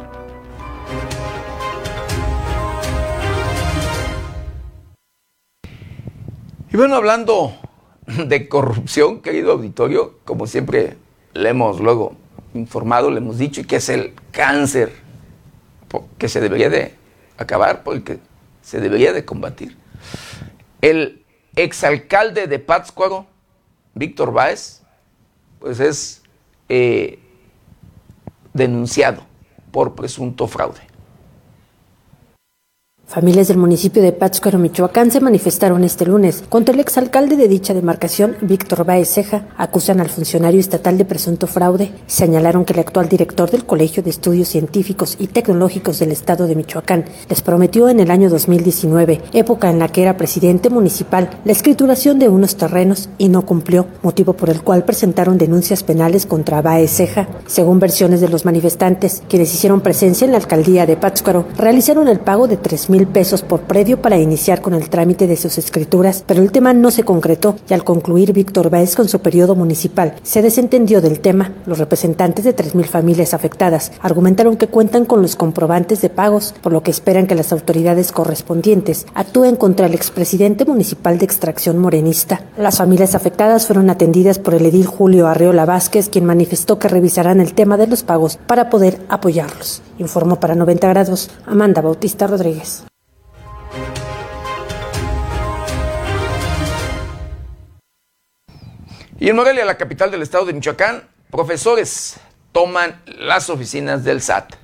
Y 6.71 6.77
bueno, 6.77 6.97
hablando 6.97 7.55
de 8.07 8.49
corrupción, 8.49 9.21
querido 9.23 9.53
auditorio, 9.53 10.19
como 10.25 10.49
siempre 10.49 10.97
le 11.35 11.51
hemos 11.51 11.79
luego 11.79 12.17
informado, 12.55 13.11
le 13.13 13.19
hemos 13.19 13.39
dicho, 13.39 13.61
y 13.61 13.65
que 13.65 13.77
es 13.77 13.89
el 13.89 14.15
cáncer 14.33 14.93
que 16.19 16.29
se 16.29 16.41
debería 16.41 16.69
de 16.69 16.95
acabar, 17.37 17.85
porque 17.85 18.19
se 18.61 18.81
debería 18.81 19.13
de 19.13 19.25
combatir. 19.25 19.77
El 20.81 21.25
exalcalde 21.55 22.49
de 22.49 22.59
Pátzcuaro, 22.59 23.27
Víctor 23.95 24.33
Báez, 24.33 24.83
pues 25.61 25.81
es 25.81 26.18
eh, 26.69 27.19
denunciado 28.53 29.23
por 29.71 29.95
presunto 29.95 30.47
fraude. 30.47 30.88
Familias 33.09 33.49
del 33.49 33.57
municipio 33.57 34.03
de 34.03 34.13
Pátzcuaro, 34.13 34.59
Michoacán, 34.59 35.11
se 35.11 35.23
manifestaron 35.23 35.83
este 35.83 36.05
lunes 36.05 36.45
contra 36.47 36.75
el 36.75 36.81
exalcalde 36.81 37.37
de 37.37 37.49
dicha 37.49 37.73
demarcación, 37.73 38.37
Víctor 38.43 38.85
Baez 38.85 39.09
Ceja. 39.09 39.47
Acusan 39.57 40.01
al 40.01 40.11
funcionario 40.11 40.61
estatal 40.61 40.99
de 40.99 41.07
presunto 41.07 41.47
fraude. 41.47 41.91
Señalaron 42.07 42.67
que 42.67 42.75
el 42.75 42.81
actual 42.81 43.09
director 43.09 43.51
del 43.51 43.65
Colegio 43.65 44.03
de 44.03 44.11
Estudios 44.11 44.49
Científicos 44.49 45.17
y 45.19 45.29
Tecnológicos 45.29 45.99
del 46.01 46.13
Estado 46.13 46.47
de 46.47 46.55
Michoacán 46.55 47.07
les 47.31 47.41
prometió 47.41 47.89
en 47.89 48.01
el 48.01 48.11
año 48.11 48.29
2019, 48.29 49.23
época 49.33 49.71
en 49.71 49.79
la 49.79 49.89
que 49.89 50.03
era 50.03 50.19
presidente 50.19 50.69
municipal, 50.69 51.31
la 51.47 51.53
escrituración 51.53 52.19
de 52.19 52.29
unos 52.29 52.57
terrenos 52.57 53.09
y 53.17 53.31
no 53.31 53.47
cumplió, 53.47 53.87
motivo 54.03 54.35
por 54.35 54.51
el 54.51 54.61
cual 54.61 54.85
presentaron 54.85 55.39
denuncias 55.39 55.83
penales 55.83 56.27
contra 56.27 56.61
Baez 56.61 56.91
Ceja. 56.91 57.27
Según 57.47 57.81
versiones 57.81 58.21
de 58.21 58.29
los 58.29 58.45
manifestantes, 58.45 59.23
quienes 59.31 59.55
hicieron 59.55 59.81
presencia 59.81 60.27
en 60.27 60.33
la 60.33 60.39
alcaldía 60.39 60.85
de 60.85 60.99
Pátzcuaro, 60.99 61.47
realizaron 61.57 62.07
el 62.09 62.21
pago 62.21 62.47
de 62.47 62.61
3.000 62.61 62.98
mil 62.99 63.07
pesos 63.07 63.43
por 63.43 63.61
predio 63.61 64.03
para 64.03 64.19
iniciar 64.19 64.61
con 64.61 64.75
el 64.75 64.91
trámite 64.91 65.29
de 65.29 65.37
sus 65.37 65.57
escrituras, 65.57 66.25
pero 66.27 66.43
el 66.43 66.51
tema 66.51 66.73
no 66.73 66.91
se 66.91 67.05
concretó 67.05 67.55
y 67.71 67.75
al 67.75 67.85
concluir 67.85 68.33
Víctor 68.33 68.71
Báez 68.71 68.97
con 68.97 69.09
su 69.09 69.21
periodo 69.21 69.55
municipal 69.55 70.17
se 70.25 70.43
desentendió 70.43 71.01
del 71.01 71.21
tema. 71.21 71.53
Los 71.65 71.79
representantes 71.79 72.45
de 72.45 72.53
tres 72.53 72.75
mil 72.75 72.87
familias 72.87 73.35
afectadas 73.35 73.93
argumentaron 74.01 74.57
que 74.57 74.67
cuentan 74.67 75.05
con 75.05 75.23
los 75.23 75.37
comprobantes 75.37 76.01
de 76.01 76.11
pagos, 76.11 76.57
por 76.61 76.73
lo 76.73 76.83
que 76.83 76.91
esperan 76.91 77.29
que 77.29 77.37
las 77.37 77.53
autoridades 77.53 78.11
correspondientes 78.11 79.07
actúen 79.15 79.55
contra 79.55 79.87
el 79.87 79.95
expresidente 79.95 80.65
municipal 80.65 81.19
de 81.19 81.25
extracción 81.25 81.79
morenista. 81.79 82.43
Las 82.57 82.79
familias 82.79 83.15
afectadas 83.15 83.67
fueron 83.67 83.91
atendidas 83.91 84.41
por 84.41 84.55
el 84.55 84.67
edil 84.67 84.87
Julio 84.87 85.29
Arreola 85.29 85.67
Vázquez, 85.67 86.09
quien 86.09 86.25
manifestó 86.25 86.81
que 86.81 86.89
revisarán 86.89 87.41
el 87.41 87.55
tema 87.55 87.77
de 87.77 87.87
los 87.87 88.03
pagos 88.03 88.41
para 88.49 88.71
poder 88.71 88.99
apoyarlos. 89.09 89.83
Informó 89.99 90.41
para 90.41 90.55
90 90.55 90.89
grados 90.89 91.31
Amanda 91.47 91.83
Bautista 91.83 92.27
Rodríguez. 92.27 92.85
Y 99.21 99.29
en 99.29 99.37
Morelia, 99.37 99.65
la 99.65 99.77
capital 99.77 100.11
del 100.11 100.23
estado 100.23 100.47
de 100.47 100.53
Michoacán, 100.53 101.03
profesores 101.31 102.21
toman 102.53 103.03
las 103.07 103.51
oficinas 103.51 104.05
del 104.05 104.23
SAT. 104.23 104.55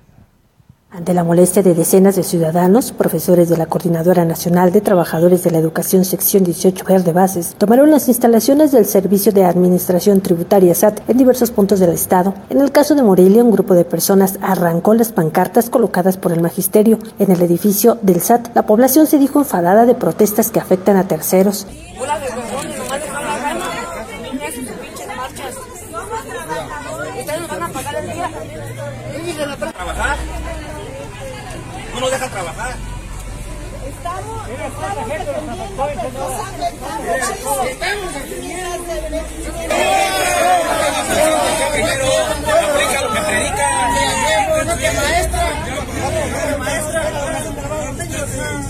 Ante 0.96 1.12
la 1.12 1.24
molestia 1.24 1.60
de 1.60 1.74
decenas 1.74 2.14
de 2.14 2.22
ciudadanos, 2.22 2.92
profesores 2.92 3.48
de 3.48 3.56
la 3.56 3.66
Coordinadora 3.66 4.24
Nacional 4.24 4.70
de 4.70 4.80
Trabajadores 4.80 5.42
de 5.42 5.50
la 5.50 5.58
Educación 5.58 6.04
Sección 6.04 6.44
18 6.44 6.84
Verde 6.84 7.12
Bases 7.12 7.56
tomaron 7.58 7.90
las 7.90 8.06
instalaciones 8.06 8.70
del 8.70 8.86
Servicio 8.86 9.32
de 9.32 9.44
Administración 9.44 10.20
Tributaria 10.20 10.72
SAT 10.72 11.00
en 11.10 11.16
diversos 11.16 11.50
puntos 11.50 11.80
del 11.80 11.90
estado. 11.90 12.32
En 12.48 12.60
el 12.60 12.70
caso 12.70 12.94
de 12.94 13.02
Morelia, 13.02 13.42
un 13.42 13.50
grupo 13.50 13.74
de 13.74 13.84
personas 13.84 14.38
arrancó 14.40 14.94
las 14.94 15.10
pancartas 15.10 15.68
colocadas 15.68 16.16
por 16.16 16.30
el 16.30 16.40
magisterio 16.40 17.00
en 17.18 17.32
el 17.32 17.42
edificio 17.42 17.98
del 18.00 18.20
SAT. 18.20 18.54
La 18.54 18.64
población 18.64 19.08
se 19.08 19.18
dijo 19.18 19.40
enfadada 19.40 19.86
de 19.86 19.96
protestas 19.96 20.52
que 20.52 20.60
afectan 20.60 20.96
a 20.96 21.08
terceros. 21.08 21.66
No 32.00 32.10
deja 32.10 32.28
trabajar. 32.28 32.74
Estamos, 33.86 34.48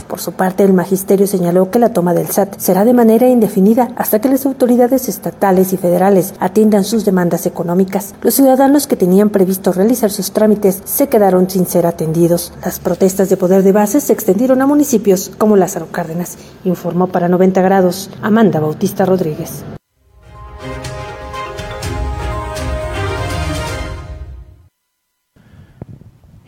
Por 0.09 0.21
su 0.21 0.33
parte, 0.33 0.65
el 0.65 0.73
magisterio 0.73 1.27
señaló 1.27 1.71
que 1.71 1.79
la 1.79 1.93
toma 1.93 2.15
del 2.15 2.29
SAT 2.29 2.59
será 2.59 2.85
de 2.85 2.93
manera 2.93 3.29
indefinida 3.29 3.89
hasta 3.97 4.21
que 4.21 4.29
las 4.29 4.47
autoridades 4.47 5.09
estatales 5.09 5.73
y 5.73 5.77
federales 5.77 6.35
atiendan 6.39 6.85
sus 6.85 7.05
demandas 7.05 7.47
económicas. 7.47 8.15
Los 8.23 8.35
ciudadanos 8.35 8.87
que 8.87 8.97
tenían 8.97 9.31
previsto 9.31 9.73
realizar 9.73 10.11
sus 10.11 10.33
trámites 10.33 10.83
se 10.85 11.09
quedaron 11.09 11.49
sin 11.49 11.67
ser 11.67 11.87
atendidos. 11.87 12.53
Las 12.65 12.79
protestas 12.79 13.29
de 13.29 13.37
poder 13.37 13.63
de 13.63 13.73
base 13.73 14.01
se 14.01 14.13
extendieron 14.13 14.63
a 14.63 14.67
municipios 14.67 15.31
como 15.39 15.57
Lázaro 15.57 15.89
Cárdenas, 15.91 16.37
informó 16.65 17.09
para 17.09 17.29
90 17.29 17.63
grados 17.63 18.11
Amanda 18.23 18.61
Bautista 18.61 19.05
Rodríguez. 19.05 19.65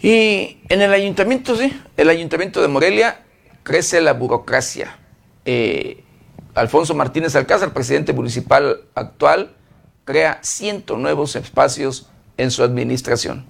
Y 0.06 0.58
en 0.68 0.82
el 0.82 0.92
ayuntamiento, 0.92 1.56
sí, 1.56 1.76
el 1.96 2.08
ayuntamiento 2.08 2.62
de 2.62 2.68
Morelia 2.68 3.24
crece 3.64 4.00
la 4.00 4.12
burocracia. 4.12 4.96
Eh, 5.44 6.04
Alfonso 6.54 6.94
Martínez 6.94 7.34
Alcázar, 7.34 7.72
presidente 7.72 8.12
municipal 8.12 8.82
actual, 8.94 9.56
crea 10.04 10.38
100 10.42 10.84
nuevos 10.98 11.34
espacios 11.34 12.08
en 12.36 12.52
su 12.52 12.62
administración. 12.62 13.46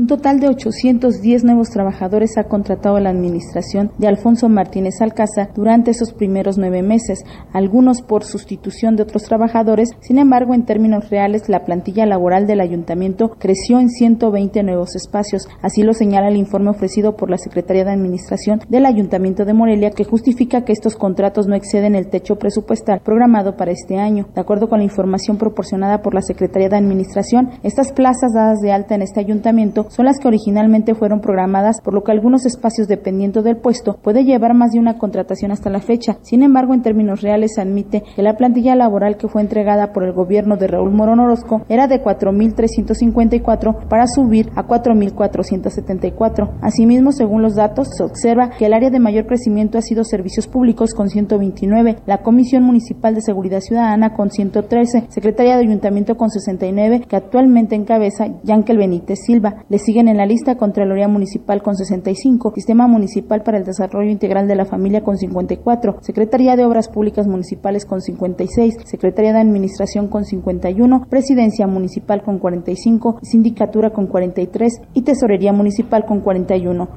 Un 0.00 0.06
total 0.06 0.40
de 0.40 0.48
810 0.48 1.44
nuevos 1.44 1.68
trabajadores 1.68 2.38
ha 2.38 2.44
contratado 2.44 2.98
la 3.00 3.10
administración 3.10 3.92
de 3.98 4.08
Alfonso 4.08 4.48
Martínez 4.48 4.94
Alcázar 5.02 5.50
durante 5.54 5.90
esos 5.90 6.14
primeros 6.14 6.56
nueve 6.56 6.80
meses, 6.80 7.22
algunos 7.52 8.00
por 8.00 8.24
sustitución 8.24 8.96
de 8.96 9.02
otros 9.02 9.24
trabajadores. 9.24 9.90
Sin 10.00 10.16
embargo, 10.16 10.54
en 10.54 10.64
términos 10.64 11.10
reales, 11.10 11.50
la 11.50 11.66
plantilla 11.66 12.06
laboral 12.06 12.46
del 12.46 12.62
ayuntamiento 12.62 13.32
creció 13.38 13.78
en 13.78 13.90
120 13.90 14.62
nuevos 14.62 14.96
espacios. 14.96 15.46
Así 15.60 15.82
lo 15.82 15.92
señala 15.92 16.28
el 16.28 16.38
informe 16.38 16.70
ofrecido 16.70 17.14
por 17.14 17.28
la 17.28 17.36
Secretaría 17.36 17.84
de 17.84 17.92
Administración 17.92 18.62
del 18.70 18.86
Ayuntamiento 18.86 19.44
de 19.44 19.52
Morelia, 19.52 19.90
que 19.90 20.04
justifica 20.04 20.64
que 20.64 20.72
estos 20.72 20.96
contratos 20.96 21.46
no 21.46 21.56
exceden 21.56 21.94
el 21.94 22.08
techo 22.08 22.36
presupuestal 22.36 23.00
programado 23.00 23.54
para 23.54 23.72
este 23.72 23.98
año. 23.98 24.28
De 24.34 24.40
acuerdo 24.40 24.70
con 24.70 24.78
la 24.78 24.84
información 24.84 25.36
proporcionada 25.36 26.00
por 26.00 26.14
la 26.14 26.22
Secretaría 26.22 26.70
de 26.70 26.78
Administración, 26.78 27.50
estas 27.62 27.92
plazas 27.92 28.32
dadas 28.34 28.60
de 28.60 28.72
alta 28.72 28.94
en 28.94 29.02
este 29.02 29.20
ayuntamiento 29.20 29.89
son 29.90 30.06
las 30.06 30.18
que 30.18 30.28
originalmente 30.28 30.94
fueron 30.94 31.20
programadas, 31.20 31.80
por 31.82 31.92
lo 31.92 32.02
que 32.02 32.12
algunos 32.12 32.46
espacios 32.46 32.88
dependiendo 32.88 33.42
del 33.42 33.56
puesto 33.56 33.98
puede 34.02 34.24
llevar 34.24 34.54
más 34.54 34.70
de 34.70 34.78
una 34.78 34.96
contratación 34.98 35.52
hasta 35.52 35.68
la 35.68 35.80
fecha. 35.80 36.18
Sin 36.22 36.42
embargo, 36.42 36.72
en 36.74 36.82
términos 36.82 37.20
reales 37.20 37.52
se 37.54 37.60
admite 37.60 38.02
que 38.14 38.22
la 38.22 38.36
plantilla 38.36 38.74
laboral 38.74 39.16
que 39.16 39.28
fue 39.28 39.42
entregada 39.42 39.92
por 39.92 40.04
el 40.04 40.12
gobierno 40.12 40.56
de 40.56 40.68
Raúl 40.68 40.92
Morón 40.92 41.20
Orozco 41.20 41.62
era 41.68 41.88
de 41.88 42.02
4.354 42.02 43.88
para 43.88 44.06
subir 44.06 44.50
a 44.56 44.66
4.474. 44.66 46.50
Asimismo, 46.62 47.12
según 47.12 47.42
los 47.42 47.56
datos, 47.56 47.88
se 47.96 48.04
observa 48.04 48.50
que 48.50 48.66
el 48.66 48.74
área 48.74 48.90
de 48.90 49.00
mayor 49.00 49.26
crecimiento 49.26 49.78
ha 49.78 49.82
sido 49.82 50.04
servicios 50.04 50.46
públicos 50.46 50.94
con 50.94 51.08
129, 51.08 51.96
la 52.06 52.18
Comisión 52.18 52.62
Municipal 52.62 53.14
de 53.14 53.22
Seguridad 53.22 53.60
Ciudadana 53.60 54.14
con 54.14 54.30
113, 54.30 55.06
Secretaría 55.08 55.56
de 55.56 55.62
Ayuntamiento 55.62 56.16
con 56.16 56.30
69, 56.30 57.02
que 57.08 57.16
actualmente 57.16 57.74
encabeza 57.74 58.28
Yankel 58.44 58.78
Benítez 58.78 59.20
Silva. 59.24 59.64
Le 59.70 59.78
siguen 59.78 60.08
en 60.08 60.16
la 60.16 60.26
lista 60.26 60.56
Contraloría 60.56 61.06
Municipal 61.06 61.62
con 61.62 61.76
65, 61.76 62.54
Sistema 62.56 62.88
Municipal 62.88 63.44
para 63.44 63.56
el 63.56 63.64
Desarrollo 63.64 64.10
Integral 64.10 64.48
de 64.48 64.56
la 64.56 64.64
Familia 64.64 65.04
con 65.04 65.16
54, 65.16 65.98
Secretaría 66.00 66.56
de 66.56 66.64
Obras 66.64 66.88
Públicas 66.88 67.28
Municipales 67.28 67.86
con 67.86 68.00
56, 68.00 68.78
Secretaría 68.84 69.32
de 69.32 69.38
Administración 69.38 70.08
con 70.08 70.24
51, 70.24 71.06
Presidencia 71.08 71.68
Municipal 71.68 72.24
con 72.24 72.40
45, 72.40 73.20
Sindicatura 73.22 73.90
con 73.90 74.08
43 74.08 74.80
y 74.92 75.02
Tesorería 75.02 75.52
Municipal 75.52 76.04
con 76.04 76.18
41. 76.20 76.88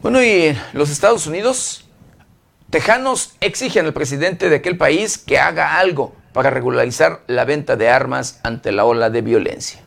Bueno, 0.00 0.22
y 0.22 0.56
los 0.74 0.92
Estados 0.92 1.26
Unidos 1.26 1.89
Tejanos 2.70 3.34
exigen 3.40 3.86
al 3.86 3.92
presidente 3.92 4.48
de 4.48 4.54
aquel 4.54 4.76
país 4.76 5.18
que 5.18 5.38
haga 5.38 5.80
algo 5.80 6.14
para 6.32 6.50
regularizar 6.50 7.20
la 7.26 7.44
venta 7.44 7.74
de 7.74 7.88
armas 7.88 8.40
ante 8.44 8.70
la 8.70 8.84
ola 8.84 9.10
de 9.10 9.22
violencia. 9.22 9.80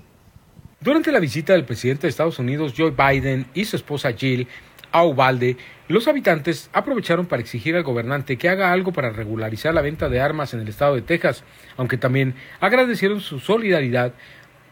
Durante 0.81 1.13
la 1.13 1.21
visita 1.21 1.53
del 1.53 1.63
presidente 1.63 2.01
de 2.01 2.09
Estados 2.09 2.39
Unidos 2.39 2.73
Joe 2.77 2.91
Biden 2.91 3.45
y 3.53 3.63
su 3.63 3.77
esposa 3.77 4.11
Jill 4.11 4.49
a 4.91 5.05
Uvalde, 5.05 5.55
los 5.87 6.09
habitantes 6.09 6.69
aprovecharon 6.73 7.25
para 7.25 7.41
exigir 7.41 7.73
al 7.77 7.83
gobernante 7.83 8.37
que 8.37 8.49
haga 8.49 8.73
algo 8.73 8.91
para 8.91 9.11
regularizar 9.11 9.73
la 9.73 9.81
venta 9.81 10.09
de 10.09 10.19
armas 10.19 10.53
en 10.53 10.59
el 10.59 10.67
estado 10.67 10.95
de 10.95 11.03
Texas, 11.03 11.45
aunque 11.77 11.95
también 11.95 12.35
agradecieron 12.59 13.21
su 13.21 13.39
solidaridad 13.39 14.11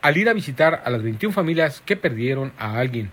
al 0.01 0.17
ir 0.17 0.27
a 0.27 0.33
visitar 0.33 0.81
a 0.83 0.89
las 0.89 1.01
21 1.01 1.33
familias 1.33 1.81
que 1.85 1.95
perdieron 1.95 2.51
a 2.57 2.77
alguien. 2.77 3.09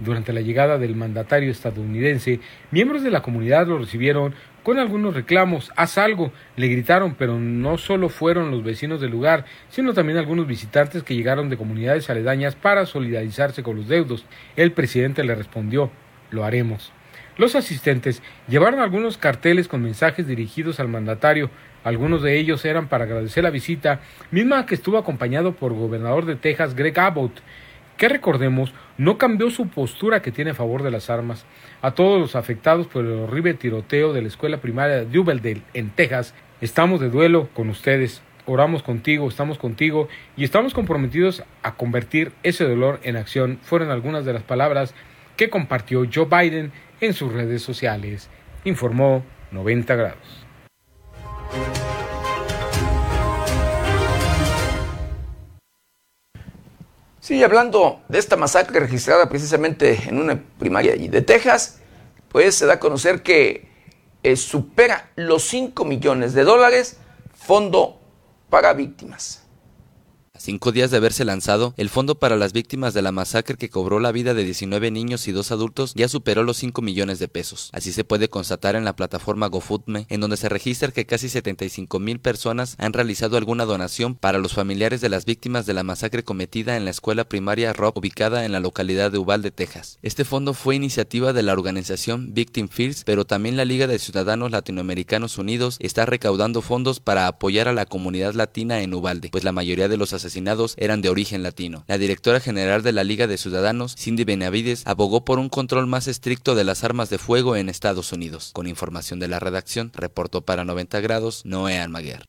Durante 0.00 0.32
la 0.32 0.40
llegada 0.40 0.78
del 0.78 0.94
mandatario 0.94 1.50
estadounidense, 1.50 2.40
miembros 2.70 3.02
de 3.02 3.10
la 3.10 3.22
comunidad 3.22 3.66
lo 3.66 3.78
recibieron 3.78 4.34
con 4.62 4.78
algunos 4.78 5.14
reclamos, 5.14 5.72
haz 5.76 5.96
algo, 5.96 6.30
le 6.56 6.68
gritaron, 6.68 7.14
pero 7.14 7.38
no 7.38 7.78
solo 7.78 8.08
fueron 8.08 8.50
los 8.50 8.62
vecinos 8.62 9.00
del 9.00 9.10
lugar, 9.10 9.46
sino 9.70 9.94
también 9.94 10.18
algunos 10.18 10.46
visitantes 10.46 11.02
que 11.02 11.14
llegaron 11.14 11.48
de 11.48 11.56
comunidades 11.56 12.10
aledañas 12.10 12.54
para 12.54 12.84
solidarizarse 12.84 13.62
con 13.62 13.76
los 13.76 13.88
deudos. 13.88 14.26
El 14.56 14.72
presidente 14.72 15.24
le 15.24 15.34
respondió, 15.34 15.90
lo 16.30 16.44
haremos. 16.44 16.92
Los 17.38 17.54
asistentes 17.54 18.22
llevaron 18.46 18.80
algunos 18.80 19.16
carteles 19.16 19.68
con 19.68 19.82
mensajes 19.82 20.26
dirigidos 20.26 20.80
al 20.80 20.88
mandatario, 20.88 21.50
algunos 21.82 22.22
de 22.22 22.38
ellos 22.38 22.64
eran 22.64 22.88
para 22.88 23.04
agradecer 23.04 23.44
la 23.44 23.50
visita, 23.50 24.00
misma 24.30 24.66
que 24.66 24.74
estuvo 24.74 24.98
acompañado 24.98 25.54
por 25.54 25.72
gobernador 25.72 26.26
de 26.26 26.36
Texas, 26.36 26.74
Greg 26.74 26.98
Abbott, 26.98 27.40
que 27.98 28.08
recordemos 28.08 28.72
no 28.96 29.18
cambió 29.18 29.50
su 29.50 29.68
postura 29.68 30.22
que 30.22 30.32
tiene 30.32 30.52
a 30.52 30.54
favor 30.54 30.82
de 30.82 30.90
las 30.90 31.10
armas. 31.10 31.44
A 31.82 31.90
todos 31.90 32.18
los 32.18 32.36
afectados 32.36 32.86
por 32.86 33.04
el 33.04 33.12
horrible 33.12 33.52
tiroteo 33.54 34.14
de 34.14 34.22
la 34.22 34.28
escuela 34.28 34.58
primaria 34.58 35.04
de 35.04 35.18
Uvalde 35.18 35.60
en 35.74 35.90
Texas, 35.90 36.32
estamos 36.62 37.00
de 37.00 37.10
duelo 37.10 37.48
con 37.52 37.68
ustedes. 37.68 38.22
Oramos 38.46 38.82
contigo, 38.82 39.28
estamos 39.28 39.58
contigo 39.58 40.08
y 40.34 40.44
estamos 40.44 40.72
comprometidos 40.72 41.42
a 41.62 41.74
convertir 41.74 42.32
ese 42.42 42.64
dolor 42.64 43.00
en 43.02 43.16
acción. 43.16 43.58
Fueron 43.62 43.90
algunas 43.90 44.24
de 44.24 44.32
las 44.32 44.42
palabras 44.42 44.94
que 45.36 45.50
compartió 45.50 46.04
Joe 46.10 46.24
Biden 46.26 46.72
en 47.02 47.12
sus 47.12 47.32
redes 47.32 47.62
sociales. 47.62 48.30
Informó 48.64 49.22
90 49.50 49.94
grados. 49.96 50.46
Sí, 57.28 57.44
hablando 57.44 58.00
de 58.08 58.18
esta 58.18 58.38
masacre 58.38 58.80
registrada 58.80 59.28
precisamente 59.28 60.08
en 60.08 60.18
una 60.18 60.42
primaria 60.58 60.96
de 60.96 61.20
Texas, 61.20 61.78
pues 62.30 62.54
se 62.54 62.64
da 62.64 62.72
a 62.72 62.80
conocer 62.80 63.22
que 63.22 63.68
eh, 64.22 64.34
supera 64.34 65.10
los 65.14 65.42
5 65.42 65.84
millones 65.84 66.32
de 66.32 66.44
dólares 66.44 66.96
fondo 67.34 68.00
para 68.48 68.72
víctimas 68.72 69.46
cinco 70.38 70.72
días 70.72 70.90
de 70.90 70.98
haberse 70.98 71.24
lanzado, 71.24 71.74
el 71.76 71.88
Fondo 71.88 72.18
para 72.18 72.36
las 72.36 72.52
Víctimas 72.52 72.94
de 72.94 73.02
la 73.02 73.12
Masacre 73.12 73.56
que 73.56 73.70
cobró 73.70 74.00
la 74.00 74.12
vida 74.12 74.34
de 74.34 74.44
19 74.44 74.90
niños 74.90 75.26
y 75.28 75.32
dos 75.32 75.50
adultos 75.50 75.92
ya 75.94 76.08
superó 76.08 76.42
los 76.42 76.56
5 76.58 76.80
millones 76.82 77.18
de 77.18 77.28
pesos. 77.28 77.70
Así 77.72 77.92
se 77.92 78.04
puede 78.04 78.28
constatar 78.28 78.76
en 78.76 78.84
la 78.84 78.94
plataforma 78.96 79.48
GoFundMe, 79.48 80.06
en 80.08 80.20
donde 80.20 80.36
se 80.36 80.48
registra 80.48 80.92
que 80.92 81.06
casi 81.06 81.28
75 81.28 81.98
mil 81.98 82.20
personas 82.20 82.76
han 82.78 82.92
realizado 82.92 83.36
alguna 83.36 83.64
donación 83.64 84.14
para 84.14 84.38
los 84.38 84.54
familiares 84.54 85.00
de 85.00 85.08
las 85.08 85.24
víctimas 85.24 85.66
de 85.66 85.74
la 85.74 85.82
masacre 85.82 86.22
cometida 86.22 86.76
en 86.76 86.84
la 86.84 86.90
escuela 86.90 87.24
primaria 87.24 87.72
Rock 87.72 87.96
ubicada 87.98 88.44
en 88.44 88.52
la 88.52 88.60
localidad 88.60 89.10
de 89.10 89.18
Uvalde, 89.18 89.50
Texas. 89.50 89.98
Este 90.02 90.24
fondo 90.24 90.54
fue 90.54 90.76
iniciativa 90.76 91.32
de 91.32 91.42
la 91.42 91.52
organización 91.52 92.32
Victim 92.32 92.68
First, 92.68 93.02
pero 93.04 93.24
también 93.24 93.56
la 93.56 93.64
Liga 93.64 93.86
de 93.86 93.98
Ciudadanos 93.98 94.50
Latinoamericanos 94.50 95.38
Unidos 95.38 95.78
está 95.80 96.06
recaudando 96.06 96.62
fondos 96.62 97.00
para 97.00 97.26
apoyar 97.26 97.68
a 97.68 97.72
la 97.72 97.86
comunidad 97.86 98.34
latina 98.34 98.82
en 98.82 98.94
Uvalde, 98.94 99.30
pues 99.30 99.44
la 99.44 99.52
mayoría 99.52 99.88
de 99.88 99.96
los 99.96 100.12
asesinatos 100.12 100.27
eran 100.76 101.02
de 101.02 101.08
origen 101.08 101.42
latino. 101.42 101.84
La 101.86 101.98
directora 101.98 102.40
general 102.40 102.82
de 102.82 102.92
la 102.92 103.04
Liga 103.04 103.26
de 103.26 103.38
Ciudadanos, 103.38 103.96
Cindy 103.96 104.24
Benavides, 104.24 104.82
abogó 104.86 105.24
por 105.24 105.38
un 105.38 105.48
control 105.48 105.86
más 105.86 106.06
estricto 106.06 106.54
de 106.54 106.64
las 106.64 106.84
armas 106.84 107.10
de 107.10 107.18
fuego 107.18 107.56
en 107.56 107.68
Estados 107.68 108.12
Unidos. 108.12 108.50
Con 108.52 108.66
información 108.66 109.18
de 109.20 109.28
la 109.28 109.40
redacción, 109.40 109.90
reportó 109.94 110.42
para 110.42 110.64
90 110.64 111.00
grados 111.00 111.44
Noé 111.44 111.78
Almaguer. 111.78 112.24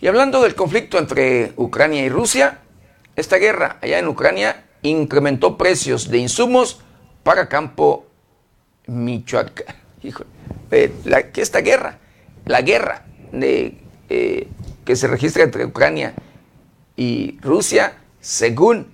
Y 0.00 0.06
hablando 0.06 0.42
del 0.42 0.54
conflicto 0.54 0.98
entre 0.98 1.54
Ucrania 1.56 2.04
y 2.04 2.08
Rusia, 2.10 2.58
esta 3.16 3.36
guerra 3.36 3.78
allá 3.80 3.98
en 3.98 4.08
Ucrania 4.08 4.66
incrementó 4.82 5.56
precios 5.56 6.10
de 6.10 6.18
insumos 6.18 6.80
para 7.22 7.48
campo 7.48 8.06
Michoacán. 8.86 9.76
Híjole, 10.02 10.28
la, 11.04 11.30
que 11.30 11.40
esta 11.40 11.60
guerra, 11.60 11.98
la 12.44 12.62
guerra 12.62 13.06
eh, 13.32 14.48
que 14.84 14.96
se 14.96 15.06
registra 15.06 15.42
entre 15.42 15.64
Ucrania 15.64 16.14
y 16.96 17.38
Rusia, 17.40 17.94
según 18.20 18.88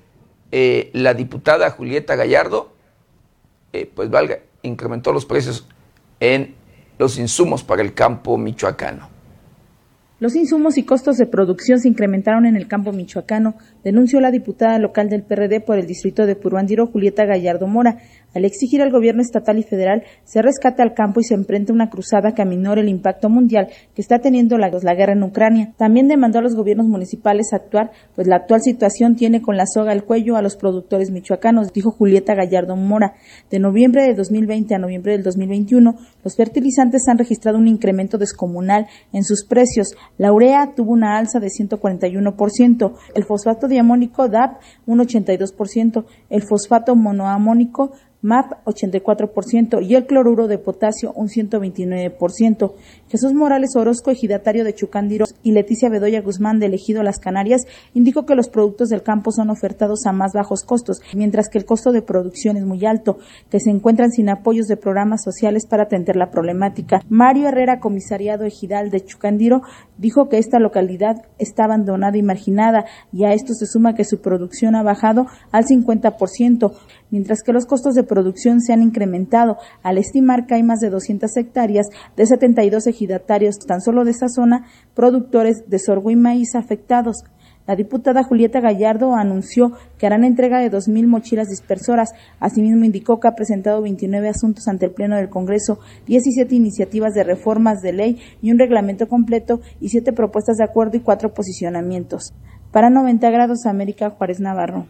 eh, 0.53 0.91
la 0.93 1.15
diputada 1.15 1.71
Julieta 1.71 2.17
Gallardo, 2.17 2.73
eh, 3.73 3.91
pues 3.95 4.11
valga, 4.11 4.39
incrementó 4.63 5.13
los 5.13 5.27
precios 5.27 5.67
en 6.19 6.55
los 6.99 7.19
insumos 7.19 7.63
para 7.63 7.83
el 7.83 7.95
campo 7.95 8.37
michoacano. 8.37 9.09
Los 10.21 10.37
insumos 10.37 10.77
y 10.77 10.83
costos 10.83 11.17
de 11.17 11.27
producción 11.27 11.81
se 11.81 11.89
incrementaron 11.89 12.45
en 12.45 12.55
el 12.55 12.69
campo 12.69 12.93
michoacano, 12.93 13.55
denunció 13.83 14.21
la 14.21 14.31
diputada 14.31 14.79
local 14.79 15.09
del 15.09 15.23
PRD 15.23 15.61
por 15.61 15.79
el 15.79 15.87
distrito 15.87 16.27
de 16.27 16.37
Puruandiro, 16.37 16.89
Julieta 16.89 17.25
Gallardo 17.25 17.67
Mora, 17.67 17.97
al 18.35 18.45
exigir 18.45 18.83
al 18.83 18.91
gobierno 18.91 19.23
estatal 19.23 19.59
y 19.59 19.63
federal 19.63 20.05
se 20.25 20.43
rescate 20.43 20.83
al 20.83 20.95
campo 20.95 21.21
y 21.21 21.25
se 21.25 21.35
emprende 21.35 21.73
una 21.73 21.91
cruzada 21.91 22.33
que 22.33 22.43
aminore 22.43 22.81
el 22.81 22.89
impacto 22.89 23.29
mundial 23.29 23.69
que 23.95 24.03
está 24.03 24.21
teniendo 24.21 24.59
la, 24.59 24.71
la, 24.71 24.95
guerra 24.95 25.13
en 25.13 25.23
Ucrania. 25.23 25.73
También 25.77 26.09
demandó 26.09 26.39
a 26.39 26.43
los 26.43 26.55
gobiernos 26.55 26.87
municipales 26.87 27.53
actuar, 27.53 27.91
pues 28.15 28.27
la 28.27 28.37
actual 28.37 28.61
situación 28.63 29.17
tiene 29.17 29.43
con 29.43 29.57
la 29.57 29.65
soga 29.67 29.93
al 29.93 30.05
cuello 30.05 30.37
a 30.37 30.43
los 30.43 30.57
productores 30.57 31.11
michoacanos, 31.11 31.73
dijo 31.73 31.91
Julieta 31.91 32.35
Gallardo 32.35 32.77
Mora. 32.77 33.15
De 33.51 33.59
noviembre 33.59 34.03
de 34.03 34.15
2020 34.15 34.75
a 34.75 34.79
noviembre 34.79 35.13
del 35.13 35.23
2021, 35.23 35.97
los 36.25 36.37
fertilizantes 36.37 37.09
han 37.09 37.19
registrado 37.19 37.59
un 37.59 37.69
incremento 37.69 38.19
descomunal 38.19 38.87
en 39.13 39.25
sus 39.25 39.45
precios. 39.45 39.95
La 40.19 40.33
urea 40.33 40.73
tuvo 40.77 40.93
una 40.93 41.19
alza 41.19 41.41
de 41.41 41.49
141%, 41.49 42.93
el 43.15 43.25
fosfato 43.25 43.69
diamónico 43.69 44.29
DAP 44.29 44.61
un 44.87 44.99
82%, 44.99 46.05
el 46.29 46.43
fosfato 46.43 46.95
monoamónico 46.97 47.93
MAP 48.23 48.65
84% 48.65 49.83
y 49.83 49.95
el 49.95 50.07
cloruro 50.07 50.47
de 50.49 50.59
potasio 50.59 51.13
un 51.15 51.29
129%. 51.29 52.73
Jesús 53.11 53.35
Morales 53.35 53.75
Orozco, 53.75 54.13
ejidatario 54.13 54.63
de 54.63 54.73
Chucandiro, 54.73 55.25
y 55.43 55.51
Leticia 55.51 55.89
Bedoya 55.89 56.21
Guzmán 56.21 56.61
de 56.61 56.67
Elegido 56.67 57.03
Las 57.03 57.19
Canarias, 57.19 57.63
indicó 57.93 58.25
que 58.25 58.37
los 58.37 58.49
productos 58.49 58.89
del 58.89 59.03
campo 59.03 59.33
son 59.33 59.51
ofertados 59.51 60.07
a 60.07 60.13
más 60.13 60.33
bajos 60.33 60.63
costos, 60.63 61.01
mientras 61.15 61.49
que 61.49 61.59
el 61.59 61.65
costo 61.65 61.91
de 61.91 62.03
producción 62.03 62.57
es 62.57 62.65
muy 62.65 62.87
alto, 62.87 63.19
que 63.51 63.59
se 63.59 63.71
encuentran 63.71 64.13
sin 64.13 64.29
apoyos 64.29 64.69
de 64.69 64.77
programas 64.77 65.25
sociales 65.25 65.67
para 65.67 65.85
atender 65.85 66.15
la 66.15 66.31
problemática. 66.31 67.01
Mario 67.09 67.49
Herrera, 67.49 67.81
comisariado 67.81 68.45
ejidal 68.45 68.91
de 68.91 69.05
Chucandiro, 69.05 69.63
dijo 69.99 70.29
que 70.29 70.39
esta 70.39 70.61
localidad 70.61 71.17
está 71.39 71.65
abandonada 71.65 72.17
y 72.17 72.23
marginada 72.23 72.85
y 73.13 73.25
a 73.25 73.33
esto 73.33 73.55
se 73.55 73.67
suma 73.67 73.95
que 73.95 74.05
su 74.05 74.21
producción 74.21 74.77
ha 74.77 74.85
bajado 74.85 75.27
al 75.51 75.65
50%, 75.65 76.73
mientras 77.11 77.43
que 77.43 77.53
los 77.53 77.67
costos 77.67 77.95
de 77.95 78.05
producción 78.05 78.61
se 78.61 78.73
han 78.73 78.83
incrementado, 78.83 79.57
al 79.83 79.99
estimar 79.99 80.47
que 80.47 80.55
hay 80.55 80.63
más 80.63 80.79
de 80.79 80.91
200 80.91 81.37
hectáreas 81.37 81.89
de 82.17 82.27
72 82.27 82.87
ejidatarios 83.01 83.59
tan 83.59 83.81
solo 83.81 84.05
de 84.05 84.11
esa 84.11 84.29
zona, 84.29 84.67
productores 84.95 85.65
de 85.69 85.79
sorgo 85.79 86.11
y 86.11 86.17
maíz 86.17 86.55
afectados. 86.55 87.25
La 87.67 87.77
diputada 87.77 88.25
Julieta 88.25 88.61
Gallardo 88.61 89.15
anunció 89.15 89.73
que 89.97 90.07
harán 90.07 90.25
entrega 90.25 90.59
de 90.59 90.71
2.000 90.71 91.07
mochilas 91.07 91.49
dispersoras. 91.49 92.11
Asimismo, 92.41 92.85
indicó 92.85 93.21
que 93.21 93.29
ha 93.29 93.35
presentado 93.35 93.81
29 93.83 94.29
asuntos 94.29 94.67
ante 94.67 94.87
el 94.87 94.93
Pleno 94.93 95.17
del 95.17 95.29
Congreso, 95.29 95.79
17 96.07 96.55
iniciativas 96.55 97.15
de 97.15 97.23
reformas 97.23 97.81
de 97.81 97.93
ley 97.93 98.19
y 98.43 98.51
un 98.51 98.59
reglamento 98.59 99.07
completo 99.09 99.61
y 99.81 99.91
7 99.91 100.13
propuestas 100.13 100.57
de 100.57 100.65
acuerdo 100.65 100.97
y 100.97 101.01
4 101.01 101.33
posicionamientos. 101.33 102.33
Para 102.73 102.91
90 102.91 103.31
grados 103.31 103.67
América 103.67 104.11
Juárez 104.11 104.41
Navarro. 104.41 104.87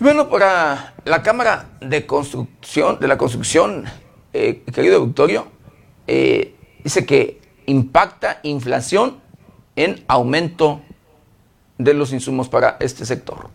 Bueno, 0.00 0.28
para 0.28 0.94
la 1.04 1.22
Cámara 1.22 1.70
de 1.80 2.04
Construcción, 2.04 2.98
de 2.98 3.06
la 3.06 3.16
Construcción, 3.16 3.84
eh, 4.32 4.62
querido 4.74 5.04
Victorio, 5.04 5.46
eh, 6.08 6.56
dice 6.82 7.06
que 7.06 7.40
impacta 7.66 8.40
inflación 8.42 9.20
en 9.76 10.04
aumento 10.08 10.82
de 11.78 11.94
los 11.94 12.12
insumos 12.12 12.48
para 12.48 12.76
este 12.80 13.06
sector. 13.06 13.50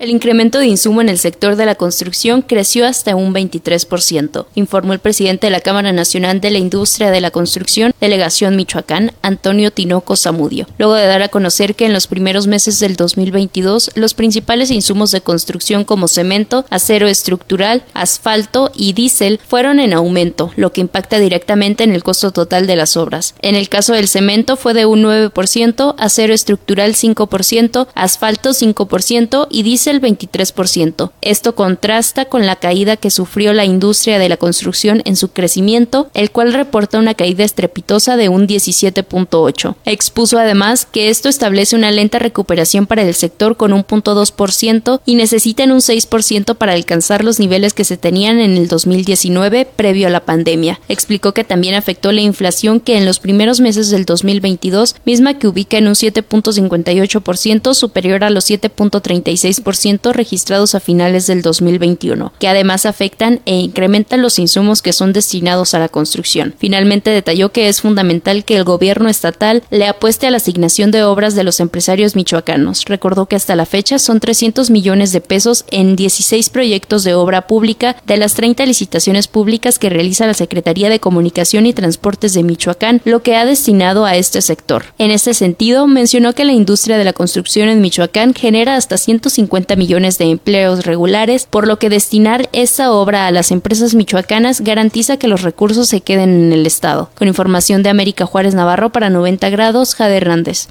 El 0.00 0.08
incremento 0.08 0.58
de 0.58 0.66
insumo 0.66 1.02
en 1.02 1.10
el 1.10 1.18
sector 1.18 1.56
de 1.56 1.66
la 1.66 1.74
construcción 1.74 2.40
creció 2.40 2.86
hasta 2.86 3.14
un 3.14 3.34
23%, 3.34 4.46
informó 4.54 4.94
el 4.94 4.98
presidente 4.98 5.48
de 5.48 5.50
la 5.50 5.60
Cámara 5.60 5.92
Nacional 5.92 6.40
de 6.40 6.50
la 6.50 6.56
Industria 6.56 7.10
de 7.10 7.20
la 7.20 7.30
Construcción, 7.30 7.92
Delegación 8.00 8.56
Michoacán, 8.56 9.12
Antonio 9.20 9.70
Tinoco 9.70 10.16
Zamudio, 10.16 10.66
luego 10.78 10.94
de 10.94 11.04
dar 11.04 11.20
a 11.20 11.28
conocer 11.28 11.74
que 11.74 11.84
en 11.84 11.92
los 11.92 12.06
primeros 12.06 12.46
meses 12.46 12.80
del 12.80 12.96
2022 12.96 13.90
los 13.94 14.14
principales 14.14 14.70
insumos 14.70 15.10
de 15.10 15.20
construcción 15.20 15.84
como 15.84 16.08
cemento, 16.08 16.64
acero 16.70 17.06
estructural, 17.06 17.84
asfalto 17.92 18.72
y 18.74 18.94
diésel 18.94 19.38
fueron 19.46 19.80
en 19.80 19.92
aumento, 19.92 20.50
lo 20.56 20.72
que 20.72 20.80
impacta 20.80 21.18
directamente 21.18 21.84
en 21.84 21.92
el 21.92 22.02
costo 22.02 22.30
total 22.30 22.66
de 22.66 22.76
las 22.76 22.96
obras. 22.96 23.34
En 23.42 23.54
el 23.54 23.68
caso 23.68 23.92
del 23.92 24.08
cemento 24.08 24.56
fue 24.56 24.72
de 24.72 24.86
un 24.86 25.02
9%, 25.02 25.94
acero 25.98 26.32
estructural 26.32 26.94
5%, 26.94 27.86
asfalto 27.94 28.50
5% 28.52 29.46
y 29.50 29.62
diésel 29.62 29.89
el 29.90 30.00
23%. 30.00 31.10
Esto 31.20 31.54
contrasta 31.54 32.24
con 32.24 32.46
la 32.46 32.56
caída 32.56 32.96
que 32.96 33.10
sufrió 33.10 33.52
la 33.52 33.64
industria 33.64 34.18
de 34.18 34.28
la 34.28 34.36
construcción 34.36 35.02
en 35.04 35.16
su 35.16 35.28
crecimiento, 35.28 36.10
el 36.14 36.30
cual 36.30 36.52
reporta 36.52 36.98
una 36.98 37.14
caída 37.14 37.44
estrepitosa 37.44 38.16
de 38.16 38.28
un 38.28 38.46
17.8. 38.46 39.74
Expuso 39.84 40.38
además 40.38 40.86
que 40.90 41.10
esto 41.10 41.28
establece 41.28 41.76
una 41.76 41.90
lenta 41.90 42.18
recuperación 42.18 42.86
para 42.86 43.02
el 43.02 43.14
sector 43.14 43.56
con 43.56 43.72
un 43.72 43.84
0.2% 43.84 45.00
y 45.04 45.14
necesitan 45.14 45.72
un 45.72 45.80
6% 45.80 46.56
para 46.56 46.72
alcanzar 46.72 47.24
los 47.24 47.38
niveles 47.38 47.74
que 47.74 47.84
se 47.84 47.96
tenían 47.96 48.40
en 48.40 48.56
el 48.56 48.68
2019 48.68 49.64
previo 49.64 50.06
a 50.06 50.10
la 50.10 50.24
pandemia. 50.24 50.80
Explicó 50.88 51.32
que 51.32 51.44
también 51.44 51.74
afectó 51.74 52.12
la 52.12 52.20
inflación 52.20 52.80
que 52.80 52.96
en 52.96 53.06
los 53.06 53.18
primeros 53.18 53.60
meses 53.60 53.90
del 53.90 54.04
2022, 54.04 54.96
misma 55.04 55.38
que 55.38 55.48
ubica 55.48 55.78
en 55.78 55.88
un 55.88 55.94
7.58% 55.94 57.74
superior 57.74 58.24
a 58.24 58.30
los 58.30 58.48
7.36% 58.48 59.79
registrados 60.12 60.74
a 60.74 60.80
finales 60.80 61.26
del 61.26 61.42
2021, 61.42 62.32
que 62.38 62.48
además 62.48 62.86
afectan 62.86 63.40
e 63.46 63.56
incrementan 63.56 64.22
los 64.22 64.38
insumos 64.38 64.82
que 64.82 64.92
son 64.92 65.12
destinados 65.12 65.74
a 65.74 65.78
la 65.78 65.88
construcción. 65.88 66.54
Finalmente 66.58 67.10
detalló 67.10 67.50
que 67.52 67.68
es 67.68 67.80
fundamental 67.80 68.44
que 68.44 68.56
el 68.56 68.64
gobierno 68.64 69.08
estatal 69.08 69.62
le 69.70 69.86
apueste 69.86 70.26
a 70.26 70.30
la 70.30 70.36
asignación 70.36 70.90
de 70.90 71.02
obras 71.02 71.34
de 71.34 71.44
los 71.44 71.60
empresarios 71.60 72.16
michoacanos. 72.16 72.84
Recordó 72.86 73.26
que 73.26 73.36
hasta 73.36 73.56
la 73.56 73.66
fecha 73.66 73.98
son 73.98 74.20
300 74.20 74.70
millones 74.70 75.12
de 75.12 75.20
pesos 75.20 75.64
en 75.70 75.96
16 75.96 76.50
proyectos 76.50 77.04
de 77.04 77.14
obra 77.14 77.46
pública 77.46 77.96
de 78.06 78.16
las 78.16 78.34
30 78.34 78.66
licitaciones 78.66 79.28
públicas 79.28 79.78
que 79.78 79.90
realiza 79.90 80.26
la 80.26 80.34
Secretaría 80.34 80.88
de 80.90 81.00
Comunicación 81.00 81.66
y 81.66 81.72
Transportes 81.72 82.34
de 82.34 82.42
Michoacán, 82.42 83.00
lo 83.04 83.22
que 83.22 83.36
ha 83.36 83.44
destinado 83.44 84.04
a 84.04 84.16
este 84.16 84.42
sector. 84.42 84.84
En 84.98 85.10
este 85.10 85.34
sentido, 85.34 85.86
mencionó 85.86 86.34
que 86.34 86.44
la 86.44 86.52
industria 86.52 86.98
de 86.98 87.04
la 87.04 87.12
construcción 87.12 87.68
en 87.68 87.80
Michoacán 87.80 88.34
genera 88.34 88.76
hasta 88.76 88.96
150 88.96 89.69
50 89.70 89.76
millones 89.76 90.18
de 90.18 90.24
empleos 90.24 90.84
regulares, 90.84 91.46
por 91.46 91.68
lo 91.68 91.78
que 91.78 91.90
destinar 91.90 92.48
esa 92.52 92.90
obra 92.92 93.28
a 93.28 93.30
las 93.30 93.52
empresas 93.52 93.94
michoacanas 93.94 94.62
garantiza 94.62 95.16
que 95.16 95.28
los 95.28 95.42
recursos 95.42 95.88
se 95.88 96.00
queden 96.00 96.30
en 96.30 96.52
el 96.52 96.66
Estado. 96.66 97.10
Con 97.16 97.28
información 97.28 97.84
de 97.84 97.90
América 97.90 98.26
Juárez 98.26 98.54
Navarro 98.54 98.90
para 98.90 99.10
90 99.10 99.48
grados, 99.50 99.94
Jade 99.94 100.16
Hernández. 100.16 100.68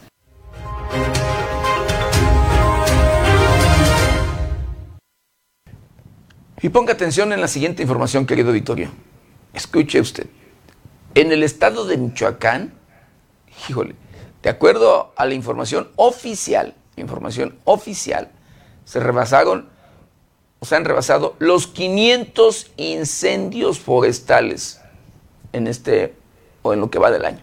Y 6.62 6.68
ponga 6.68 6.92
atención 6.92 7.32
en 7.32 7.40
la 7.40 7.48
siguiente 7.48 7.84
información, 7.84 8.26
querido 8.26 8.52
Vittorio. 8.52 8.92
Escuche 9.54 10.02
usted. 10.02 10.28
En 11.16 11.32
el 11.32 11.44
estado 11.44 11.86
de 11.86 11.98
Michoacán, 11.98 12.74
híjole, 13.70 13.96
de 14.44 14.50
acuerdo 14.50 15.14
a 15.16 15.26
la 15.26 15.36
información 15.36 15.88
oficial, 15.96 16.76
información 16.98 17.56
oficial, 17.64 18.32
se 18.90 19.00
rebasaron 19.00 19.70
o 20.58 20.66
se 20.66 20.76
han 20.76 20.84
rebasado 20.84 21.36
los 21.38 21.68
500 21.68 22.72
incendios 22.78 23.78
forestales 23.78 24.82
en 25.54 25.68
este 25.68 26.16
o 26.64 26.74
en 26.74 26.80
lo 26.80 26.90
que 26.90 26.98
va 26.98 27.12
del 27.12 27.24
año. 27.26 27.42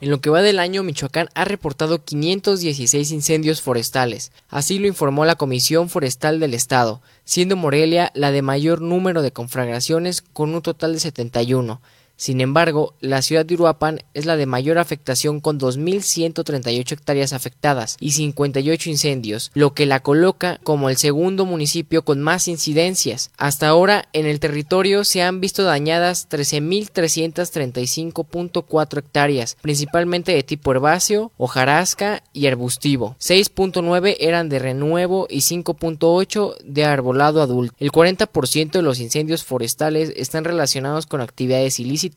En 0.00 0.10
lo 0.10 0.20
que 0.20 0.30
va 0.30 0.42
del 0.42 0.58
año, 0.58 0.82
Michoacán 0.82 1.28
ha 1.36 1.44
reportado 1.44 2.02
516 2.02 3.12
incendios 3.12 3.62
forestales. 3.62 4.32
Así 4.48 4.80
lo 4.80 4.88
informó 4.88 5.24
la 5.24 5.36
Comisión 5.36 5.88
Forestal 5.88 6.40
del 6.40 6.54
Estado, 6.54 7.00
siendo 7.24 7.54
Morelia 7.54 8.10
la 8.14 8.32
de 8.32 8.42
mayor 8.42 8.80
número 8.80 9.22
de 9.22 9.30
conflagraciones 9.30 10.20
con 10.20 10.52
un 10.52 10.62
total 10.62 10.94
de 10.94 10.98
71. 10.98 11.80
Sin 12.22 12.40
embargo, 12.40 12.94
la 13.00 13.20
ciudad 13.20 13.44
de 13.44 13.54
Uruapan 13.54 14.04
es 14.14 14.26
la 14.26 14.36
de 14.36 14.46
mayor 14.46 14.78
afectación 14.78 15.40
con 15.40 15.58
2.138 15.58 16.92
hectáreas 16.92 17.32
afectadas 17.32 17.96
y 17.98 18.12
58 18.12 18.90
incendios, 18.90 19.50
lo 19.54 19.74
que 19.74 19.86
la 19.86 20.04
coloca 20.04 20.60
como 20.62 20.88
el 20.88 20.98
segundo 20.98 21.46
municipio 21.46 22.04
con 22.04 22.22
más 22.22 22.46
incidencias. 22.46 23.32
Hasta 23.38 23.66
ahora, 23.66 24.08
en 24.12 24.26
el 24.26 24.38
territorio 24.38 25.02
se 25.02 25.22
han 25.22 25.40
visto 25.40 25.64
dañadas 25.64 26.28
13.335.4 26.30 28.98
hectáreas, 28.98 29.56
principalmente 29.60 30.32
de 30.32 30.44
tipo 30.44 30.70
herbáceo, 30.70 31.32
hojarasca 31.38 32.22
y 32.32 32.46
arbustivo. 32.46 33.16
6.9 33.18 34.14
eran 34.20 34.48
de 34.48 34.60
renuevo 34.60 35.26
y 35.28 35.38
5.8 35.38 36.56
de 36.62 36.84
arbolado 36.84 37.42
adulto. 37.42 37.74
El 37.80 37.90
40% 37.90 38.70
de 38.70 38.82
los 38.82 39.00
incendios 39.00 39.42
forestales 39.42 40.12
están 40.14 40.44
relacionados 40.44 41.06
con 41.06 41.20
actividades 41.20 41.80
ilícitas 41.80 42.11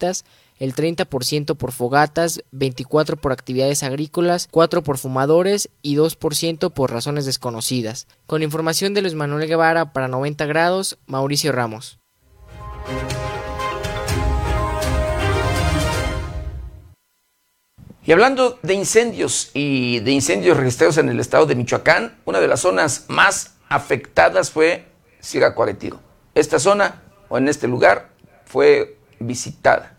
el 0.58 0.76
30% 0.76 1.56
por 1.56 1.72
fogatas, 1.72 2.42
24% 2.54 3.18
por 3.18 3.32
actividades 3.32 3.84
agrícolas, 3.84 4.50
4% 4.50 4.84
por 4.84 4.98
fumadores 4.98 5.70
y 5.82 5.96
2% 5.96 6.72
por 6.72 6.92
razones 6.92 7.26
desconocidas. 7.26 8.08
Con 8.26 8.44
información 8.44 8.94
de 8.94 9.02
Luis 9.02 9.16
Manuel 9.16 9.48
Guevara 9.48 9.94
para 9.94 10.08
90 10.08 10.46
grados, 10.46 10.98
Mauricio 11.08 11.52
Ramos. 11.52 12.00
Y 18.08 18.12
hablando 18.12 18.60
de 18.62 18.76
incendios 18.76 19.50
y 19.56 20.00
de 20.02 20.12
incendios 20.12 20.58
registrados 20.58 21.00
en 21.00 21.10
el 21.10 21.20
estado 21.20 21.48
de 21.48 21.56
Michoacán, 21.56 22.16
una 22.26 22.40
de 22.40 22.48
las 22.48 22.60
zonas 22.60 23.06
más 23.08 23.56
afectadas 23.68 24.52
fue 24.52 24.86
Siracuaretiro. 25.20 26.00
Esta 26.36 26.60
zona, 26.60 27.02
o 27.30 27.40
en 27.40 27.48
este 27.48 27.68
lugar, 27.68 28.10
fue 28.46 29.00
visitada. 29.20 29.95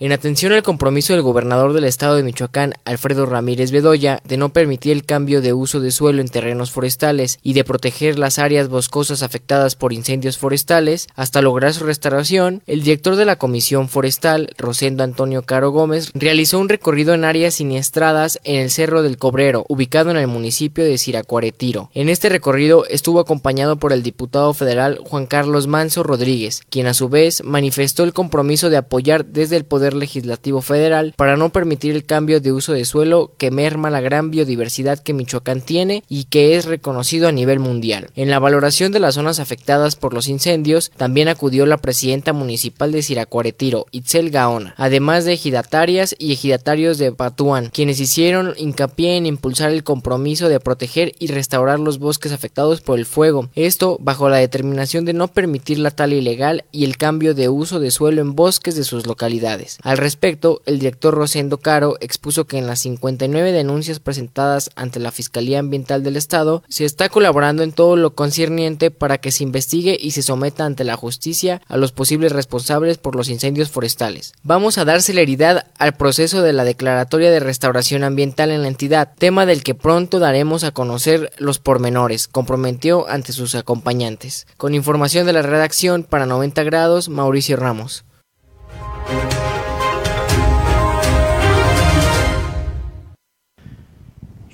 En 0.00 0.10
atención 0.10 0.52
al 0.52 0.64
compromiso 0.64 1.12
del 1.12 1.22
gobernador 1.22 1.72
del 1.72 1.84
estado 1.84 2.16
de 2.16 2.24
Michoacán, 2.24 2.74
Alfredo 2.84 3.26
Ramírez 3.26 3.70
Bedoya, 3.70 4.20
de 4.24 4.36
no 4.36 4.48
permitir 4.48 4.90
el 4.90 5.04
cambio 5.04 5.40
de 5.40 5.52
uso 5.52 5.78
de 5.78 5.92
suelo 5.92 6.20
en 6.20 6.26
terrenos 6.26 6.72
forestales 6.72 7.38
y 7.44 7.52
de 7.52 7.62
proteger 7.62 8.18
las 8.18 8.40
áreas 8.40 8.68
boscosas 8.68 9.22
afectadas 9.22 9.76
por 9.76 9.92
incendios 9.92 10.36
forestales, 10.36 11.06
hasta 11.14 11.42
lograr 11.42 11.74
su 11.74 11.84
restauración, 11.84 12.62
el 12.66 12.82
director 12.82 13.14
de 13.14 13.24
la 13.24 13.36
Comisión 13.36 13.88
Forestal, 13.88 14.50
Rosendo 14.58 15.04
Antonio 15.04 15.42
Caro 15.42 15.70
Gómez, 15.70 16.10
realizó 16.12 16.58
un 16.58 16.68
recorrido 16.68 17.14
en 17.14 17.24
áreas 17.24 17.54
siniestradas 17.54 18.40
en 18.42 18.56
el 18.56 18.72
Cerro 18.72 19.04
del 19.04 19.16
Cobrero, 19.16 19.64
ubicado 19.68 20.10
en 20.10 20.16
el 20.16 20.26
municipio 20.26 20.84
de 20.84 20.98
Siracuaretiro. 20.98 21.90
En 21.94 22.08
este 22.08 22.28
recorrido 22.28 22.84
estuvo 22.86 23.20
acompañado 23.20 23.76
por 23.76 23.92
el 23.92 24.02
diputado 24.02 24.54
federal 24.54 24.98
Juan 25.04 25.26
Carlos 25.26 25.68
Manso 25.68 26.02
Rodríguez, 26.02 26.62
quien 26.68 26.88
a 26.88 26.94
su 26.94 27.08
vez 27.08 27.44
manifestó 27.44 28.02
el 28.02 28.12
compromiso 28.12 28.70
de 28.70 28.76
apoyar 28.76 29.26
desde 29.26 29.56
el 29.56 29.64
Poder 29.64 29.93
Legislativo 29.94 30.62
Federal 30.62 31.14
para 31.16 31.36
no 31.36 31.50
permitir 31.50 31.94
el 31.94 32.04
cambio 32.04 32.40
de 32.40 32.52
uso 32.52 32.72
de 32.72 32.84
suelo 32.84 33.32
que 33.38 33.50
merma 33.50 33.90
la 33.90 34.00
gran 34.00 34.30
biodiversidad 34.30 34.98
que 34.98 35.12
Michoacán 35.12 35.60
tiene 35.60 36.02
y 36.08 36.24
que 36.24 36.56
es 36.56 36.64
reconocido 36.64 37.28
a 37.28 37.32
nivel 37.32 37.58
mundial. 37.58 38.10
En 38.14 38.30
la 38.30 38.38
valoración 38.38 38.92
de 38.92 39.00
las 39.00 39.14
zonas 39.14 39.40
afectadas 39.40 39.96
por 39.96 40.14
los 40.14 40.28
incendios, 40.28 40.90
también 40.96 41.28
acudió 41.28 41.66
la 41.66 41.78
presidenta 41.78 42.32
municipal 42.32 42.92
de 42.92 43.02
Siracuaretiro, 43.02 43.86
Itzel 43.90 44.30
Gaona, 44.30 44.74
además 44.76 45.24
de 45.24 45.34
ejidatarias 45.34 46.14
y 46.18 46.32
ejidatarios 46.32 46.98
de 46.98 47.12
Patuán, 47.12 47.70
quienes 47.72 48.00
hicieron 48.00 48.54
hincapié 48.56 49.16
en 49.16 49.26
impulsar 49.26 49.70
el 49.70 49.84
compromiso 49.84 50.48
de 50.48 50.60
proteger 50.60 51.12
y 51.18 51.28
restaurar 51.28 51.78
los 51.80 51.98
bosques 51.98 52.32
afectados 52.32 52.80
por 52.80 52.98
el 52.98 53.06
fuego, 53.06 53.48
esto 53.54 53.98
bajo 54.00 54.28
la 54.28 54.38
determinación 54.38 55.04
de 55.04 55.12
no 55.12 55.28
permitir 55.28 55.78
la 55.78 55.90
tala 55.90 56.14
ilegal 56.14 56.64
y 56.72 56.84
el 56.84 56.96
cambio 56.96 57.34
de 57.34 57.48
uso 57.48 57.80
de 57.80 57.90
suelo 57.90 58.20
en 58.20 58.34
bosques 58.34 58.76
de 58.76 58.84
sus 58.84 59.06
localidades. 59.06 59.73
Al 59.82 59.98
respecto, 59.98 60.62
el 60.66 60.78
director 60.78 61.14
Rosendo 61.14 61.58
Caro 61.58 61.96
expuso 62.00 62.46
que 62.46 62.58
en 62.58 62.66
las 62.66 62.80
59 62.80 63.52
denuncias 63.52 64.00
presentadas 64.00 64.70
ante 64.76 65.00
la 65.00 65.10
Fiscalía 65.10 65.58
Ambiental 65.58 66.02
del 66.02 66.16
Estado 66.16 66.62
se 66.68 66.84
está 66.84 67.08
colaborando 67.08 67.62
en 67.62 67.72
todo 67.72 67.96
lo 67.96 68.14
concerniente 68.14 68.90
para 68.90 69.18
que 69.18 69.32
se 69.32 69.44
investigue 69.44 69.98
y 70.00 70.12
se 70.12 70.22
someta 70.22 70.64
ante 70.64 70.84
la 70.84 70.96
justicia 70.96 71.60
a 71.68 71.76
los 71.76 71.92
posibles 71.92 72.32
responsables 72.32 72.98
por 72.98 73.16
los 73.16 73.28
incendios 73.28 73.70
forestales. 73.70 74.32
Vamos 74.42 74.78
a 74.78 74.84
dar 74.84 75.02
celeridad 75.02 75.66
al 75.78 75.94
proceso 75.94 76.42
de 76.42 76.52
la 76.52 76.64
declaratoria 76.64 77.30
de 77.30 77.40
restauración 77.40 78.04
ambiental 78.04 78.50
en 78.50 78.62
la 78.62 78.68
entidad, 78.68 79.12
tema 79.16 79.46
del 79.46 79.62
que 79.62 79.74
pronto 79.74 80.18
daremos 80.18 80.64
a 80.64 80.72
conocer 80.72 81.32
los 81.38 81.58
pormenores, 81.58 82.28
comprometió 82.28 83.08
ante 83.08 83.32
sus 83.32 83.54
acompañantes. 83.54 84.46
Con 84.56 84.74
información 84.74 85.26
de 85.26 85.32
la 85.32 85.42
redacción 85.42 86.04
para 86.04 86.26
90 86.26 86.62
grados, 86.64 87.08
Mauricio 87.08 87.56
Ramos. 87.56 88.04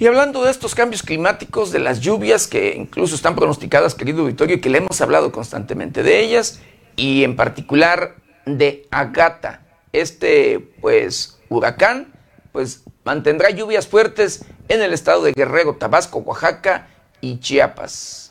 Y 0.00 0.06
hablando 0.06 0.42
de 0.42 0.50
estos 0.50 0.74
cambios 0.74 1.02
climáticos, 1.02 1.72
de 1.72 1.78
las 1.78 2.00
lluvias 2.00 2.46
que 2.48 2.74
incluso 2.74 3.14
están 3.14 3.36
pronosticadas, 3.36 3.94
querido 3.94 4.24
Vittorio, 4.24 4.58
que 4.58 4.70
le 4.70 4.78
hemos 4.78 4.98
hablado 5.02 5.30
constantemente 5.30 6.02
de 6.02 6.20
ellas, 6.20 6.62
y 6.96 7.22
en 7.22 7.36
particular 7.36 8.14
de 8.46 8.88
Agata, 8.90 9.60
este 9.92 10.58
pues 10.80 11.38
huracán, 11.50 12.14
pues 12.50 12.82
mantendrá 13.04 13.50
lluvias 13.50 13.86
fuertes 13.86 14.46
en 14.68 14.80
el 14.80 14.94
estado 14.94 15.22
de 15.22 15.34
Guerrero, 15.34 15.76
Tabasco, 15.76 16.20
Oaxaca 16.20 16.88
y 17.20 17.38
Chiapas. 17.38 18.29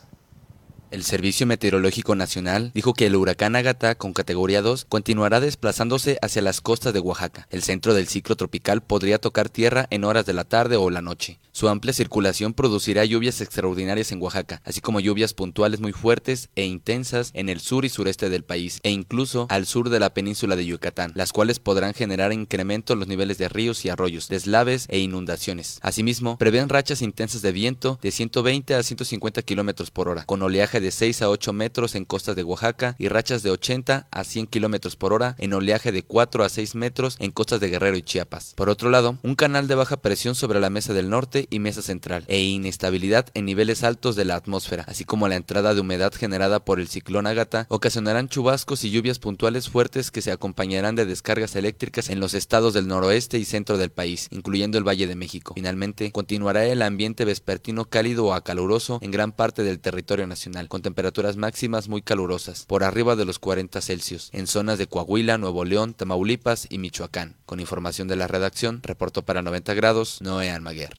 El 0.91 1.03
Servicio 1.03 1.45
Meteorológico 1.45 2.15
Nacional 2.15 2.71
dijo 2.73 2.95
que 2.95 3.05
el 3.05 3.15
huracán 3.15 3.55
Agatha 3.55 3.93
con 3.93 4.11
categoría 4.11 4.63
2 4.63 4.85
continuará 4.89 5.39
desplazándose 5.39 6.17
hacia 6.23 6.41
las 6.41 6.61
costas 6.61 6.93
de 6.93 6.99
Oaxaca. 6.99 7.47
El 7.51 7.61
centro 7.61 7.93
del 7.93 8.07
ciclo 8.07 8.35
tropical 8.35 8.81
podría 8.81 9.19
tocar 9.19 9.49
tierra 9.49 9.85
en 9.91 10.03
horas 10.03 10.25
de 10.25 10.33
la 10.33 10.45
tarde 10.45 10.77
o 10.77 10.89
la 10.89 11.03
noche. 11.03 11.39
Su 11.51 11.69
amplia 11.69 11.93
circulación 11.93 12.53
producirá 12.53 13.05
lluvias 13.05 13.39
extraordinarias 13.39 14.11
en 14.11 14.21
Oaxaca, 14.21 14.61
así 14.65 14.81
como 14.81 14.99
lluvias 14.99 15.35
puntuales 15.35 15.79
muy 15.79 15.91
fuertes 15.91 16.49
e 16.55 16.65
intensas 16.65 17.29
en 17.35 17.49
el 17.49 17.59
sur 17.59 17.85
y 17.85 17.89
sureste 17.89 18.29
del 18.29 18.43
país, 18.43 18.79
e 18.81 18.89
incluso 18.89 19.45
al 19.49 19.67
sur 19.67 19.89
de 19.89 19.99
la 19.99 20.13
península 20.13 20.55
de 20.55 20.65
Yucatán, 20.65 21.11
las 21.13 21.33
cuales 21.33 21.59
podrán 21.59 21.93
generar 21.93 22.33
incremento 22.33 22.93
en 22.93 22.99
los 22.99 23.07
niveles 23.07 23.37
de 23.37 23.49
ríos 23.49 23.85
y 23.85 23.89
arroyos, 23.89 24.27
deslaves 24.27 24.85
e 24.89 24.99
inundaciones. 24.99 25.79
Asimismo, 25.83 26.37
prevén 26.37 26.69
rachas 26.69 27.03
intensas 27.03 27.43
de 27.43 27.51
viento 27.51 27.99
de 28.01 28.09
120 28.09 28.73
a 28.73 28.81
150 28.81 29.43
kilómetros 29.43 29.91
por 29.91 30.09
hora, 30.09 30.23
con 30.25 30.41
oleaje 30.41 30.78
de 30.81 30.91
6 30.91 31.21
a 31.21 31.29
8 31.29 31.53
metros 31.53 31.95
en 31.95 32.05
costas 32.05 32.35
de 32.35 32.43
Oaxaca 32.43 32.95
y 32.97 33.07
rachas 33.07 33.43
de 33.43 33.51
80 33.51 34.07
a 34.09 34.23
100 34.23 34.47
kilómetros 34.47 34.95
por 34.95 35.13
hora 35.13 35.35
en 35.39 35.53
oleaje 35.53 35.91
de 35.91 36.03
4 36.03 36.43
a 36.43 36.49
6 36.49 36.75
metros 36.75 37.17
en 37.19 37.31
costas 37.31 37.59
de 37.59 37.69
Guerrero 37.69 37.97
y 37.97 38.01
Chiapas. 38.01 38.53
Por 38.55 38.69
otro 38.69 38.89
lado, 38.89 39.17
un 39.23 39.35
canal 39.35 39.67
de 39.67 39.75
baja 39.75 39.97
presión 39.97 40.35
sobre 40.35 40.59
la 40.59 40.69
mesa 40.69 40.93
del 40.93 41.09
norte 41.09 41.47
y 41.49 41.59
mesa 41.59 41.81
central 41.81 42.23
e 42.27 42.41
inestabilidad 42.41 43.27
en 43.33 43.45
niveles 43.45 43.83
altos 43.83 44.15
de 44.15 44.25
la 44.25 44.35
atmósfera, 44.35 44.85
así 44.87 45.05
como 45.05 45.27
la 45.27 45.35
entrada 45.35 45.73
de 45.73 45.81
humedad 45.81 46.13
generada 46.13 46.63
por 46.63 46.79
el 46.79 46.87
ciclón 46.87 47.27
Ágata, 47.27 47.65
ocasionarán 47.69 48.29
chubascos 48.29 48.83
y 48.83 48.91
lluvias 48.91 49.19
puntuales 49.19 49.69
fuertes 49.69 50.11
que 50.11 50.21
se 50.21 50.31
acompañarán 50.31 50.95
de 50.95 51.05
descargas 51.05 51.55
eléctricas 51.55 52.09
en 52.09 52.19
los 52.19 52.33
estados 52.33 52.73
del 52.73 52.87
noroeste 52.87 53.37
y 53.37 53.45
centro 53.45 53.77
del 53.77 53.91
país, 53.91 54.27
incluyendo 54.31 54.77
el 54.77 54.87
Valle 54.87 55.07
de 55.07 55.15
México. 55.15 55.53
Finalmente, 55.55 56.11
continuará 56.11 56.65
el 56.65 56.81
ambiente 56.81 57.25
vespertino 57.25 57.85
cálido 57.85 58.25
o 58.25 58.39
caluroso 58.41 58.99
en 59.01 59.11
gran 59.11 59.31
parte 59.31 59.63
del 59.63 59.79
territorio 59.79 60.27
nacional, 60.27 60.68
con 60.69 60.81
temperaturas 60.81 61.35
máximas 61.35 61.89
muy 61.89 62.01
calurosas, 62.01 62.65
por 62.65 62.85
arriba 62.85 63.17
de 63.17 63.25
los 63.25 63.39
40 63.39 63.81
Celsius, 63.81 64.29
en 64.31 64.47
zonas 64.47 64.77
de 64.77 64.87
Coahuila, 64.87 65.37
Nuevo 65.37 65.65
León, 65.65 65.93
Tamaulipas 65.93 66.67
y 66.69 66.77
Michoacán. 66.77 67.35
Con 67.45 67.59
información 67.59 68.07
de 68.07 68.15
la 68.15 68.27
redacción, 68.27 68.79
reportó 68.83 69.23
para 69.23 69.41
90 69.41 69.73
grados 69.73 70.21
Noé 70.21 70.51
Almaguer. 70.51 70.95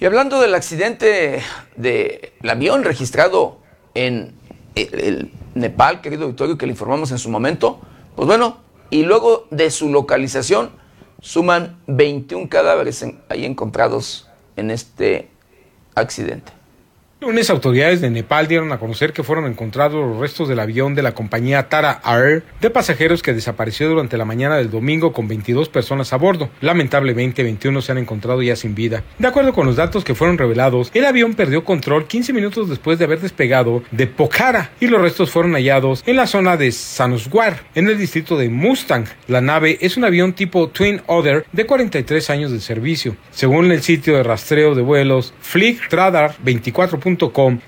Y 0.00 0.04
hablando 0.04 0.40
del 0.40 0.54
accidente 0.54 1.42
del 1.76 2.30
avión 2.48 2.84
registrado 2.84 3.60
en 3.94 4.34
Nepal, 5.54 6.00
querido 6.00 6.26
Victorio, 6.26 6.58
que 6.58 6.66
le 6.66 6.72
informamos 6.72 7.10
en 7.10 7.18
su 7.18 7.28
momento, 7.30 7.80
pues 8.14 8.26
bueno, 8.26 8.58
y 8.90 9.02
luego 9.02 9.46
de 9.50 9.70
su 9.70 9.90
localización, 9.90 10.70
suman 11.20 11.80
21 11.86 12.48
cadáveres 12.48 13.04
ahí 13.28 13.44
encontrados 13.44 14.28
en 14.56 14.70
este 14.70 15.30
accidente. 15.94 16.57
Lunes, 17.20 17.50
autoridades 17.50 18.00
de 18.00 18.10
Nepal 18.10 18.46
dieron 18.46 18.70
a 18.70 18.78
conocer 18.78 19.12
que 19.12 19.24
fueron 19.24 19.46
encontrados 19.46 20.06
los 20.06 20.20
restos 20.20 20.48
del 20.48 20.60
avión 20.60 20.94
de 20.94 21.02
la 21.02 21.16
compañía 21.16 21.68
Tara 21.68 22.00
Air 22.04 22.44
de 22.60 22.70
pasajeros 22.70 23.24
que 23.24 23.34
desapareció 23.34 23.88
durante 23.88 24.16
la 24.16 24.24
mañana 24.24 24.56
del 24.56 24.70
domingo 24.70 25.12
con 25.12 25.26
22 25.26 25.68
personas 25.68 26.12
a 26.12 26.16
bordo. 26.16 26.48
Lamentablemente, 26.60 27.42
21 27.42 27.82
se 27.82 27.90
han 27.90 27.98
encontrado 27.98 28.40
ya 28.40 28.54
sin 28.54 28.76
vida. 28.76 29.02
De 29.18 29.26
acuerdo 29.26 29.52
con 29.52 29.66
los 29.66 29.74
datos 29.74 30.04
que 30.04 30.14
fueron 30.14 30.38
revelados, 30.38 30.92
el 30.94 31.04
avión 31.06 31.34
perdió 31.34 31.64
control 31.64 32.06
15 32.06 32.32
minutos 32.32 32.68
después 32.68 33.00
de 33.00 33.06
haber 33.06 33.18
despegado 33.18 33.82
de 33.90 34.06
Pokhara 34.06 34.70
y 34.78 34.86
los 34.86 35.00
restos 35.00 35.32
fueron 35.32 35.54
hallados 35.54 36.04
en 36.06 36.14
la 36.14 36.28
zona 36.28 36.56
de 36.56 36.70
Sanoswar, 36.70 37.64
en 37.74 37.88
el 37.88 37.98
distrito 37.98 38.36
de 38.36 38.48
Mustang. 38.48 39.06
La 39.26 39.40
nave 39.40 39.76
es 39.80 39.96
un 39.96 40.04
avión 40.04 40.34
tipo 40.34 40.68
Twin 40.68 41.02
Otter 41.06 41.44
de 41.50 41.66
43 41.66 42.30
años 42.30 42.52
de 42.52 42.60
servicio. 42.60 43.16
Según 43.32 43.72
el 43.72 43.82
sitio 43.82 44.14
de 44.14 44.22
rastreo 44.22 44.76
de 44.76 44.82
vuelos 44.82 45.34
Flight 45.40 45.80
Radar 45.90 46.36
24 46.44 47.00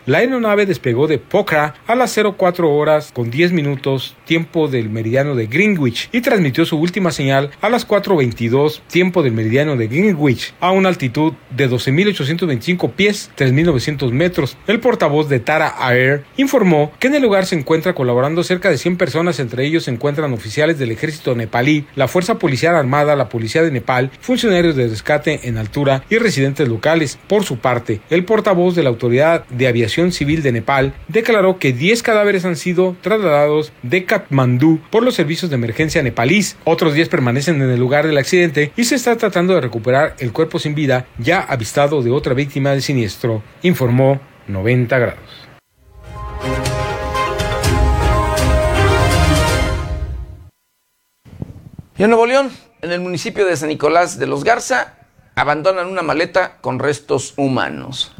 la 0.07 0.19
aeronave 0.19 0.67
despegó 0.67 1.07
de 1.07 1.19
Pokhara 1.19 1.75
a 1.87 1.95
las 1.95 2.15
04 2.15 2.71
horas 2.71 3.11
con 3.13 3.31
10 3.31 3.53
minutos 3.53 4.17
tiempo 4.27 4.69
del 4.69 4.91
meridiano 4.91 5.35
de 5.35 5.47
Greenwich 5.47 6.11
y 6.13 6.21
transmitió 6.21 6.67
su 6.67 6.77
última 6.77 7.11
señal 7.11 7.51
a 7.63 7.71
las 7.71 7.89
4.22 7.89 8.81
tiempo 8.89 9.23
del 9.23 9.33
meridiano 9.33 9.77
de 9.77 9.89
Greenwich 9.89 10.53
a 10.61 10.73
una 10.73 10.91
altitud 10.91 11.33
de 11.51 11.71
12.825 11.71 12.93
pies, 12.93 13.31
3.900 13.37 14.11
metros. 14.13 14.59
El 14.67 14.81
portavoz 14.81 15.29
de 15.29 15.41
Tara 15.41 15.75
Air 15.91 16.25
informó 16.37 16.93
que 16.99 17.07
en 17.07 17.15
el 17.15 17.23
lugar 17.23 17.47
se 17.47 17.57
encuentra 17.57 17.95
colaborando 17.95 18.45
cerca 18.45 18.69
de 18.69 18.79
100 18.79 18.99
personas, 18.99 19.41
entre 19.41 19.65
ellos 19.65 19.85
se 19.85 19.91
encuentran 19.91 20.33
oficiales 20.33 20.79
del 20.79 20.91
ejército 20.91 21.35
nepalí, 21.35 21.87
la 21.95 22.09
Fuerza 22.09 22.39
Policial 22.39 22.75
Armada, 22.75 23.17
la 23.17 23.29
Policía 23.29 23.63
de 23.63 23.71
Nepal, 23.71 24.11
funcionarios 24.21 24.77
de 24.77 24.89
rescate 24.89 25.49
en 25.49 25.57
altura 25.57 26.05
y 26.11 26.19
residentes 26.19 26.69
locales. 26.69 27.19
Por 27.29 27.45
su 27.45 27.59
parte, 27.59 28.01
el 28.11 28.25
portavoz 28.25 28.75
de 28.75 28.83
la 28.83 28.91
autoridad 28.91 29.30
de 29.39 29.69
Aviación 29.69 30.13
Civil 30.13 30.43
de 30.43 30.53
Nepal 30.53 30.95
declaró 31.09 31.59
que 31.59 31.73
10 31.73 32.03
cadáveres 32.03 32.45
han 32.45 32.57
sido 32.57 32.97
trasladados 33.01 33.73
de 33.83 34.05
Katmandú 34.05 34.81
por 34.91 35.03
los 35.03 35.15
servicios 35.15 35.51
de 35.51 35.57
emergencia 35.57 36.03
nepalíes. 36.03 36.57
Otros 36.65 36.95
10 36.95 37.09
permanecen 37.09 37.63
en 37.63 37.71
el 37.71 37.81
lugar 37.81 38.07
del 38.07 38.19
accidente 38.19 38.73
y 38.77 38.85
se 38.85 38.97
está 38.97 39.17
tratando 39.17 39.55
de 39.55 39.61
recuperar 39.61 40.17
el 40.19 40.33
cuerpo 40.33 40.59
sin 40.59 40.75
vida 40.75 41.07
ya 41.19 41.41
avistado 41.41 42.03
de 42.03 42.11
otra 42.11 42.35
víctima 42.35 42.71
del 42.71 42.83
siniestro, 42.83 43.43
informó 43.63 44.21
90 44.49 44.99
grados. 44.99 45.51
Y 51.97 52.03
en 52.03 52.09
Nuevo 52.09 52.25
León, 52.25 52.51
en 52.81 52.93
el 52.93 53.01
municipio 53.01 53.45
de 53.45 53.57
San 53.57 53.69
Nicolás 53.69 54.19
de 54.19 54.27
los 54.27 54.43
Garza, 54.43 54.95
abandonan 55.35 55.87
una 55.87 56.01
maleta 56.01 56.57
con 56.63 56.79
restos 56.79 57.35
humanos. 57.37 58.17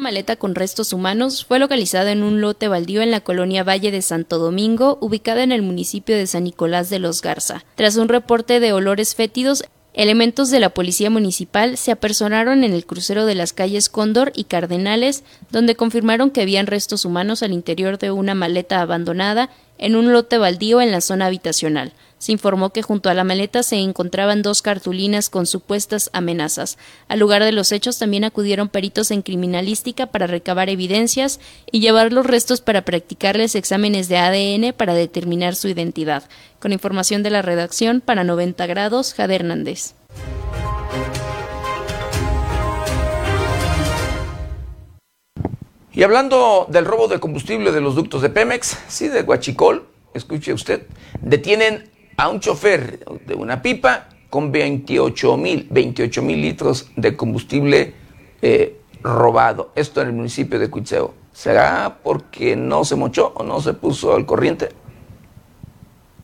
Maleta 0.00 0.36
con 0.36 0.54
restos 0.54 0.92
humanos 0.92 1.44
fue 1.44 1.58
localizada 1.58 2.12
en 2.12 2.22
un 2.22 2.40
lote 2.40 2.68
baldío 2.68 3.02
en 3.02 3.10
la 3.10 3.20
colonia 3.20 3.64
Valle 3.64 3.90
de 3.90 4.02
Santo 4.02 4.38
Domingo, 4.38 4.98
ubicada 5.00 5.42
en 5.42 5.52
el 5.52 5.62
municipio 5.62 6.16
de 6.16 6.26
San 6.26 6.44
Nicolás 6.44 6.90
de 6.90 6.98
los 6.98 7.22
Garza. 7.22 7.64
Tras 7.74 7.96
un 7.96 8.08
reporte 8.08 8.60
de 8.60 8.72
olores 8.72 9.14
fétidos, 9.14 9.64
Elementos 9.94 10.50
de 10.50 10.60
la 10.60 10.68
Policía 10.68 11.10
Municipal 11.10 11.76
se 11.76 11.90
apersonaron 11.90 12.62
en 12.62 12.72
el 12.72 12.86
crucero 12.86 13.26
de 13.26 13.34
las 13.34 13.52
calles 13.52 13.88
Cóndor 13.88 14.30
y 14.32 14.44
Cardenales, 14.44 15.24
donde 15.50 15.74
confirmaron 15.74 16.30
que 16.30 16.42
habían 16.42 16.68
restos 16.68 17.04
humanos 17.04 17.42
al 17.42 17.52
interior 17.52 17.98
de 17.98 18.12
una 18.12 18.36
maleta 18.36 18.80
abandonada 18.80 19.50
en 19.76 19.96
un 19.96 20.12
lote 20.12 20.38
baldío 20.38 20.80
en 20.80 20.92
la 20.92 21.00
zona 21.00 21.26
habitacional. 21.26 21.94
Se 22.18 22.32
informó 22.32 22.70
que 22.70 22.82
junto 22.82 23.10
a 23.10 23.14
la 23.14 23.24
maleta 23.24 23.62
se 23.62 23.76
encontraban 23.76 24.42
dos 24.42 24.62
cartulinas 24.62 25.30
con 25.30 25.46
supuestas 25.46 26.10
amenazas. 26.12 26.78
Al 27.08 27.20
lugar 27.20 27.44
de 27.44 27.52
los 27.52 27.72
hechos 27.72 27.98
también 27.98 28.24
acudieron 28.24 28.68
peritos 28.68 29.10
en 29.10 29.22
criminalística 29.22 30.06
para 30.06 30.26
recabar 30.26 30.68
evidencias 30.68 31.40
y 31.70 31.80
llevar 31.80 32.12
los 32.12 32.26
restos 32.26 32.60
para 32.60 32.82
practicarles 32.82 33.54
exámenes 33.54 34.08
de 34.08 34.18
ADN 34.18 34.72
para 34.72 34.94
determinar 34.94 35.54
su 35.54 35.68
identidad. 35.68 36.24
Con 36.60 36.72
información 36.72 37.22
de 37.22 37.30
la 37.30 37.42
redacción 37.42 38.00
para 38.00 38.24
90 38.24 38.66
grados, 38.66 39.14
Jade 39.14 39.36
Hernández. 39.36 39.94
Y 45.92 46.04
hablando 46.04 46.66
del 46.68 46.84
robo 46.84 47.08
de 47.08 47.18
combustible 47.18 47.72
de 47.72 47.80
los 47.80 47.96
ductos 47.96 48.22
de 48.22 48.30
Pemex, 48.30 48.78
sí, 48.86 49.08
de 49.08 49.22
Guachicol, 49.22 49.84
escuche 50.14 50.52
usted, 50.52 50.86
detienen 51.20 51.90
a 52.18 52.28
un 52.28 52.40
chofer 52.40 52.98
de 53.26 53.34
una 53.34 53.62
pipa 53.62 54.08
con 54.28 54.50
28 54.50 55.36
mil 55.36 55.68
28 55.70 56.20
mil 56.20 56.40
litros 56.42 56.90
de 56.96 57.16
combustible 57.16 57.94
eh, 58.42 58.80
robado. 59.02 59.70
Esto 59.76 60.02
en 60.02 60.08
el 60.08 60.14
municipio 60.14 60.58
de 60.58 60.68
Cuitzeo. 60.68 61.14
¿Será 61.32 61.98
porque 62.02 62.56
no 62.56 62.84
se 62.84 62.96
mochó 62.96 63.32
o 63.36 63.44
no 63.44 63.60
se 63.60 63.72
puso 63.72 64.16
al 64.16 64.26
corriente? 64.26 64.70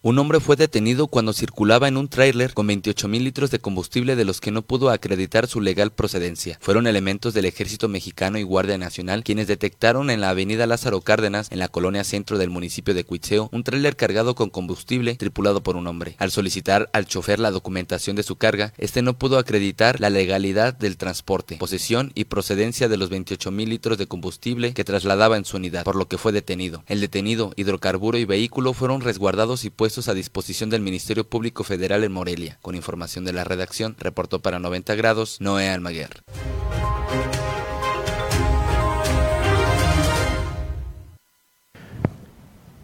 Un 0.06 0.18
hombre 0.18 0.38
fue 0.38 0.56
detenido 0.56 1.06
cuando 1.06 1.32
circulaba 1.32 1.88
en 1.88 1.96
un 1.96 2.08
tráiler 2.08 2.52
con 2.52 2.66
28 2.66 3.08
mil 3.08 3.24
litros 3.24 3.50
de 3.50 3.58
combustible 3.58 4.16
de 4.16 4.26
los 4.26 4.42
que 4.42 4.50
no 4.50 4.60
pudo 4.60 4.90
acreditar 4.90 5.46
su 5.46 5.62
legal 5.62 5.92
procedencia. 5.92 6.58
Fueron 6.60 6.86
elementos 6.86 7.32
del 7.32 7.46
Ejército 7.46 7.88
Mexicano 7.88 8.36
y 8.36 8.42
Guardia 8.42 8.76
Nacional 8.76 9.24
quienes 9.24 9.46
detectaron 9.46 10.10
en 10.10 10.20
la 10.20 10.28
avenida 10.28 10.66
Lázaro 10.66 11.00
Cárdenas, 11.00 11.50
en 11.50 11.58
la 11.58 11.68
colonia 11.68 12.04
centro 12.04 12.36
del 12.36 12.50
municipio 12.50 12.92
de 12.92 13.04
Cuitzeo, 13.04 13.48
un 13.50 13.64
tráiler 13.64 13.96
cargado 13.96 14.34
con 14.34 14.50
combustible 14.50 15.14
tripulado 15.14 15.62
por 15.62 15.74
un 15.74 15.86
hombre. 15.86 16.16
Al 16.18 16.30
solicitar 16.30 16.90
al 16.92 17.06
chofer 17.06 17.40
la 17.40 17.50
documentación 17.50 18.14
de 18.14 18.24
su 18.24 18.36
carga, 18.36 18.74
este 18.76 19.00
no 19.00 19.16
pudo 19.16 19.38
acreditar 19.38 20.00
la 20.00 20.10
legalidad 20.10 20.74
del 20.74 20.98
transporte, 20.98 21.56
posesión 21.56 22.12
y 22.14 22.24
procedencia 22.24 22.90
de 22.90 22.98
los 22.98 23.08
28 23.08 23.50
mil 23.50 23.70
litros 23.70 23.96
de 23.96 24.06
combustible 24.06 24.74
que 24.74 24.84
trasladaba 24.84 25.38
en 25.38 25.46
su 25.46 25.56
unidad, 25.56 25.84
por 25.84 25.96
lo 25.96 26.08
que 26.08 26.18
fue 26.18 26.32
detenido. 26.32 26.84
El 26.88 27.00
detenido, 27.00 27.54
hidrocarburo 27.56 28.18
y 28.18 28.26
vehículo 28.26 28.74
fueron 28.74 29.00
resguardados 29.00 29.64
y 29.64 29.70
puestos 29.70 29.93
a 29.96 30.14
disposición 30.14 30.70
del 30.70 30.80
Ministerio 30.80 31.28
Público 31.28 31.62
Federal 31.62 32.02
en 32.02 32.10
Morelia. 32.10 32.58
Con 32.62 32.74
información 32.74 33.24
de 33.24 33.32
la 33.32 33.44
redacción, 33.44 33.94
reportó 33.98 34.42
para 34.42 34.58
90 34.58 34.94
grados 34.96 35.40
Noé 35.40 35.68
Almaguer. 35.68 36.24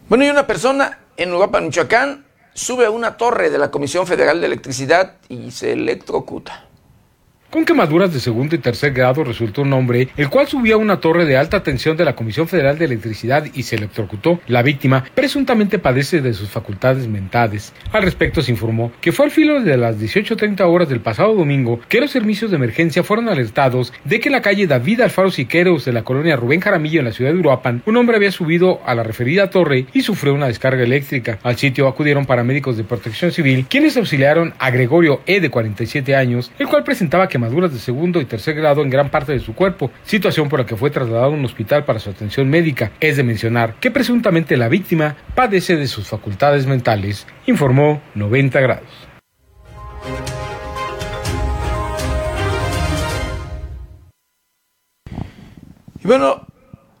Bueno, 0.07 0.25
y 0.25 0.29
una 0.29 0.47
persona 0.47 0.99
en 1.17 1.33
Uruapan, 1.33 1.65
Michoacán, 1.65 2.25
sube 2.53 2.85
a 2.85 2.89
una 2.89 3.17
torre 3.17 3.49
de 3.49 3.57
la 3.57 3.71
Comisión 3.71 4.07
Federal 4.07 4.39
de 4.39 4.47
Electricidad 4.47 5.17
y 5.27 5.51
se 5.51 5.73
electrocuta. 5.73 6.70
Con 7.51 7.65
quemaduras 7.65 8.13
de 8.13 8.21
segundo 8.21 8.55
y 8.55 8.59
tercer 8.59 8.93
grado 8.93 9.25
resultó 9.25 9.63
un 9.63 9.73
hombre, 9.73 10.07
el 10.15 10.29
cual 10.29 10.47
subía 10.47 10.75
a 10.75 10.77
una 10.77 11.01
torre 11.01 11.25
de 11.25 11.35
alta 11.35 11.61
tensión 11.61 11.97
de 11.97 12.05
la 12.05 12.15
Comisión 12.15 12.47
Federal 12.47 12.77
de 12.77 12.85
Electricidad 12.85 13.45
y 13.53 13.63
se 13.63 13.75
electrocutó. 13.75 14.39
La 14.47 14.63
víctima 14.63 15.03
presuntamente 15.13 15.77
padece 15.77 16.21
de 16.21 16.33
sus 16.33 16.47
facultades 16.47 17.09
mentales. 17.09 17.73
Al 17.91 18.03
respecto 18.03 18.41
se 18.41 18.51
informó 18.51 18.93
que 19.01 19.11
fue 19.11 19.25
al 19.25 19.31
filo 19.31 19.59
de 19.59 19.75
las 19.75 19.99
18.30 19.99 20.61
horas 20.61 20.87
del 20.87 21.01
pasado 21.01 21.35
domingo 21.35 21.81
que 21.89 21.99
los 21.99 22.11
servicios 22.11 22.51
de 22.51 22.55
emergencia 22.55 23.03
fueron 23.03 23.27
alertados 23.27 23.91
de 24.05 24.21
que 24.21 24.29
en 24.29 24.33
la 24.33 24.41
calle 24.41 24.65
David 24.65 25.01
Alfaro 25.01 25.29
Siqueros 25.29 25.83
de 25.83 25.91
la 25.91 26.03
colonia 26.03 26.37
Rubén 26.37 26.61
Jaramillo 26.61 26.99
en 26.99 27.05
la 27.07 27.11
ciudad 27.11 27.33
de 27.33 27.39
Uruapan, 27.39 27.83
un 27.85 27.97
hombre 27.97 28.15
había 28.15 28.31
subido 28.31 28.79
a 28.85 28.95
la 28.95 29.03
referida 29.03 29.49
torre 29.49 29.87
y 29.91 30.03
sufrió 30.03 30.33
una 30.33 30.47
descarga 30.47 30.83
eléctrica. 30.83 31.39
Al 31.43 31.57
sitio 31.57 31.89
acudieron 31.89 32.25
paramédicos 32.25 32.77
de 32.77 32.85
protección 32.85 33.33
civil, 33.33 33.65
quienes 33.67 33.97
auxiliaron 33.97 34.53
a 34.57 34.71
Gregorio 34.71 35.19
E 35.25 35.41
de 35.41 35.49
47 35.49 36.15
años, 36.15 36.49
el 36.57 36.69
cual 36.69 36.85
presentaba 36.85 37.27
que 37.27 37.40
quemaduras 37.41 37.73
de 37.73 37.79
segundo 37.79 38.21
y 38.21 38.25
tercer 38.25 38.53
grado 38.53 38.83
en 38.83 38.91
gran 38.91 39.09
parte 39.09 39.31
de 39.31 39.39
su 39.39 39.55
cuerpo, 39.55 39.89
situación 40.03 40.47
por 40.47 40.59
la 40.59 40.65
que 40.67 40.75
fue 40.75 40.91
trasladado 40.91 41.31
a 41.31 41.35
un 41.35 41.43
hospital 41.43 41.85
para 41.85 41.97
su 41.97 42.11
atención 42.11 42.47
médica. 42.47 42.91
Es 42.99 43.17
de 43.17 43.23
mencionar 43.23 43.79
que 43.79 43.89
presuntamente 43.89 44.57
la 44.57 44.69
víctima 44.69 45.15
padece 45.33 45.75
de 45.75 45.87
sus 45.87 46.07
facultades 46.07 46.67
mentales, 46.67 47.25
informó 47.47 47.99
90 48.13 48.61
grados. 48.61 48.85
Y 56.03 56.07
bueno, 56.07 56.45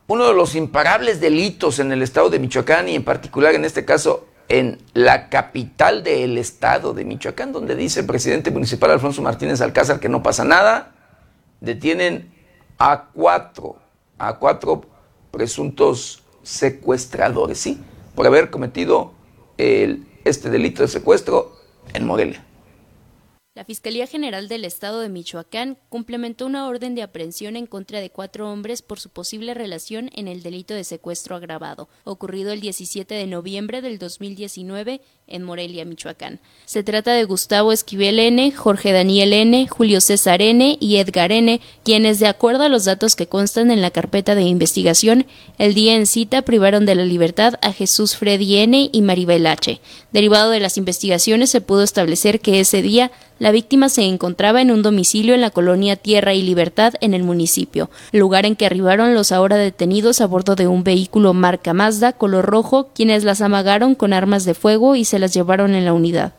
uno 0.07 0.27
de 0.27 0.33
los 0.33 0.55
imparables 0.55 1.21
delitos 1.21 1.77
en 1.77 1.91
el 1.91 2.01
estado 2.01 2.31
de 2.31 2.39
Michoacán 2.39 2.89
y 2.89 2.95
en 2.95 3.03
particular 3.03 3.53
en 3.53 3.65
este 3.65 3.85
caso 3.85 4.27
en 4.49 4.79
la 4.93 5.29
capital 5.29 6.03
del 6.03 6.37
estado 6.37 6.93
de 6.93 7.05
Michoacán, 7.05 7.53
donde 7.53 7.75
dice 7.75 8.01
el 8.01 8.05
presidente 8.05 8.51
municipal 8.51 8.91
Alfonso 8.91 9.21
Martínez 9.21 9.61
Alcázar 9.61 9.99
que 9.99 10.09
no 10.09 10.23
pasa 10.23 10.43
nada, 10.43 10.93
detienen 11.59 12.33
a 12.77 13.09
cuatro, 13.13 13.77
a 14.17 14.37
cuatro 14.37 14.81
presuntos 15.31 16.23
secuestradores, 16.43 17.59
¿sí? 17.59 17.81
Por 18.15 18.27
haber 18.27 18.49
cometido 18.49 19.13
el, 19.57 20.05
este 20.25 20.49
delito 20.49 20.81
de 20.81 20.87
secuestro 20.87 21.55
en 21.93 22.05
Morelia. 22.05 22.43
La 23.53 23.65
Fiscalía 23.65 24.07
General 24.07 24.47
del 24.47 24.63
Estado 24.63 25.01
de 25.01 25.09
Michoacán 25.09 25.77
complementó 25.89 26.45
una 26.45 26.69
orden 26.69 26.95
de 26.95 27.01
aprehensión 27.01 27.57
en 27.57 27.67
contra 27.67 27.99
de 27.99 28.09
cuatro 28.09 28.49
hombres 28.49 28.81
por 28.81 28.97
su 29.01 29.09
posible 29.09 29.53
relación 29.53 30.09
en 30.13 30.29
el 30.29 30.41
delito 30.41 30.73
de 30.73 30.85
secuestro 30.85 31.35
agravado, 31.35 31.89
ocurrido 32.05 32.53
el 32.53 32.61
17 32.61 33.13
de 33.13 33.27
noviembre 33.27 33.81
del 33.81 33.99
2019 33.99 35.01
en 35.31 35.43
Morelia, 35.43 35.85
Michoacán. 35.85 36.39
Se 36.65 36.83
trata 36.83 37.13
de 37.13 37.25
Gustavo 37.25 37.71
Esquivel 37.71 38.19
N., 38.19 38.51
Jorge 38.51 38.91
Daniel 38.91 39.33
N., 39.33 39.67
Julio 39.67 39.99
César 39.99 40.41
N. 40.41 40.77
y 40.79 40.97
Edgar 40.97 41.31
N., 41.31 41.59
quienes, 41.83 42.19
de 42.19 42.27
acuerdo 42.27 42.63
a 42.63 42.69
los 42.69 42.85
datos 42.85 43.15
que 43.15 43.27
constan 43.27 43.71
en 43.71 43.81
la 43.81 43.91
carpeta 43.91 44.35
de 44.35 44.43
investigación, 44.43 45.25
el 45.57 45.73
día 45.73 45.95
en 45.95 46.05
cita 46.05 46.43
privaron 46.43 46.85
de 46.85 46.95
la 46.95 47.05
libertad 47.05 47.55
a 47.61 47.73
Jesús 47.73 48.15
Freddy 48.15 48.57
N. 48.57 48.89
y 48.91 49.01
Maribel 49.01 49.47
H. 49.47 49.81
Derivado 50.11 50.51
de 50.51 50.59
las 50.59 50.77
investigaciones 50.77 51.49
se 51.49 51.61
pudo 51.61 51.83
establecer 51.83 52.39
que 52.39 52.59
ese 52.59 52.81
día 52.81 53.11
la 53.41 53.51
víctima 53.51 53.89
se 53.89 54.03
encontraba 54.03 54.61
en 54.61 54.69
un 54.69 54.83
domicilio 54.83 55.33
en 55.33 55.41
la 55.41 55.49
colonia 55.49 55.95
Tierra 55.95 56.35
y 56.35 56.43
Libertad 56.43 56.93
en 57.01 57.15
el 57.15 57.23
municipio, 57.23 57.89
lugar 58.11 58.45
en 58.45 58.55
que 58.55 58.67
arribaron 58.67 59.15
los 59.15 59.31
ahora 59.31 59.55
detenidos 59.55 60.21
a 60.21 60.27
bordo 60.27 60.55
de 60.55 60.67
un 60.67 60.83
vehículo 60.83 61.33
marca 61.33 61.73
Mazda 61.73 62.13
color 62.13 62.45
rojo, 62.45 62.89
quienes 62.93 63.23
las 63.23 63.41
amagaron 63.41 63.95
con 63.95 64.13
armas 64.13 64.45
de 64.45 64.53
fuego 64.53 64.95
y 64.95 65.05
se 65.05 65.17
las 65.21 65.33
llevaron 65.33 65.73
en 65.75 65.85
la 65.85 65.93
unidad. 65.93 66.33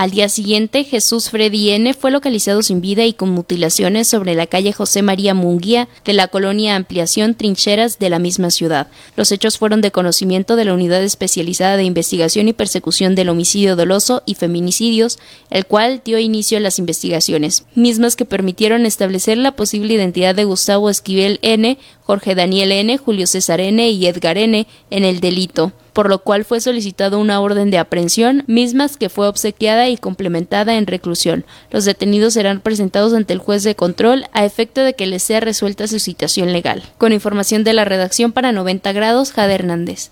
Al 0.00 0.12
día 0.12 0.30
siguiente, 0.30 0.84
Jesús 0.84 1.28
Freddy 1.28 1.72
N. 1.72 1.92
fue 1.92 2.10
localizado 2.10 2.62
sin 2.62 2.80
vida 2.80 3.04
y 3.04 3.12
con 3.12 3.28
mutilaciones 3.28 4.08
sobre 4.08 4.34
la 4.34 4.46
calle 4.46 4.72
José 4.72 5.02
María 5.02 5.34
Munguía 5.34 5.90
de 6.06 6.14
la 6.14 6.28
colonia 6.28 6.74
Ampliación 6.74 7.34
Trincheras 7.34 7.98
de 7.98 8.08
la 8.08 8.18
misma 8.18 8.50
ciudad. 8.50 8.86
Los 9.14 9.30
hechos 9.30 9.58
fueron 9.58 9.82
de 9.82 9.90
conocimiento 9.90 10.56
de 10.56 10.64
la 10.64 10.72
Unidad 10.72 11.02
Especializada 11.02 11.76
de 11.76 11.84
Investigación 11.84 12.48
y 12.48 12.54
Persecución 12.54 13.14
del 13.14 13.28
Homicidio 13.28 13.76
Doloso 13.76 14.22
y 14.24 14.36
Feminicidios, 14.36 15.18
el 15.50 15.66
cual 15.66 16.00
dio 16.02 16.18
inicio 16.18 16.56
a 16.56 16.62
las 16.62 16.78
investigaciones, 16.78 17.64
mismas 17.74 18.16
que 18.16 18.24
permitieron 18.24 18.86
establecer 18.86 19.36
la 19.36 19.52
posible 19.52 19.92
identidad 19.92 20.34
de 20.34 20.44
Gustavo 20.44 20.88
Esquivel 20.88 21.40
N., 21.42 21.76
Jorge 22.04 22.34
Daniel 22.34 22.72
N., 22.72 22.96
Julio 22.96 23.26
César 23.26 23.60
N. 23.60 23.90
y 23.90 24.06
Edgar 24.06 24.38
N. 24.38 24.66
en 24.88 25.04
el 25.04 25.20
delito, 25.20 25.72
por 25.92 26.08
lo 26.08 26.20
cual 26.20 26.44
fue 26.44 26.60
solicitado 26.60 27.18
una 27.18 27.40
orden 27.40 27.70
de 27.70 27.78
aprehensión, 27.78 28.44
mismas 28.46 28.96
que 28.96 29.08
fue 29.08 29.28
obsequiada 29.28 29.88
y 29.88 29.96
complementada 29.96 30.76
en 30.76 30.86
reclusión. 30.86 31.44
Los 31.70 31.84
detenidos 31.84 32.34
serán 32.34 32.60
presentados 32.60 33.14
ante 33.14 33.32
el 33.32 33.38
juez 33.38 33.62
de 33.62 33.74
control 33.74 34.26
a 34.32 34.44
efecto 34.44 34.82
de 34.82 34.94
que 34.94 35.06
les 35.06 35.22
sea 35.22 35.40
resuelta 35.40 35.86
su 35.86 35.98
situación 35.98 36.52
legal. 36.52 36.82
Con 36.98 37.12
información 37.12 37.64
de 37.64 37.72
la 37.72 37.84
redacción 37.84 38.32
para 38.32 38.52
90 38.52 38.92
grados, 38.92 39.32
Jade 39.32 39.54
Hernández. 39.54 40.10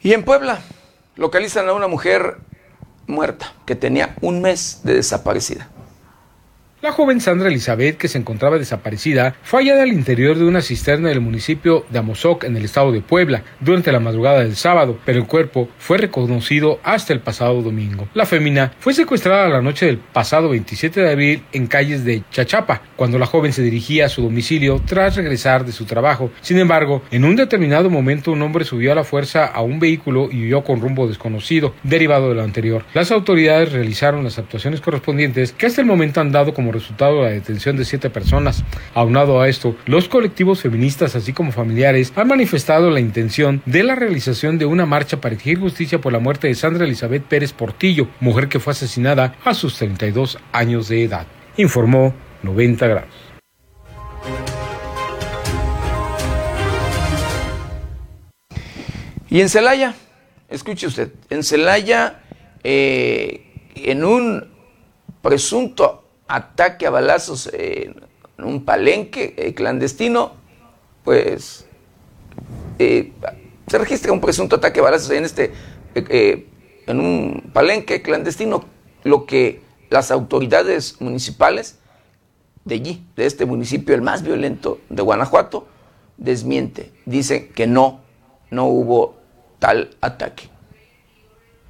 Y 0.00 0.12
en 0.14 0.24
Puebla 0.24 0.60
localizan 1.14 1.68
a 1.68 1.74
una 1.74 1.86
mujer 1.86 2.38
muerta 3.06 3.52
que 3.66 3.76
tenía 3.76 4.16
un 4.20 4.42
mes 4.42 4.80
de 4.82 4.94
desaparecida. 4.94 5.68
La 6.82 6.90
joven 6.90 7.20
Sandra 7.20 7.46
Elizabeth, 7.46 7.96
que 7.96 8.08
se 8.08 8.18
encontraba 8.18 8.58
desaparecida, 8.58 9.36
fue 9.44 9.62
hallada 9.62 9.84
al 9.84 9.92
interior 9.92 10.36
de 10.36 10.44
una 10.44 10.62
cisterna 10.62 11.10
del 11.10 11.20
municipio 11.20 11.86
de 11.90 12.00
Amozoc, 12.00 12.42
en 12.42 12.56
el 12.56 12.64
estado 12.64 12.90
de 12.90 13.00
Puebla, 13.00 13.44
durante 13.60 13.92
la 13.92 14.00
madrugada 14.00 14.40
del 14.40 14.56
sábado, 14.56 14.98
pero 15.04 15.20
el 15.20 15.28
cuerpo 15.28 15.68
fue 15.78 15.98
reconocido 15.98 16.80
hasta 16.82 17.12
el 17.12 17.20
pasado 17.20 17.62
domingo. 17.62 18.08
La 18.14 18.26
fémina 18.26 18.72
fue 18.80 18.94
secuestrada 18.94 19.48
la 19.48 19.62
noche 19.62 19.86
del 19.86 19.98
pasado 19.98 20.48
27 20.48 21.02
de 21.02 21.12
abril 21.12 21.44
en 21.52 21.68
calles 21.68 22.04
de 22.04 22.24
Chachapa, 22.32 22.82
cuando 22.96 23.16
la 23.16 23.26
joven 23.26 23.52
se 23.52 23.62
dirigía 23.62 24.06
a 24.06 24.08
su 24.08 24.22
domicilio 24.22 24.82
tras 24.84 25.14
regresar 25.14 25.64
de 25.64 25.70
su 25.70 25.84
trabajo. 25.84 26.32
Sin 26.40 26.58
embargo, 26.58 27.04
en 27.12 27.24
un 27.24 27.36
determinado 27.36 27.90
momento 27.90 28.32
un 28.32 28.42
hombre 28.42 28.64
subió 28.64 28.90
a 28.90 28.96
la 28.96 29.04
fuerza 29.04 29.44
a 29.44 29.62
un 29.62 29.78
vehículo 29.78 30.30
y 30.32 30.46
huyó 30.46 30.64
con 30.64 30.80
rumbo 30.80 31.06
desconocido, 31.06 31.76
derivado 31.84 32.30
de 32.30 32.34
lo 32.34 32.42
anterior. 32.42 32.84
Las 32.92 33.12
autoridades 33.12 33.70
realizaron 33.70 34.24
las 34.24 34.40
actuaciones 34.40 34.80
correspondientes 34.80 35.52
que 35.52 35.66
hasta 35.66 35.80
el 35.80 35.86
momento 35.86 36.20
han 36.20 36.32
dado 36.32 36.52
como 36.52 36.71
resultado 36.72 37.16
de 37.16 37.22
la 37.22 37.30
detención 37.30 37.76
de 37.76 37.84
siete 37.84 38.10
personas. 38.10 38.64
Aunado 38.94 39.40
a 39.40 39.48
esto, 39.48 39.76
los 39.86 40.08
colectivos 40.08 40.60
feministas 40.60 41.16
así 41.16 41.32
como 41.32 41.52
familiares 41.52 42.12
han 42.16 42.28
manifestado 42.28 42.90
la 42.90 43.00
intención 43.00 43.62
de 43.66 43.82
la 43.82 43.94
realización 43.94 44.58
de 44.58 44.66
una 44.66 44.86
marcha 44.86 45.20
para 45.20 45.34
exigir 45.34 45.58
justicia 45.58 46.00
por 46.00 46.12
la 46.12 46.18
muerte 46.18 46.48
de 46.48 46.54
Sandra 46.54 46.84
Elizabeth 46.84 47.24
Pérez 47.24 47.52
Portillo, 47.52 48.08
mujer 48.20 48.48
que 48.48 48.60
fue 48.60 48.72
asesinada 48.72 49.34
a 49.44 49.54
sus 49.54 49.76
32 49.76 50.38
años 50.52 50.88
de 50.88 51.04
edad. 51.04 51.26
Informó 51.56 52.14
90 52.42 52.86
grados. 52.86 53.32
Y 59.32 59.40
en 59.40 59.48
Celaya, 59.48 59.94
escuche 60.50 60.86
usted, 60.86 61.10
en 61.30 61.42
Celaya, 61.42 62.20
eh, 62.62 63.46
en 63.74 64.04
un 64.04 64.52
presunto 65.22 66.01
ataque 66.32 66.86
a 66.86 66.90
balazos 66.90 67.50
en 67.52 67.94
un 68.38 68.64
palenque 68.64 69.34
eh, 69.36 69.52
clandestino, 69.52 70.32
pues 71.04 71.66
eh, 72.78 73.12
se 73.66 73.78
registra 73.78 74.12
un 74.12 74.20
presunto 74.20 74.56
ataque 74.56 74.80
a 74.80 74.82
balazos 74.82 75.10
en 75.10 75.24
este 75.24 75.52
eh, 75.94 76.48
en 76.86 77.00
un 77.00 77.50
palenque 77.52 78.00
clandestino, 78.00 78.64
lo 79.04 79.26
que 79.26 79.60
las 79.90 80.10
autoridades 80.10 81.00
municipales 81.00 81.78
de 82.64 82.76
allí, 82.76 83.06
de 83.14 83.26
este 83.26 83.44
municipio, 83.44 83.94
el 83.94 84.00
más 84.00 84.22
violento 84.22 84.80
de 84.88 85.02
Guanajuato, 85.02 85.68
desmiente. 86.16 86.92
Dice 87.04 87.48
que 87.48 87.66
no, 87.66 88.00
no 88.50 88.66
hubo 88.66 89.16
tal 89.58 89.90
ataque. 90.00 90.51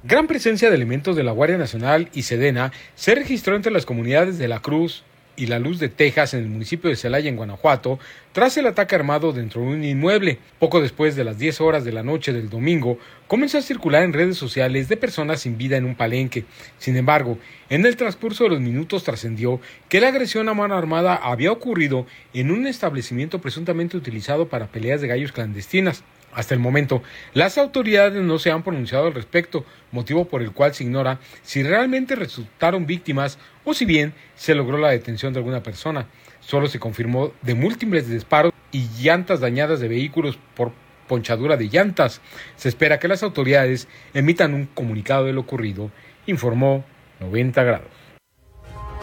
Gran 0.05 0.27
presencia 0.27 0.69
de 0.69 0.75
elementos 0.75 1.15
de 1.15 1.23
la 1.23 1.31
Guardia 1.31 1.57
Nacional 1.57 2.09
y 2.13 2.23
Sedena 2.23 2.73
se 2.93 3.15
registró 3.15 3.55
entre 3.55 3.71
las 3.71 3.85
comunidades 3.85 4.37
de 4.37 4.49
La 4.49 4.59
Cruz 4.59 5.05
y 5.37 5.45
La 5.45 5.59
Luz 5.59 5.79
de 5.79 5.87
Texas 5.87 6.33
en 6.33 6.41
el 6.41 6.49
municipio 6.49 6.89
de 6.89 6.97
Celaya, 6.97 7.29
en 7.29 7.37
Guanajuato, 7.37 7.99
tras 8.33 8.57
el 8.57 8.67
ataque 8.67 8.95
armado 8.95 9.31
dentro 9.31 9.61
de 9.61 9.67
un 9.67 9.83
inmueble. 9.85 10.39
Poco 10.59 10.81
después 10.81 11.15
de 11.15 11.23
las 11.23 11.39
10 11.39 11.61
horas 11.61 11.85
de 11.85 11.93
la 11.93 12.03
noche 12.03 12.33
del 12.33 12.49
domingo, 12.49 12.97
comenzó 13.29 13.59
a 13.59 13.61
circular 13.61 14.03
en 14.03 14.11
redes 14.11 14.35
sociales 14.35 14.89
de 14.89 14.97
personas 14.97 15.39
sin 15.39 15.57
vida 15.57 15.77
en 15.77 15.85
un 15.85 15.95
palenque. 15.95 16.43
Sin 16.79 16.97
embargo, 16.97 17.37
en 17.69 17.85
el 17.85 17.95
transcurso 17.95 18.43
de 18.43 18.49
los 18.49 18.59
minutos 18.59 19.05
trascendió 19.05 19.61
que 19.87 20.01
la 20.01 20.09
agresión 20.09 20.49
a 20.49 20.53
mano 20.53 20.75
armada 20.75 21.15
había 21.15 21.53
ocurrido 21.53 22.05
en 22.33 22.51
un 22.51 22.67
establecimiento 22.67 23.39
presuntamente 23.39 23.95
utilizado 23.95 24.49
para 24.49 24.67
peleas 24.67 24.99
de 24.99 25.07
gallos 25.07 25.31
clandestinas. 25.31 26.03
Hasta 26.35 26.53
el 26.53 26.59
momento, 26.59 27.03
las 27.33 27.57
autoridades 27.57 28.21
no 28.21 28.39
se 28.39 28.51
han 28.51 28.63
pronunciado 28.63 29.07
al 29.07 29.13
respecto, 29.13 29.65
motivo 29.91 30.25
por 30.25 30.41
el 30.41 30.51
cual 30.51 30.73
se 30.73 30.83
ignora 30.83 31.19
si 31.43 31.63
realmente 31.63 32.15
resultaron 32.15 32.85
víctimas 32.85 33.37
o 33.63 33.73
si 33.73 33.85
bien 33.85 34.13
se 34.35 34.55
logró 34.55 34.77
la 34.77 34.89
detención 34.89 35.33
de 35.33 35.39
alguna 35.39 35.63
persona. 35.63 36.07
Solo 36.39 36.67
se 36.67 36.79
confirmó 36.79 37.33
de 37.41 37.53
múltiples 37.53 38.09
disparos 38.09 38.51
y 38.71 38.87
llantas 38.99 39.39
dañadas 39.39 39.79
de 39.79 39.87
vehículos 39.87 40.37
por 40.55 40.71
ponchadura 41.07 41.57
de 41.57 41.69
llantas. 41.69 42.21
Se 42.55 42.69
espera 42.69 42.99
que 42.99 43.07
las 43.07 43.23
autoridades 43.23 43.87
emitan 44.13 44.53
un 44.53 44.65
comunicado 44.65 45.25
de 45.25 45.33
lo 45.33 45.41
ocurrido, 45.41 45.91
informó 46.25 46.83
90 47.19 47.63
grados. 47.63 48.02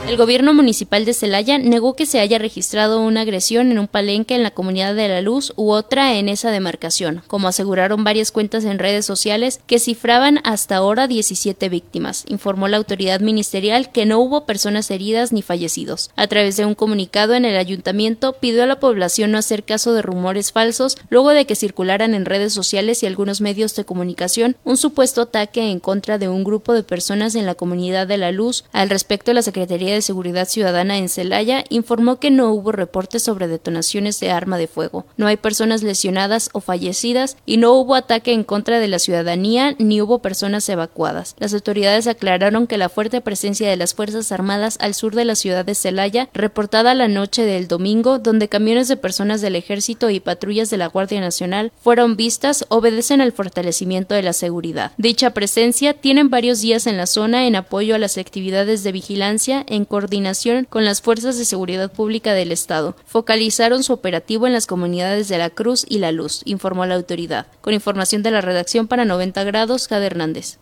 El 0.09 0.16
gobierno 0.16 0.52
municipal 0.52 1.05
de 1.05 1.14
Celaya 1.14 1.59
negó 1.59 1.94
que 1.94 2.05
se 2.05 2.18
haya 2.18 2.39
registrado 2.39 3.01
una 3.01 3.20
agresión 3.20 3.70
en 3.70 3.78
un 3.78 3.86
palenque 3.86 4.35
en 4.35 4.43
la 4.43 4.51
comunidad 4.51 4.94
de 4.94 5.06
La 5.06 5.20
Luz 5.20 5.52
u 5.55 5.70
otra 5.70 6.14
en 6.14 6.28
esa 6.28 6.51
demarcación, 6.51 7.22
como 7.28 7.47
aseguraron 7.47 8.02
varias 8.02 8.32
cuentas 8.32 8.64
en 8.64 8.81
redes 8.81 9.06
sociales 9.06 9.60
que 9.66 9.78
cifraban 9.78 10.40
hasta 10.43 10.77
ahora 10.77 11.06
17 11.06 11.68
víctimas. 11.68 12.24
Informó 12.27 12.66
la 12.66 12.78
autoridad 12.78 13.20
ministerial 13.20 13.93
que 13.93 14.05
no 14.05 14.18
hubo 14.18 14.47
personas 14.47 14.90
heridas 14.90 15.32
ni 15.32 15.43
fallecidos. 15.43 16.10
A 16.16 16.27
través 16.27 16.56
de 16.56 16.64
un 16.64 16.74
comunicado 16.74 17.35
en 17.35 17.44
el 17.44 17.56
ayuntamiento 17.56 18.32
pidió 18.32 18.64
a 18.64 18.66
la 18.66 18.81
población 18.81 19.31
no 19.31 19.39
hacer 19.39 19.64
caso 19.64 19.93
de 19.93 20.02
rumores 20.02 20.51
falsos 20.51 20.97
luego 21.09 21.31
de 21.31 21.44
que 21.44 21.55
circularan 21.55 22.14
en 22.14 22.24
redes 22.24 22.52
sociales 22.52 23.02
y 23.02 23.06
algunos 23.06 23.40
medios 23.40 23.77
de 23.77 23.85
comunicación 23.85 24.56
un 24.64 24.77
supuesto 24.77 25.22
ataque 25.22 25.70
en 25.70 25.78
contra 25.78 26.18
de 26.18 26.28
un 26.28 26.43
grupo 26.43 26.72
de 26.72 26.82
personas 26.82 27.36
en 27.36 27.47
la 27.47 27.55
comunidad 27.55 28.06
de 28.06 28.16
La 28.16 28.32
Luz. 28.32 28.64
Al 28.72 28.90
respecto, 28.90 29.32
la 29.32 29.43
Secretaría 29.43 29.90
de 29.95 30.03
Seguridad 30.03 30.49
Ciudadana 30.49 30.99
en 30.99 31.09
Celaya 31.09 31.65
informó 31.69 32.19
que 32.19 32.31
no 32.31 32.53
hubo 32.53 32.73
reportes 32.73 33.23
sobre 33.23 33.49
detonaciones 33.49 34.21
de 34.21 34.31
arma 34.31 34.59
de 34.59 34.67
fuego, 34.67 35.07
no 35.17 35.27
hay 35.27 35.37
personas 35.37 35.83
lesionadas 35.83 36.51
o 36.53 36.61
fallecidas 36.61 37.37
y 37.47 37.57
no 37.57 37.73
hubo 37.75 37.95
ataque 37.95 38.33
en 38.33 38.45
contra 38.45 38.81
de 38.81 38.89
la 38.89 38.99
ciudadanía 38.99 39.75
ni 39.79 40.01
hubo 40.01 40.21
personas 40.21 40.69
evacuadas. 40.69 41.37
Las 41.39 41.55
autoridades 41.55 42.07
aclararon 42.07 42.67
que 42.67 42.79
la 42.79 42.89
fuerte 42.89 43.21
presencia 43.21 43.69
de 43.69 43.77
las 43.77 43.95
Fuerzas 43.95 44.33
Armadas 44.33 44.77
al 44.81 44.95
sur 44.95 45.15
de 45.15 45.25
la 45.25 45.35
ciudad 45.35 45.65
de 45.65 45.75
Celaya, 45.75 46.29
reportada 46.33 46.95
la 46.95 47.09
noche 47.09 47.45
del 47.45 47.69
domingo, 47.69 48.19
donde 48.19 48.49
camiones 48.49 48.89
de 48.89 48.97
personas 48.97 49.41
del 49.41 49.57
ejército 49.57 50.11
y 50.11 50.21
patrullas 50.21 50.71
de 50.71 50.77
la 50.77 50.87
Guardia 50.87 51.21
Nacional 51.21 51.73
fueron 51.81 52.17
vistas, 52.17 52.65
obedecen 52.69 53.21
al 53.21 53.33
fortalecimiento 53.33 54.15
de 54.15 54.23
la 54.23 54.33
seguridad. 54.33 54.93
Dicha 54.97 55.31
presencia 55.31 55.95
tienen 55.95 56.31
varios 56.31 56.61
días 56.61 56.87
en 56.87 56.97
la 56.97 57.07
zona 57.07 57.47
en 57.47 57.57
apoyo 57.57 57.95
a 57.95 57.99
las 57.99 58.19
actividades 58.19 58.83
de 58.83 58.93
vigilancia 58.93 59.65
en 59.67 59.80
en 59.81 59.85
coordinación 59.86 60.65
con 60.65 60.85
las 60.85 61.02
fuerzas 61.02 61.39
de 61.39 61.44
seguridad 61.44 61.90
pública 61.90 62.35
del 62.35 62.52
Estado. 62.52 62.94
Focalizaron 63.07 63.82
su 63.82 63.93
operativo 63.93 64.47
en 64.47 64.52
las 64.52 64.66
comunidades 64.66 65.28
de 65.28 65.39
La 65.39 65.51
Cruz 65.51 65.85
y 65.89 65.98
La 65.98 66.12
Luz, 66.12 66.43
informó 66.44 66.86
la 66.86 66.94
autoridad. 66.94 67.47
Con 67.61 67.74
información 67.74 68.23
de 68.23 68.31
la 68.31 68.40
redacción 68.40 68.86
para 68.86 69.05
90 69.05 69.43
grados, 69.44 69.89
Jade 69.89 70.07
Hernández. 70.07 70.59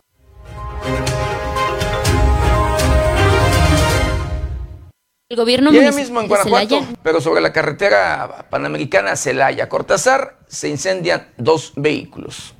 El 5.29 5.37
gobierno 5.37 5.71
y 5.71 5.79
mismo 5.91 6.21
en 6.21 6.27
Guanajuato, 6.27 6.83
pero 7.03 7.21
sobre 7.21 7.41
la 7.41 7.53
carretera 7.53 8.47
panamericana 8.49 9.15
Celaya 9.15 9.69
Cortázar 9.69 10.39
se 10.47 10.69
incendian 10.69 11.27
dos 11.37 11.73
vehículos. 11.75 12.55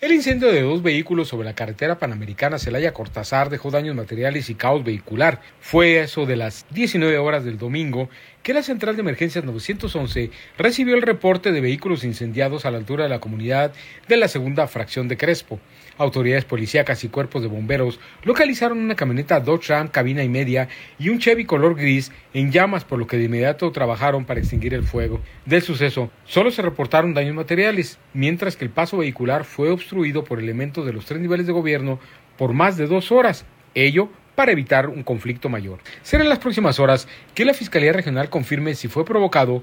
El 0.00 0.12
incendio 0.12 0.50
de 0.50 0.62
dos 0.62 0.82
vehículos 0.82 1.28
sobre 1.28 1.44
la 1.44 1.54
carretera 1.54 1.98
panamericana 1.98 2.58
Celaya 2.58 2.94
Cortázar 2.94 3.50
dejó 3.50 3.70
daños 3.70 3.94
materiales 3.94 4.48
y 4.48 4.54
caos 4.54 4.82
vehicular. 4.82 5.42
Fue 5.60 6.00
eso 6.00 6.24
de 6.24 6.36
las 6.36 6.64
19 6.70 7.18
horas 7.18 7.44
del 7.44 7.58
domingo 7.58 8.08
que 8.42 8.54
la 8.54 8.62
Central 8.62 8.96
de 8.96 9.02
Emergencias 9.02 9.44
911 9.44 10.30
recibió 10.56 10.94
el 10.94 11.02
reporte 11.02 11.52
de 11.52 11.60
vehículos 11.60 12.02
incendiados 12.04 12.64
a 12.64 12.70
la 12.70 12.78
altura 12.78 13.04
de 13.04 13.10
la 13.10 13.20
comunidad 13.20 13.74
de 14.08 14.16
la 14.16 14.28
segunda 14.28 14.66
fracción 14.68 15.06
de 15.06 15.18
Crespo. 15.18 15.60
Autoridades 16.00 16.46
policíacas 16.46 17.04
y 17.04 17.10
cuerpos 17.10 17.42
de 17.42 17.48
bomberos 17.48 18.00
localizaron 18.24 18.78
una 18.78 18.94
camioneta 18.94 19.38
Dodge 19.38 19.68
Ram 19.68 19.88
cabina 19.88 20.24
y 20.24 20.30
media 20.30 20.66
y 20.98 21.10
un 21.10 21.18
Chevy 21.18 21.44
color 21.44 21.74
gris 21.74 22.10
en 22.32 22.50
llamas, 22.50 22.84
por 22.84 22.98
lo 22.98 23.06
que 23.06 23.18
de 23.18 23.24
inmediato 23.24 23.70
trabajaron 23.70 24.24
para 24.24 24.40
extinguir 24.40 24.72
el 24.72 24.84
fuego. 24.84 25.20
Del 25.44 25.60
suceso, 25.60 26.10
solo 26.24 26.50
se 26.52 26.62
reportaron 26.62 27.12
daños 27.12 27.34
materiales, 27.34 27.98
mientras 28.14 28.56
que 28.56 28.64
el 28.64 28.70
paso 28.70 28.96
vehicular 28.96 29.44
fue 29.44 29.68
obstruido 29.68 30.24
por 30.24 30.38
elementos 30.38 30.86
de 30.86 30.94
los 30.94 31.04
tres 31.04 31.20
niveles 31.20 31.46
de 31.46 31.52
gobierno 31.52 32.00
por 32.38 32.54
más 32.54 32.78
de 32.78 32.86
dos 32.86 33.12
horas. 33.12 33.44
Ello 33.74 34.08
para 34.34 34.52
evitar 34.52 34.88
un 34.88 35.02
conflicto 35.02 35.50
mayor. 35.50 35.80
Será 36.00 36.22
en 36.22 36.30
las 36.30 36.38
próximas 36.38 36.80
horas 36.80 37.08
que 37.34 37.44
la 37.44 37.52
Fiscalía 37.52 37.92
Regional 37.92 38.30
confirme 38.30 38.74
si 38.74 38.88
fue 38.88 39.04
provocado 39.04 39.62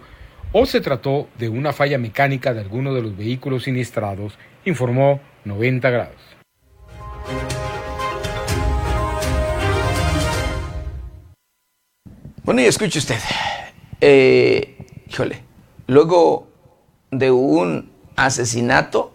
o 0.51 0.67
se 0.67 0.81
trató 0.81 1.29
de 1.39 1.49
una 1.49 1.73
falla 1.73 1.97
mecánica 1.97 2.53
de 2.53 2.61
alguno 2.61 2.93
de 2.93 3.01
los 3.01 3.17
vehículos 3.17 3.63
siniestrados, 3.63 4.37
informó 4.65 5.19
90 5.45 5.89
grados. 5.89 6.26
Bueno, 12.43 12.61
y 12.61 12.65
escuche 12.65 12.99
usted. 12.99 13.19
Eh, 13.99 14.77
híjole, 15.09 15.43
luego 15.87 16.47
de 17.11 17.29
un 17.29 17.91
asesinato 18.15 19.13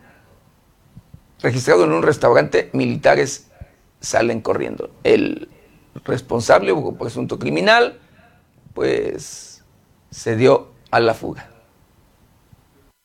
registrado 1.40 1.84
en 1.84 1.93
un 1.93 2.02
restaurante, 2.02 2.68
militares 2.74 3.48
salen 4.01 4.43
corriendo. 4.43 4.90
El 5.02 5.48
responsable 6.05 6.72
o 6.72 6.94
presunto 6.94 7.39
criminal, 7.39 7.98
pues 8.74 9.64
se 10.10 10.36
dio 10.36 10.72
a 10.90 11.01
la 11.01 11.14
fuga. 11.14 11.51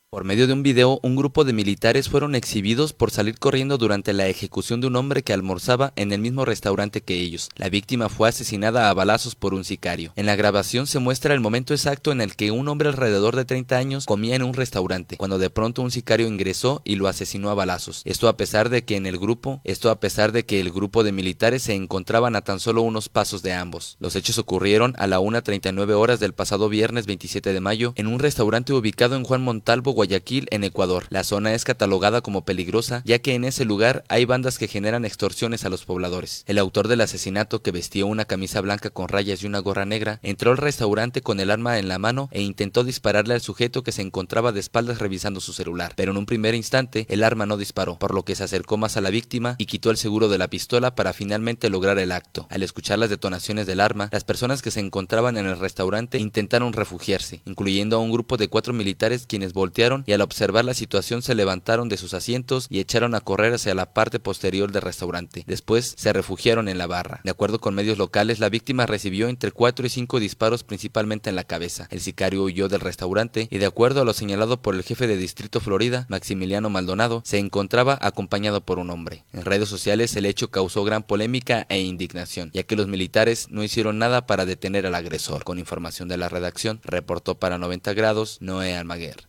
Por 0.09 0.23
medio 0.23 0.47
de 0.47 0.53
un 0.53 0.63
video, 0.63 1.01
un 1.03 1.17
grupo 1.17 1.43
de 1.43 1.51
militares 1.51 2.07
fueron 2.07 2.33
exhibidos 2.33 2.93
por 2.93 3.11
salir 3.11 3.37
corriendo 3.39 3.77
durante 3.77 4.13
la 4.13 4.27
ejecución 4.27 4.79
de 4.79 4.87
un 4.87 4.95
hombre 4.95 5.21
que 5.21 5.33
almorzaba 5.33 5.91
en 5.97 6.13
el 6.13 6.21
mismo 6.21 6.45
restaurante 6.45 7.01
que 7.01 7.15
ellos. 7.15 7.49
La 7.57 7.67
víctima 7.67 8.07
fue 8.07 8.29
asesinada 8.29 8.89
a 8.89 8.93
balazos 8.93 9.35
por 9.35 9.53
un 9.53 9.65
sicario. 9.65 10.13
En 10.15 10.25
la 10.25 10.37
grabación 10.37 10.87
se 10.87 10.99
muestra 10.99 11.33
el 11.33 11.41
momento 11.41 11.73
exacto 11.73 12.13
en 12.13 12.21
el 12.21 12.37
que 12.37 12.51
un 12.51 12.69
hombre 12.69 12.87
alrededor 12.87 13.35
de 13.35 13.43
30 13.43 13.75
años 13.75 14.05
comía 14.05 14.37
en 14.37 14.43
un 14.43 14.53
restaurante, 14.53 15.17
cuando 15.17 15.39
de 15.39 15.49
pronto 15.49 15.81
un 15.81 15.91
sicario 15.91 16.25
ingresó 16.25 16.81
y 16.85 16.95
lo 16.95 17.09
asesinó 17.09 17.49
a 17.49 17.55
balazos. 17.55 18.01
Esto 18.05 18.29
a 18.29 18.37
pesar 18.37 18.69
de 18.69 18.85
que 18.85 18.95
en 18.95 19.07
el 19.07 19.17
grupo, 19.17 19.59
esto 19.65 19.89
a 19.89 19.99
pesar 19.99 20.31
de 20.31 20.45
que 20.45 20.61
el 20.61 20.71
grupo 20.71 21.03
de 21.03 21.11
militares 21.11 21.63
se 21.63 21.73
encontraban 21.73 22.37
a 22.37 22.43
tan 22.43 22.61
solo 22.61 22.81
unos 22.81 23.09
pasos 23.09 23.43
de 23.43 23.51
ambos. 23.51 23.97
Los 23.99 24.15
hechos 24.15 24.37
ocurrieron 24.37 24.93
a 24.99 25.05
la 25.07 25.19
1.39 25.19 25.91
horas 25.95 26.21
del 26.21 26.33
pasado 26.33 26.69
viernes 26.69 27.07
27 27.07 27.51
de 27.51 27.59
mayo 27.59 27.91
en 27.97 28.07
un 28.07 28.19
restaurante 28.19 28.71
ubicado 28.71 29.17
en 29.17 29.25
Juan 29.25 29.41
Montalvo, 29.41 29.96
Guayaquil, 29.97 30.47
en 30.51 30.63
Ecuador. 30.63 31.05
La 31.09 31.23
zona 31.23 31.55
es 31.55 31.63
catalogada 31.63 32.21
como 32.21 32.45
peligrosa 32.45 33.01
ya 33.03 33.17
que 33.17 33.33
en 33.33 33.45
ese 33.45 33.65
lugar 33.65 34.03
hay 34.09 34.25
bandas 34.25 34.59
que 34.59 34.67
generan 34.67 35.05
extorsiones 35.05 35.65
a 35.65 35.69
los 35.69 35.85
pobladores. 35.85 36.43
El 36.45 36.59
autor 36.59 36.87
del 36.87 37.01
asesinato, 37.01 37.63
que 37.63 37.71
vestía 37.71 38.05
una 38.05 38.25
camisa 38.25 38.61
blanca 38.61 38.91
con 38.91 39.07
rayas 39.07 39.41
y 39.41 39.47
una 39.47 39.57
gorra 39.57 39.85
negra, 39.85 40.19
entró 40.21 40.51
al 40.51 40.57
restaurante 40.57 41.21
con 41.21 41.39
el 41.39 41.49
arma 41.49 41.79
en 41.79 41.87
la 41.87 41.97
mano 41.97 42.29
e 42.31 42.43
intentó 42.43 42.83
dispararle 42.83 43.33
al 43.33 43.41
sujeto 43.41 43.81
que 43.81 43.91
se 43.91 44.03
encontraba 44.03 44.51
de 44.51 44.59
espaldas 44.59 44.99
revisando 44.99 45.39
su 45.39 45.51
celular, 45.51 45.93
pero 45.95 46.11
en 46.11 46.17
un 46.17 46.27
primer 46.27 46.53
instante 46.53 47.07
el 47.09 47.23
arma 47.23 47.47
no 47.47 47.57
disparó, 47.57 47.97
por 47.97 48.13
lo 48.13 48.23
que 48.23 48.35
se 48.35 48.43
acercó 48.43 48.77
más 48.77 48.97
a 48.97 49.01
la 49.01 49.09
víctima 49.09 49.55
y 49.57 49.65
quitó 49.65 49.89
el 49.89 49.97
seguro 49.97 50.29
de 50.29 50.37
la 50.37 50.47
pistola 50.47 50.93
para 50.93 51.13
finalmente 51.13 51.71
lograr 51.71 51.97
el 51.97 52.11
acto. 52.11 52.45
Al 52.51 52.61
escuchar 52.61 52.99
las 52.99 53.09
detonaciones 53.09 53.65
del 53.65 53.79
arma, 53.79 54.09
las 54.11 54.23
personas 54.23 54.61
que 54.61 54.69
se 54.69 54.79
encontraban 54.79 55.37
en 55.37 55.47
el 55.47 55.57
restaurante 55.57 56.19
intentaron 56.19 56.73
refugiarse, 56.73 57.41
incluyendo 57.45 57.97
a 57.97 57.99
un 57.99 58.11
grupo 58.11 58.37
de 58.37 58.47
cuatro 58.47 58.73
militares 58.73 59.25
quienes 59.27 59.53
voltearon 59.53 59.86
y 60.05 60.11
a 60.13 60.17
la 60.17 60.23
observar 60.23 60.65
la 60.65 60.73
situación 60.73 61.21
se 61.21 61.35
levantaron 61.35 61.89
de 61.89 61.97
sus 61.97 62.13
asientos 62.13 62.67
y 62.69 62.79
echaron 62.79 63.15
a 63.15 63.21
correr 63.21 63.53
hacia 63.53 63.73
la 63.73 63.93
parte 63.93 64.19
posterior 64.19 64.71
del 64.71 64.81
restaurante. 64.81 65.43
Después 65.47 65.93
se 65.97 66.13
refugiaron 66.13 66.67
en 66.67 66.77
la 66.77 66.87
barra. 66.87 67.21
De 67.23 67.31
acuerdo 67.31 67.59
con 67.59 67.75
medios 67.75 67.97
locales, 67.97 68.39
la 68.39 68.49
víctima 68.49 68.85
recibió 68.85 69.29
entre 69.29 69.51
4 69.51 69.85
y 69.85 69.89
5 69.89 70.19
disparos 70.19 70.63
principalmente 70.63 71.29
en 71.29 71.35
la 71.35 71.45
cabeza. 71.45 71.87
El 71.89 72.01
sicario 72.01 72.43
huyó 72.43 72.67
del 72.67 72.81
restaurante 72.81 73.47
y 73.49 73.57
de 73.57 73.65
acuerdo 73.65 74.01
a 74.01 74.05
lo 74.05 74.13
señalado 74.13 74.61
por 74.61 74.75
el 74.75 74.83
jefe 74.83 75.07
de 75.07 75.17
distrito 75.17 75.59
Florida, 75.59 76.05
Maximiliano 76.09 76.69
Maldonado, 76.69 77.21
se 77.25 77.39
encontraba 77.39 77.97
acompañado 78.01 78.61
por 78.61 78.79
un 78.79 78.89
hombre. 78.89 79.23
En 79.33 79.45
redes 79.45 79.69
sociales 79.69 80.15
el 80.15 80.25
hecho 80.25 80.51
causó 80.51 80.83
gran 80.83 81.03
polémica 81.03 81.65
e 81.69 81.79
indignación, 81.79 82.51
ya 82.53 82.63
que 82.63 82.75
los 82.75 82.87
militares 82.87 83.47
no 83.49 83.63
hicieron 83.63 83.97
nada 83.97 84.25
para 84.25 84.45
detener 84.45 84.85
al 84.85 84.95
agresor. 84.95 85.43
Con 85.43 85.59
información 85.59 86.07
de 86.07 86.17
la 86.17 86.29
redacción, 86.29 86.81
reportó 86.83 87.35
para 87.35 87.57
90 87.57 87.93
grados 87.93 88.37
Noé 88.41 88.75
Almaguer. 88.75 89.27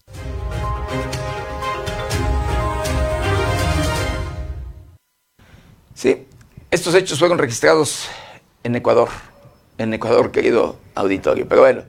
Sí, 5.98 6.28
estos 6.70 6.94
hechos 6.94 7.18
fueron 7.18 7.38
registrados 7.38 8.06
en 8.62 8.76
Ecuador, 8.76 9.08
en 9.78 9.92
Ecuador, 9.92 10.30
querido 10.30 10.76
auditorio. 10.94 11.48
Pero 11.48 11.62
bueno, 11.62 11.82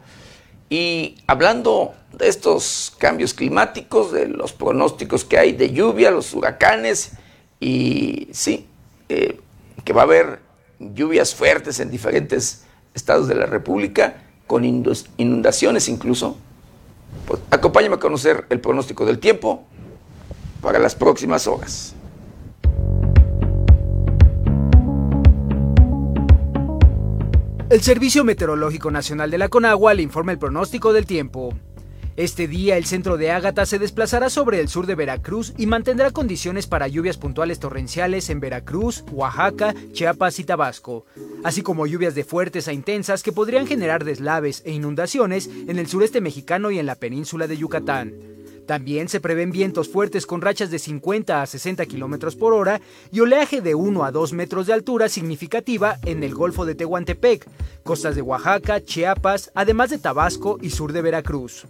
y 0.67 1.19
hablando 1.27 1.93
de 2.17 2.27
estos 2.27 2.91
cambios 2.97 3.35
climáticos, 3.35 4.11
de 4.11 4.27
los 4.27 4.51
pronósticos 4.51 5.25
que 5.25 5.37
hay 5.37 5.51
de 5.51 5.73
lluvia, 5.73 6.09
los 6.09 6.33
huracanes, 6.33 7.11
y 7.59 8.29
sí, 8.31 8.67
eh, 9.09 9.39
que 9.85 9.93
va 9.93 10.01
a 10.01 10.05
haber 10.05 10.39
lluvias 10.79 11.35
fuertes 11.35 11.79
en 11.79 11.91
diferentes 11.91 12.63
estados 12.95 13.27
de 13.27 13.35
la 13.35 13.45
República, 13.45 14.23
con 14.47 14.65
inundaciones 14.65 15.87
incluso. 15.87 16.35
Pues, 17.27 17.41
acompáñame 17.51 17.97
a 17.97 17.99
conocer 17.99 18.47
el 18.49 18.59
pronóstico 18.59 19.05
del 19.05 19.19
tiempo 19.19 19.67
para 20.63 20.79
las 20.79 20.95
próximas 20.95 21.45
horas. 21.45 21.93
El 27.69 27.81
Servicio 27.81 28.23
Meteorológico 28.23 28.89
Nacional 28.89 29.29
de 29.29 29.37
la 29.37 29.47
Conagua 29.47 29.93
le 29.93 30.01
informa 30.01 30.31
el 30.31 30.39
pronóstico 30.39 30.91
del 30.91 31.05
tiempo. 31.05 31.53
Este 32.15 32.47
día 32.47 32.77
el 32.77 32.85
centro 32.85 33.15
de 33.15 33.29
Ágata 33.29 33.67
se 33.67 33.77
desplazará 33.77 34.31
sobre 34.31 34.59
el 34.59 34.69
sur 34.69 34.87
de 34.87 34.95
Veracruz 34.95 35.53
y 35.55 35.67
mantendrá 35.67 36.09
condiciones 36.09 36.65
para 36.65 36.87
lluvias 36.87 37.17
puntuales 37.17 37.59
torrenciales 37.59 38.31
en 38.31 38.39
Veracruz, 38.39 39.03
Oaxaca, 39.11 39.75
Chiapas 39.91 40.39
y 40.39 40.45
Tabasco, 40.45 41.05
así 41.43 41.61
como 41.61 41.85
lluvias 41.85 42.15
de 42.15 42.23
fuertes 42.23 42.67
a 42.67 42.73
intensas 42.73 43.21
que 43.21 43.31
podrían 43.31 43.67
generar 43.67 44.03
deslaves 44.03 44.63
e 44.65 44.71
inundaciones 44.71 45.47
en 45.67 45.77
el 45.77 45.85
sureste 45.85 46.21
mexicano 46.21 46.71
y 46.71 46.79
en 46.79 46.87
la 46.87 46.95
península 46.95 47.45
de 47.45 47.57
Yucatán. 47.57 48.38
También 48.69 49.09
se 49.09 49.19
prevén 49.19 49.49
vientos 49.49 49.89
fuertes 49.89 50.27
con 50.27 50.41
rachas 50.41 50.69
de 50.69 50.77
50 50.77 51.41
a 51.41 51.47
60 51.47 51.87
kilómetros 51.87 52.35
por 52.35 52.53
hora 52.53 52.79
y 53.11 53.19
oleaje 53.19 53.61
de 53.61 53.73
1 53.73 54.03
a 54.03 54.11
2 54.11 54.33
metros 54.33 54.67
de 54.67 54.73
altura 54.73 55.09
significativa 55.09 55.97
en 56.05 56.23
el 56.23 56.35
Golfo 56.35 56.67
de 56.67 56.75
Tehuantepec, 56.75 57.47
costas 57.81 58.15
de 58.15 58.21
Oaxaca, 58.21 58.79
Chiapas, 58.85 59.49
además 59.55 59.89
de 59.89 59.97
Tabasco 59.97 60.59
y 60.61 60.69
sur 60.69 60.93
de 60.93 61.01
Veracruz. 61.01 61.65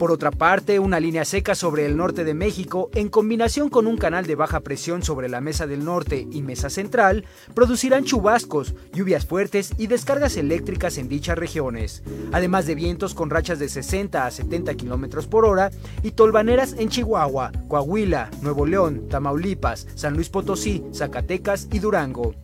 Por 0.00 0.12
otra 0.12 0.30
parte, 0.30 0.78
una 0.78 0.98
línea 0.98 1.26
seca 1.26 1.54
sobre 1.54 1.84
el 1.84 1.94
norte 1.94 2.24
de 2.24 2.32
México, 2.32 2.88
en 2.94 3.10
combinación 3.10 3.68
con 3.68 3.86
un 3.86 3.98
canal 3.98 4.26
de 4.26 4.34
baja 4.34 4.60
presión 4.60 5.02
sobre 5.02 5.28
la 5.28 5.42
mesa 5.42 5.66
del 5.66 5.84
norte 5.84 6.26
y 6.30 6.40
mesa 6.40 6.70
central, 6.70 7.26
producirán 7.52 8.04
chubascos, 8.04 8.74
lluvias 8.94 9.26
fuertes 9.26 9.72
y 9.76 9.88
descargas 9.88 10.38
eléctricas 10.38 10.96
en 10.96 11.10
dichas 11.10 11.36
regiones, 11.36 12.02
además 12.32 12.66
de 12.66 12.76
vientos 12.76 13.12
con 13.12 13.28
rachas 13.28 13.58
de 13.58 13.68
60 13.68 14.24
a 14.24 14.30
70 14.30 14.74
km 14.74 15.26
por 15.26 15.44
hora 15.44 15.70
y 16.02 16.12
tolvaneras 16.12 16.76
en 16.78 16.88
Chihuahua, 16.88 17.52
Coahuila, 17.68 18.30
Nuevo 18.40 18.64
León, 18.64 19.06
Tamaulipas, 19.10 19.86
San 19.96 20.14
Luis 20.14 20.30
Potosí, 20.30 20.82
Zacatecas 20.94 21.68
y 21.70 21.78
Durango. 21.78 22.34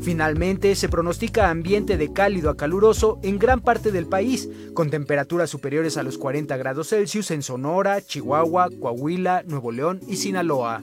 Finalmente, 0.00 0.74
se 0.74 0.88
pronostica 0.88 1.50
ambiente 1.50 1.96
de 1.96 2.12
cálido 2.12 2.50
a 2.50 2.56
caluroso 2.56 3.18
en 3.22 3.38
gran 3.38 3.60
parte 3.60 3.92
del 3.92 4.06
país, 4.06 4.48
con 4.74 4.90
temperaturas 4.90 5.50
superiores 5.50 5.96
a 5.96 6.02
los 6.02 6.18
40 6.18 6.56
grados 6.56 6.88
Celsius 6.88 7.30
en 7.30 7.42
Sonora, 7.42 8.00
Chihuahua, 8.00 8.68
Coahuila, 8.80 9.42
Nuevo 9.46 9.72
León 9.72 10.00
y 10.06 10.16
Sinaloa. 10.16 10.82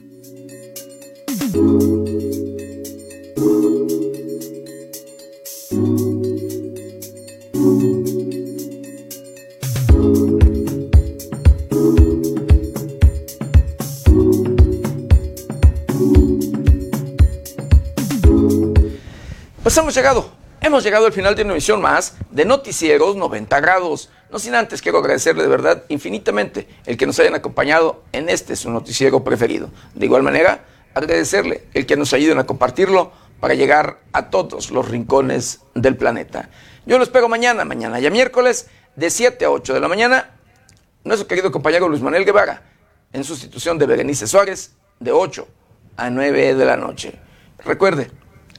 Pues 19.76 19.82
hemos 19.82 19.94
llegado, 19.94 20.30
hemos 20.62 20.84
llegado 20.84 21.04
al 21.04 21.12
final 21.12 21.34
de 21.34 21.42
una 21.42 21.52
emisión 21.52 21.82
más 21.82 22.14
de 22.30 22.46
Noticieros 22.46 23.14
90 23.14 23.60
grados. 23.60 24.08
No 24.30 24.38
sin 24.38 24.54
antes 24.54 24.80
quiero 24.80 25.00
agradecerle 25.00 25.42
de 25.42 25.50
verdad 25.50 25.84
infinitamente 25.90 26.66
el 26.86 26.96
que 26.96 27.04
nos 27.04 27.18
hayan 27.18 27.34
acompañado 27.34 28.02
en 28.12 28.30
este 28.30 28.56
su 28.56 28.70
noticiero 28.70 29.22
preferido. 29.22 29.68
De 29.94 30.06
igual 30.06 30.22
manera, 30.22 30.64
agradecerle 30.94 31.66
el 31.74 31.84
que 31.84 31.94
nos 31.98 32.14
ayuden 32.14 32.38
a 32.38 32.46
compartirlo 32.46 33.12
para 33.38 33.52
llegar 33.52 33.98
a 34.14 34.30
todos 34.30 34.70
los 34.70 34.88
rincones 34.88 35.60
del 35.74 35.94
planeta. 35.94 36.48
Yo 36.86 36.96
lo 36.96 37.04
espero 37.04 37.28
mañana, 37.28 37.66
mañana 37.66 38.00
ya 38.00 38.08
miércoles, 38.08 38.70
de 38.94 39.10
7 39.10 39.44
a 39.44 39.50
8 39.50 39.74
de 39.74 39.80
la 39.80 39.88
mañana. 39.88 40.38
Nuestro 41.04 41.28
querido 41.28 41.52
compañero 41.52 41.86
Luis 41.86 42.00
Manuel 42.00 42.24
Guevara, 42.24 42.62
en 43.12 43.24
sustitución 43.24 43.76
de 43.76 43.84
Berenice 43.84 44.26
Suárez, 44.26 44.72
de 45.00 45.12
8 45.12 45.46
a 45.98 46.08
9 46.08 46.54
de 46.54 46.64
la 46.64 46.78
noche. 46.78 47.20
Recuerde, 47.62 48.10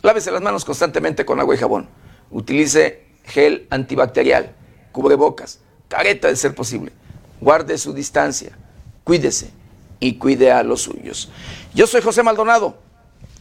lávese 0.07 0.31
las 0.31 0.41
manos 0.41 0.65
constantemente 0.65 1.25
con 1.25 1.39
agua 1.39 1.53
y 1.53 1.57
jabón. 1.57 1.88
Utilice 2.31 3.03
gel 3.25 3.67
antibacterial, 3.69 4.55
cubrebocas, 4.91 5.59
careta 5.88 6.27
de 6.29 6.35
ser 6.35 6.55
posible. 6.55 6.91
Guarde 7.39 7.77
su 7.77 7.93
distancia, 7.93 8.57
cuídese 9.03 9.51
y 9.99 10.15
cuide 10.15 10.51
a 10.51 10.63
los 10.63 10.81
suyos. 10.81 11.29
Yo 11.73 11.85
soy 11.85 12.01
José 12.01 12.23
Maldonado. 12.23 12.77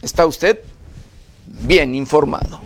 ¿Está 0.01 0.25
usted? 0.25 0.61
bien 1.47 1.95
informado. 1.95 2.59